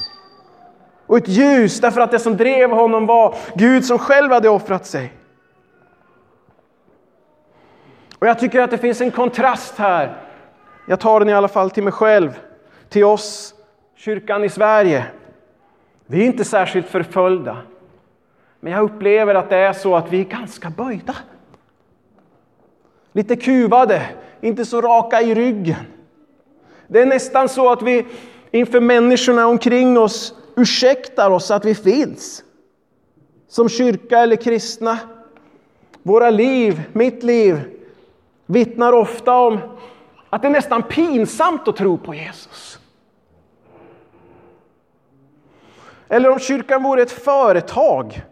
och 1.08 1.18
ett 1.18 1.28
ljus 1.28 1.82
därför 1.82 2.02
att 2.02 2.12
det 2.12 2.20
som 2.20 2.38
drev 2.38 2.72
honom 2.72 3.06
var 3.06 3.36
Gud 3.56 3.86
som 3.86 4.00
själv 4.00 4.32
hade 4.32 4.50
offrat 4.50 4.86
sig. 4.86 5.14
Och 8.26 8.30
jag 8.30 8.40
tycker 8.40 8.62
att 8.62 8.72
det 8.72 8.78
finns 8.78 9.02
en 9.02 9.12
kontrast 9.12 9.78
här. 9.78 10.18
Jag 10.88 11.00
tar 11.00 11.20
den 11.20 11.30
i 11.30 11.34
alla 11.34 11.48
fall 11.48 11.72
till 11.72 11.84
mig 11.84 11.94
själv, 11.94 12.40
till 12.90 13.04
oss, 13.04 13.54
kyrkan 13.96 14.44
i 14.44 14.50
Sverige. 14.50 15.06
Vi 16.06 16.22
är 16.22 16.26
inte 16.26 16.46
särskilt 16.46 16.88
förföljda. 16.88 17.58
Men 18.60 18.74
jag 18.74 18.84
upplever 18.84 19.36
att 19.36 19.50
det 19.50 19.58
är 19.58 19.74
så 19.74 19.96
att 19.96 20.12
vi 20.12 20.20
är 20.20 20.24
ganska 20.24 20.70
böjda. 20.70 21.16
Lite 23.12 23.36
kuvade, 23.36 24.02
inte 24.42 24.66
så 24.66 24.82
raka 24.82 25.22
i 25.22 25.34
ryggen. 25.34 25.86
Det 26.88 27.02
är 27.02 27.06
nästan 27.06 27.50
så 27.50 27.72
att 27.72 27.82
vi 27.82 28.06
inför 28.52 28.80
människorna 28.80 29.48
omkring 29.48 30.00
oss 30.00 30.34
ursäktar 30.56 31.32
oss 31.32 31.52
att 31.52 31.66
vi 31.66 31.76
finns. 31.76 32.44
Som 33.48 33.70
kyrka 33.70 34.20
eller 34.20 34.36
kristna. 34.36 34.98
Våra 36.04 36.30
liv, 36.30 36.82
mitt 36.94 37.24
liv, 37.24 37.75
vittnar 38.46 38.94
ofta 38.94 39.34
om 39.38 39.60
att 40.30 40.42
det 40.42 40.48
är 40.48 40.52
nästan 40.52 40.84
pinsamt 40.84 41.68
att 41.68 41.76
tro 41.76 41.98
på 41.98 42.14
Jesus. 42.14 42.80
Eller 46.08 46.32
om 46.32 46.40
kyrkan 46.40 46.84
vore 46.84 47.02
ett 47.02 47.12
företag 47.12 48.26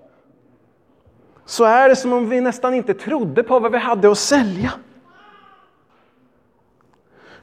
så 1.45 1.63
är 1.63 1.89
det 1.89 1.95
som 1.95 2.13
om 2.13 2.29
vi 2.29 2.41
nästan 2.41 2.73
inte 2.73 2.93
trodde 2.93 3.43
på 3.43 3.59
vad 3.59 3.71
vi 3.71 3.77
hade 3.77 4.11
att 4.11 4.17
sälja. 4.17 4.71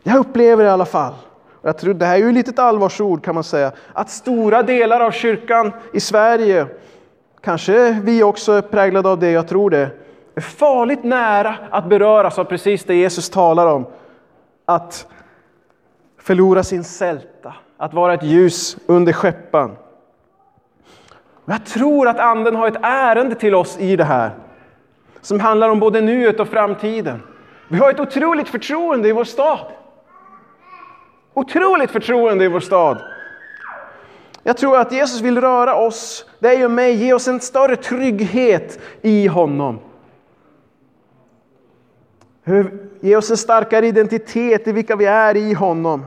Jag 0.03 0.18
upplever 0.18 0.64
i 0.64 0.68
alla 0.68 0.85
fall, 0.85 1.14
och 1.61 1.68
jag 1.68 1.79
tror 1.79 1.95
det 1.95 2.07
här 2.07 2.14
är 2.14 2.18
ju 2.18 2.29
ett 2.29 2.35
litet 2.35 2.59
allvarsord 2.59 3.25
kan 3.25 3.35
man 3.35 3.45
säga, 3.45 3.73
att 3.93 4.11
stora 4.11 4.62
delar 4.62 5.01
av 5.01 5.11
kyrkan 5.11 5.73
i 5.93 6.01
Sverige, 6.01 6.66
kanske 7.41 8.01
vi 8.03 8.23
också 8.23 8.53
är 8.53 8.62
präglade 8.62 9.09
av 9.09 9.18
det, 9.18 9.31
jag 9.31 9.49
tror 9.49 9.71
det, 9.71 9.91
är 10.35 10.41
farligt 10.41 11.05
nära 11.05 11.55
att 11.70 11.89
beröras 11.89 12.39
av 12.39 12.45
precis 12.45 12.85
det 12.85 12.95
Jesus 12.95 13.31
talar 13.31 13.66
om. 13.66 13.87
Att 14.64 15.07
förlora 16.18 16.62
sin 16.62 16.85
sälta, 16.85 17.55
att 17.76 17.95
vara 17.95 18.14
ett 18.14 18.22
ljus 18.22 18.76
under 18.87 19.12
skeppan. 19.12 19.76
Jag 21.45 21.66
tror 21.66 22.09
att 22.09 22.18
Anden 22.18 22.57
har 22.57 22.68
ett 22.68 22.83
ärende 22.83 23.35
till 23.35 23.55
oss 23.55 23.78
i 23.78 23.97
det 23.97 24.05
här, 24.05 24.31
som 25.20 25.41
handlar 25.41 25.68
om 25.68 25.81
både 25.81 26.01
nuet 26.01 26.41
och 26.41 26.49
framtiden. 26.49 27.22
Vi 27.68 27.78
har 27.78 27.91
ett 27.91 28.01
otroligt 28.01 28.49
förtroende 28.49 29.09
i 29.09 29.12
vår 29.12 29.24
stad. 29.24 29.59
Otroligt 31.35 31.91
förtroende 31.91 32.45
i 32.45 32.49
vår 32.49 32.61
stad. 32.61 33.03
Jag 34.43 34.57
tror 34.57 34.78
att 34.78 34.93
Jesus 34.93 35.20
vill 35.20 35.41
röra 35.41 35.74
oss, 35.74 36.26
dig 36.39 36.64
och 36.64 36.70
mig, 36.70 36.95
ge 36.95 37.12
oss 37.12 37.28
en 37.28 37.41
större 37.41 37.76
trygghet 37.76 38.81
i 39.03 39.26
honom. 39.26 39.78
Ge 43.01 43.16
oss 43.16 43.30
en 43.30 43.36
starkare 43.36 43.86
identitet 43.86 44.68
i 44.68 44.72
vilka 44.72 44.97
vi 44.97 45.05
är 45.05 45.36
i 45.36 45.53
honom. 45.53 46.05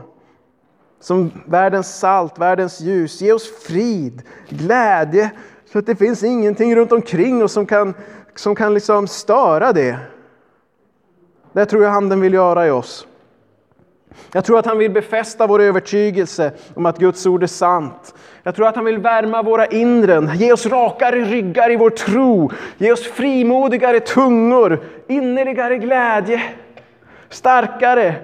Som 1.00 1.30
världens 1.46 1.98
salt, 1.98 2.38
världens 2.38 2.80
ljus. 2.80 3.20
Ge 3.20 3.32
oss 3.32 3.50
frid, 3.62 4.22
glädje, 4.48 5.30
så 5.72 5.78
att 5.78 5.86
det 5.86 5.96
finns 5.96 6.22
ingenting 6.22 6.76
runt 6.76 6.92
omkring 6.92 7.42
oss 7.44 7.52
som 7.52 7.66
kan, 7.66 7.94
som 8.34 8.54
kan 8.54 8.74
liksom 8.74 9.08
störa 9.08 9.72
det. 9.72 9.98
Det 11.52 11.66
tror 11.66 11.82
jag 11.82 11.94
Anden 11.94 12.20
vill 12.20 12.34
göra 12.34 12.66
i 12.66 12.70
oss. 12.70 13.06
Jag 14.32 14.44
tror 14.44 14.58
att 14.58 14.66
han 14.66 14.78
vill 14.78 14.90
befästa 14.90 15.46
vår 15.46 15.62
övertygelse 15.62 16.52
om 16.74 16.86
att 16.86 16.98
Guds 16.98 17.26
ord 17.26 17.42
är 17.42 17.46
sant. 17.46 18.14
Jag 18.42 18.54
tror 18.54 18.66
att 18.66 18.76
han 18.76 18.84
vill 18.84 18.98
värma 18.98 19.42
våra 19.42 19.66
inren, 19.66 20.30
ge 20.34 20.52
oss 20.52 20.66
rakare 20.66 21.16
ryggar 21.20 21.70
i 21.70 21.76
vår 21.76 21.90
tro, 21.90 22.50
ge 22.78 22.92
oss 22.92 23.06
frimodigare 23.06 24.00
tungor, 24.00 24.84
innerligare 25.08 25.78
glädje, 25.78 26.42
starkare 27.28 28.14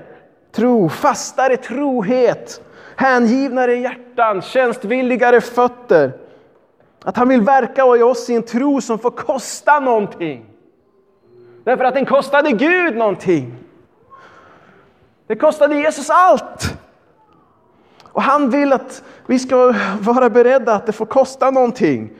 tro, 0.53 0.88
fastare 0.88 1.57
trohet, 1.57 2.62
hängivnare 2.97 3.74
hjärtan, 3.74 4.43
tjänstvilligare 4.43 5.41
fötter. 5.41 6.12
Att 7.05 7.16
han 7.16 7.28
vill 7.28 7.43
verka 7.43 7.82
i 7.97 8.03
oss 8.03 8.30
i 8.30 8.34
en 8.34 8.43
tro 8.43 8.80
som 8.80 8.99
får 8.99 9.11
kosta 9.11 9.80
någonting. 9.80 10.45
Därför 11.64 11.84
att 11.84 11.95
den 11.95 12.07
kostade 12.07 12.51
Gud 12.51 12.97
någonting. 12.97 13.55
Det 15.31 15.37
kostade 15.37 15.74
Jesus 15.74 16.11
allt. 16.11 16.78
Och 18.03 18.22
han 18.22 18.51
vill 18.51 18.72
att 18.72 19.03
vi 19.26 19.39
ska 19.39 19.74
vara 20.01 20.31
beredda 20.31 20.74
att 20.74 20.87
det 20.87 20.93
får 20.93 21.07
kosta 21.07 21.51
någonting. 21.51 22.11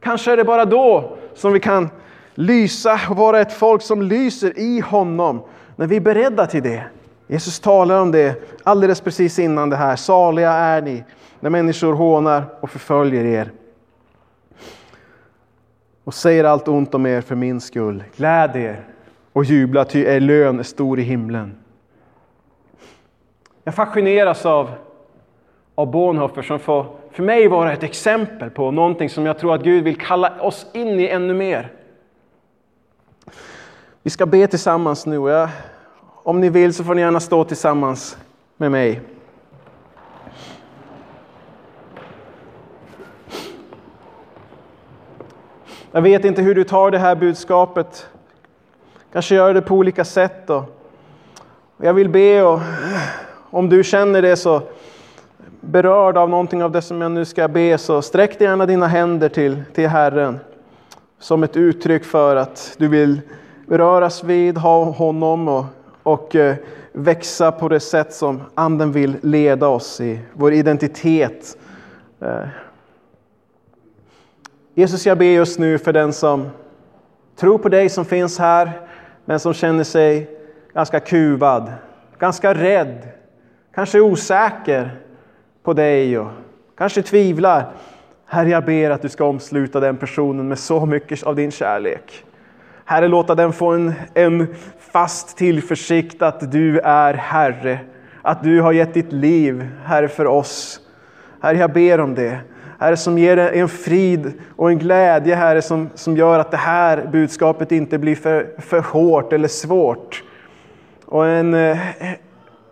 Kanske 0.00 0.32
är 0.32 0.36
det 0.36 0.44
bara 0.44 0.64
då 0.64 1.16
som 1.34 1.52
vi 1.52 1.60
kan 1.60 1.88
lysa 2.34 3.00
och 3.10 3.16
vara 3.16 3.40
ett 3.40 3.52
folk 3.52 3.82
som 3.82 4.02
lyser 4.02 4.58
i 4.58 4.80
honom. 4.80 5.42
När 5.76 5.86
vi 5.86 5.96
är 5.96 6.00
beredda 6.00 6.46
till 6.46 6.62
det. 6.62 6.84
Jesus 7.26 7.60
talar 7.60 8.00
om 8.00 8.10
det 8.10 8.42
alldeles 8.62 9.00
precis 9.00 9.38
innan 9.38 9.70
det 9.70 9.76
här. 9.76 9.96
Saliga 9.96 10.52
är 10.52 10.82
ni 10.82 11.04
när 11.40 11.50
människor 11.50 11.92
hånar 11.92 12.44
och 12.60 12.70
förföljer 12.70 13.24
er. 13.24 13.50
Och 16.04 16.14
säger 16.14 16.44
allt 16.44 16.68
ont 16.68 16.94
om 16.94 17.06
er 17.06 17.20
för 17.20 17.34
min 17.34 17.60
skull. 17.60 18.04
Gläd 18.16 18.56
er 18.56 18.95
och 19.36 19.44
jubla, 19.44 19.84
ty 19.84 20.04
er 20.04 20.20
lön 20.20 20.58
är 20.58 20.62
stor 20.62 20.98
i 20.98 21.02
himlen. 21.02 21.56
Jag 23.64 23.74
fascineras 23.74 24.46
av, 24.46 24.70
av 25.74 25.90
Bonhoeffer 25.90 26.42
som 26.42 26.58
får 26.58 26.86
för 27.10 27.22
mig 27.22 27.48
vara 27.48 27.72
ett 27.72 27.82
exempel 27.82 28.50
på 28.50 28.70
någonting 28.70 29.10
som 29.10 29.26
jag 29.26 29.38
tror 29.38 29.54
att 29.54 29.62
Gud 29.62 29.84
vill 29.84 29.96
kalla 29.96 30.40
oss 30.40 30.66
in 30.72 31.00
i 31.00 31.06
ännu 31.06 31.34
mer. 31.34 31.72
Vi 34.02 34.10
ska 34.10 34.26
be 34.26 34.46
tillsammans 34.46 35.06
nu. 35.06 35.16
Ja? 35.16 35.48
om 36.22 36.40
ni 36.40 36.48
vill 36.48 36.74
så 36.74 36.84
får 36.84 36.94
ni 36.94 37.00
gärna 37.00 37.20
stå 37.20 37.44
tillsammans 37.44 38.18
med 38.56 38.70
mig. 38.70 39.00
Jag 45.92 46.02
vet 46.02 46.24
inte 46.24 46.42
hur 46.42 46.54
du 46.54 46.64
tar 46.64 46.90
det 46.90 46.98
här 46.98 47.16
budskapet 47.16 48.08
Kanske 49.16 49.34
gör 49.34 49.54
det 49.54 49.62
på 49.62 49.74
olika 49.74 50.04
sätt. 50.04 50.50
Och 50.50 50.64
jag 51.76 51.94
vill 51.94 52.08
be 52.08 52.42
och 52.42 52.60
om 53.50 53.68
du 53.68 53.84
känner 53.84 54.22
dig 54.22 54.36
så 54.36 54.62
berörd 55.60 56.16
av 56.16 56.30
någonting 56.30 56.62
av 56.62 56.72
det 56.72 56.82
som 56.82 57.00
jag 57.00 57.10
nu 57.10 57.24
ska 57.24 57.48
be 57.48 57.78
så 57.78 58.02
sträck 58.02 58.40
gärna 58.40 58.66
dina 58.66 58.86
händer 58.86 59.28
till, 59.28 59.62
till 59.74 59.88
Herren 59.88 60.38
som 61.18 61.42
ett 61.42 61.56
uttryck 61.56 62.04
för 62.04 62.36
att 62.36 62.74
du 62.78 62.88
vill 62.88 63.20
beröras 63.66 64.24
vid 64.24 64.58
honom 64.58 65.48
och, 65.48 65.64
och 66.02 66.36
eh, 66.36 66.56
växa 66.92 67.52
på 67.52 67.68
det 67.68 67.80
sätt 67.80 68.14
som 68.14 68.42
Anden 68.54 68.92
vill 68.92 69.16
leda 69.22 69.68
oss 69.68 70.00
i 70.00 70.20
vår 70.32 70.52
identitet. 70.52 71.58
Eh. 72.20 72.48
Jesus, 74.74 75.06
jag 75.06 75.18
ber 75.18 75.24
just 75.24 75.58
nu 75.58 75.78
för 75.78 75.92
den 75.92 76.12
som 76.12 76.48
tror 77.36 77.58
på 77.58 77.68
dig 77.68 77.88
som 77.88 78.04
finns 78.04 78.38
här 78.38 78.86
men 79.26 79.40
som 79.40 79.54
känner 79.54 79.84
sig 79.84 80.30
ganska 80.74 81.00
kuvad, 81.00 81.72
ganska 82.18 82.54
rädd, 82.54 83.08
kanske 83.74 84.00
osäker 84.00 84.90
på 85.62 85.72
dig 85.72 86.18
och 86.18 86.30
kanske 86.78 87.02
tvivlar. 87.02 87.72
Herre, 88.26 88.48
jag 88.48 88.64
ber 88.64 88.90
att 88.90 89.02
du 89.02 89.08
ska 89.08 89.24
omsluta 89.24 89.80
den 89.80 89.96
personen 89.96 90.48
med 90.48 90.58
så 90.58 90.86
mycket 90.86 91.22
av 91.22 91.36
din 91.36 91.50
kärlek. 91.50 92.24
Herre, 92.84 93.08
låta 93.08 93.34
den 93.34 93.52
få 93.52 93.72
en, 93.72 93.92
en 94.14 94.54
fast 94.78 95.36
tillförsikt 95.36 96.22
att 96.22 96.52
du 96.52 96.78
är 96.78 97.14
Herre, 97.14 97.78
att 98.22 98.42
du 98.42 98.60
har 98.60 98.72
gett 98.72 98.94
ditt 98.94 99.12
liv, 99.12 99.68
Herre, 99.84 100.08
för 100.08 100.26
oss. 100.26 100.80
Herre, 101.40 101.58
jag 101.58 101.72
ber 101.72 102.00
om 102.00 102.14
det. 102.14 102.38
Herre, 102.78 102.96
som 102.96 103.18
ger 103.18 103.36
en 103.36 103.68
frid 103.68 104.32
och 104.56 104.70
en 104.70 104.78
glädje, 104.78 105.34
Herre, 105.34 105.62
som, 105.62 105.90
som 105.94 106.16
gör 106.16 106.38
att 106.38 106.50
det 106.50 106.56
här 106.56 107.08
budskapet 107.12 107.72
inte 107.72 107.98
blir 107.98 108.16
för, 108.16 108.46
för 108.58 108.80
hårt 108.80 109.32
eller 109.32 109.48
svårt. 109.48 110.24
Och 111.04 111.26
en, 111.26 111.54
en, 111.54 111.78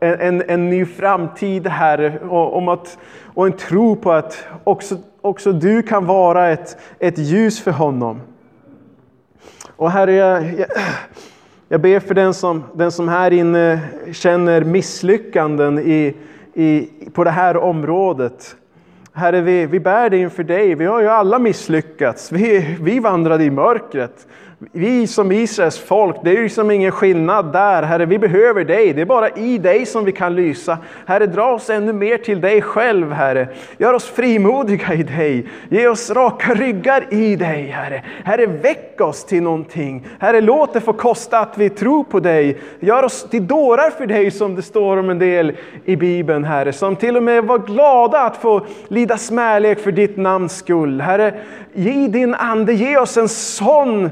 en, 0.00 0.42
en 0.48 0.70
ny 0.70 0.84
framtid, 0.84 1.66
Herre, 1.66 2.18
och, 2.28 2.56
om 2.56 2.68
att, 2.68 2.98
och 3.34 3.46
en 3.46 3.52
tro 3.52 3.96
på 3.96 4.12
att 4.12 4.46
också, 4.64 4.96
också 5.20 5.52
du 5.52 5.82
kan 5.82 6.06
vara 6.06 6.48
ett, 6.48 6.76
ett 6.98 7.18
ljus 7.18 7.60
för 7.60 7.70
honom. 7.70 8.20
Och 9.76 9.90
Herre, 9.90 10.12
jag, 10.12 10.44
jag, 10.58 10.68
jag 11.68 11.80
ber 11.80 12.00
för 12.00 12.14
den 12.14 12.34
som, 12.34 12.64
den 12.74 12.92
som 12.92 13.08
här 13.08 13.30
inne 13.30 13.80
känner 14.12 14.64
misslyckanden 14.64 15.78
i, 15.78 16.16
i, 16.54 16.88
på 17.12 17.24
det 17.24 17.30
här 17.30 17.56
området. 17.56 18.56
Herre, 19.16 19.40
vi, 19.40 19.66
vi 19.66 19.80
bär 19.80 20.10
det 20.10 20.18
inför 20.18 20.44
dig. 20.44 20.74
Vi 20.74 20.84
har 20.84 21.00
ju 21.00 21.08
alla 21.08 21.38
misslyckats. 21.38 22.32
Vi, 22.32 22.76
vi 22.80 22.98
vandrade 22.98 23.44
i 23.44 23.50
mörkret. 23.50 24.26
Vi 24.72 25.06
som 25.06 25.32
Israels 25.32 25.78
folk, 25.78 26.16
det 26.24 26.30
är 26.30 26.34
ju 26.34 26.42
liksom 26.42 26.70
ingen 26.70 26.92
skillnad 26.92 27.52
där. 27.52 27.82
Herre, 27.82 28.06
vi 28.06 28.18
behöver 28.18 28.64
dig. 28.64 28.92
Det 28.92 29.00
är 29.00 29.06
bara 29.06 29.28
i 29.28 29.58
dig 29.58 29.86
som 29.86 30.04
vi 30.04 30.12
kan 30.12 30.34
lysa. 30.34 30.78
Herre, 31.06 31.26
dra 31.26 31.52
oss 31.52 31.70
ännu 31.70 31.92
mer 31.92 32.18
till 32.18 32.40
dig 32.40 32.62
själv, 32.62 33.12
Herre. 33.12 33.48
Gör 33.78 33.92
oss 33.92 34.04
frimodiga 34.04 34.94
i 34.94 35.02
dig. 35.02 35.46
Ge 35.68 35.88
oss 35.88 36.10
raka 36.10 36.54
ryggar 36.54 37.06
i 37.10 37.36
dig, 37.36 37.66
Herre. 37.66 38.02
Herre, 38.24 38.46
väck 38.46 39.00
oss 39.00 39.24
till 39.24 39.42
någonting. 39.42 40.06
Herre, 40.18 40.40
låt 40.40 40.72
det 40.72 40.80
få 40.80 40.92
kosta 40.92 41.38
att 41.38 41.58
vi 41.58 41.70
tror 41.70 42.04
på 42.04 42.20
dig. 42.20 42.58
Gör 42.80 43.02
oss 43.02 43.26
till 43.30 43.46
dårar 43.46 43.90
för 43.90 44.06
dig, 44.06 44.30
som 44.30 44.54
det 44.54 44.62
står 44.62 44.96
om 44.96 45.10
en 45.10 45.18
del 45.18 45.52
i 45.84 45.96
Bibeln, 45.96 46.44
Herre. 46.44 46.72
Som 46.72 46.96
till 46.96 47.16
och 47.16 47.22
med 47.22 47.44
var 47.44 47.58
glada 47.58 48.20
att 48.20 48.36
få 48.36 48.66
lida 48.88 49.16
smälek 49.16 49.78
för 49.78 49.92
ditt 49.92 50.16
namns 50.16 50.56
skull. 50.56 51.00
Herre, 51.00 51.34
ge 51.72 52.08
din 52.08 52.34
Ande, 52.34 52.72
ge 52.72 52.96
oss 52.96 53.16
en 53.16 53.28
sån 53.28 54.10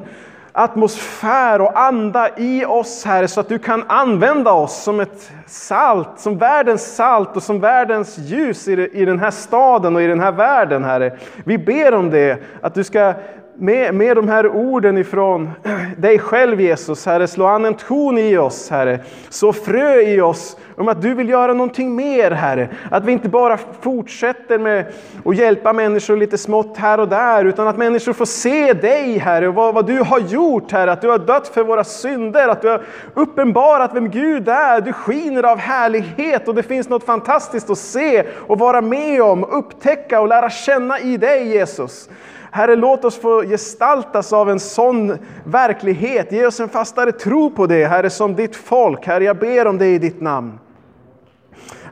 atmosfär 0.52 1.60
och 1.60 1.80
anda 1.80 2.28
i 2.36 2.64
oss, 2.64 3.04
Herre, 3.04 3.28
så 3.28 3.40
att 3.40 3.48
du 3.48 3.58
kan 3.58 3.84
använda 3.86 4.52
oss 4.52 4.82
som 4.82 5.00
ett 5.00 5.30
salt, 5.46 6.08
som 6.16 6.38
världens 6.38 6.96
salt 6.96 7.36
och 7.36 7.42
som 7.42 7.60
världens 7.60 8.18
ljus 8.18 8.68
i 8.68 9.04
den 9.04 9.18
här 9.18 9.30
staden 9.30 9.96
och 9.96 10.02
i 10.02 10.06
den 10.06 10.20
här 10.20 10.32
världen, 10.32 10.84
Herre. 10.84 11.18
Vi 11.44 11.58
ber 11.58 11.94
om 11.94 12.10
det, 12.10 12.42
att 12.60 12.74
du 12.74 12.84
ska 12.84 13.14
med, 13.54 13.94
med 13.94 14.16
de 14.16 14.28
här 14.28 14.48
orden 14.48 14.98
ifrån 14.98 15.50
dig 15.96 16.18
själv 16.18 16.60
Jesus, 16.60 17.06
Herre, 17.06 17.28
slå 17.28 17.46
an 17.46 17.64
en 17.64 17.74
ton 17.74 18.18
i 18.18 18.36
oss, 18.36 18.70
Herre. 18.70 19.00
Så 19.28 19.52
frö 19.52 20.00
i 20.00 20.20
oss 20.20 20.56
om 20.76 20.88
att 20.88 21.02
du 21.02 21.14
vill 21.14 21.28
göra 21.28 21.52
någonting 21.52 21.96
mer, 21.96 22.30
Herre. 22.30 22.68
Att 22.90 23.04
vi 23.04 23.12
inte 23.12 23.28
bara 23.28 23.58
fortsätter 23.80 24.58
med 24.58 24.84
att 25.24 25.36
hjälpa 25.36 25.72
människor 25.72 26.16
lite 26.16 26.38
smått 26.38 26.76
här 26.76 27.00
och 27.00 27.08
där, 27.08 27.44
utan 27.44 27.68
att 27.68 27.78
människor 27.78 28.12
får 28.12 28.24
se 28.24 28.72
dig, 28.72 29.18
Herre, 29.18 29.48
och 29.48 29.54
vad, 29.54 29.74
vad 29.74 29.86
du 29.86 29.98
har 29.98 30.20
gjort, 30.20 30.72
Herre. 30.72 30.92
Att 30.92 31.00
du 31.00 31.08
har 31.08 31.18
dött 31.18 31.48
för 31.48 31.64
våra 31.64 31.84
synder, 31.84 32.48
att 32.48 32.62
du 32.62 32.68
har 32.68 32.82
uppenbarat 33.14 33.90
vem 33.94 34.10
Gud 34.10 34.48
är. 34.48 34.80
Du 34.80 34.92
skiner 34.92 35.42
av 35.42 35.58
härlighet 35.58 36.48
och 36.48 36.54
det 36.54 36.62
finns 36.62 36.88
något 36.88 37.04
fantastiskt 37.04 37.70
att 37.70 37.78
se 37.78 38.24
och 38.46 38.58
vara 38.58 38.80
med 38.80 39.22
om, 39.22 39.44
upptäcka 39.44 40.20
och 40.20 40.28
lära 40.28 40.50
känna 40.50 41.00
i 41.00 41.16
dig, 41.16 41.48
Jesus. 41.48 42.08
Herre, 42.54 42.76
låt 42.76 43.04
oss 43.04 43.18
få 43.18 43.42
gestaltas 43.42 44.32
av 44.32 44.50
en 44.50 44.60
sån 44.60 45.18
verklighet. 45.44 46.32
Ge 46.32 46.46
oss 46.46 46.60
en 46.60 46.68
fastare 46.68 47.12
tro 47.12 47.50
på 47.50 47.66
det, 47.66 47.86
Herre, 47.86 48.10
som 48.10 48.34
ditt 48.34 48.56
folk. 48.56 49.06
Herre, 49.06 49.24
jag 49.24 49.38
ber 49.38 49.66
om 49.66 49.78
det 49.78 49.86
i 49.86 49.98
ditt 49.98 50.20
namn. 50.20 50.58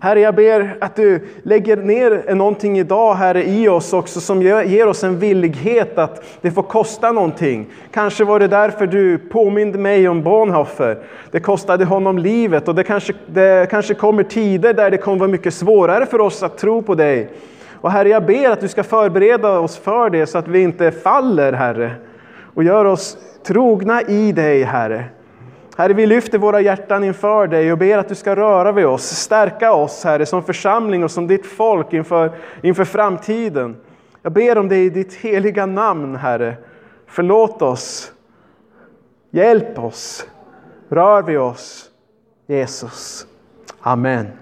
Herre, 0.01 0.21
jag 0.21 0.35
ber 0.35 0.77
att 0.81 0.97
du 0.97 1.29
lägger 1.43 1.77
ner 1.77 2.35
någonting 2.35 2.79
idag, 2.79 3.15
Herre, 3.15 3.45
i 3.45 3.69
oss 3.69 3.93
också 3.93 4.21
som 4.21 4.43
ger 4.43 4.87
oss 4.87 5.05
en 5.05 5.19
villighet 5.19 5.99
att 5.99 6.25
det 6.41 6.51
får 6.51 6.63
kosta 6.63 7.13
någonting. 7.13 7.67
Kanske 7.93 8.25
var 8.25 8.41
det 8.41 8.49
därför 8.49 8.87
du 8.87 9.19
påminde 9.19 9.79
mig 9.79 10.09
om 10.09 10.23
Bonhoeffer. 10.23 10.99
Det 11.31 11.41
kostade 11.41 11.85
honom 11.85 12.19
livet 12.19 12.69
och 12.69 12.75
det 12.75 12.85
kanske, 12.85 13.13
det 13.27 13.71
kanske 13.71 13.95
kommer 13.95 14.23
tider 14.23 14.75
där 14.75 14.91
det 14.91 14.99
kommer 14.99 15.19
vara 15.19 15.31
mycket 15.31 15.55
svårare 15.55 16.07
för 16.07 16.21
oss 16.21 16.43
att 16.43 16.59
tro 16.59 16.83
på 16.83 16.95
dig. 16.95 17.31
Och 17.81 17.91
Herre, 17.91 18.09
jag 18.09 18.27
ber 18.27 18.51
att 18.51 18.61
du 18.61 18.69
ska 18.69 18.83
förbereda 18.83 19.59
oss 19.59 19.79
för 19.79 20.11
det 20.11 20.27
så 20.27 20.39
att 20.39 20.49
vi 20.49 20.63
inte 20.63 20.91
faller, 20.91 21.53
Herre. 21.53 21.95
Och 22.55 22.65
gör 22.65 22.85
oss 22.85 23.19
trogna 23.47 24.03
i 24.03 24.33
dig, 24.33 24.63
Herre. 24.63 25.05
Herre, 25.77 25.93
vi 25.93 26.07
lyfter 26.07 26.39
våra 26.39 26.61
hjärtan 26.61 27.05
inför 27.05 27.47
dig 27.47 27.73
och 27.73 27.79
ber 27.79 27.99
att 27.99 28.09
du 28.09 28.15
ska 28.15 28.37
röra 28.37 28.73
vid 28.73 28.87
oss, 28.87 29.03
stärka 29.03 29.73
oss, 29.73 30.05
Herre, 30.05 30.27
som 30.27 30.43
församling 30.43 31.05
och 31.05 31.11
som 31.11 31.27
ditt 31.27 31.47
folk 31.47 31.93
inför, 31.93 32.31
inför 32.63 32.85
framtiden. 32.85 33.77
Jag 34.23 34.33
ber 34.33 34.59
om 34.59 34.69
det 34.69 34.77
i 34.77 34.91
ditt 34.91 35.15
heliga 35.15 35.67
namn, 35.67 36.17
Herre. 36.17 36.57
Förlåt 37.07 37.63
oss. 37.63 38.13
Hjälp 39.31 39.79
oss. 39.79 40.27
Rör 40.89 41.23
vid 41.23 41.39
oss. 41.39 41.91
Jesus. 42.47 43.27
Amen. 43.81 44.40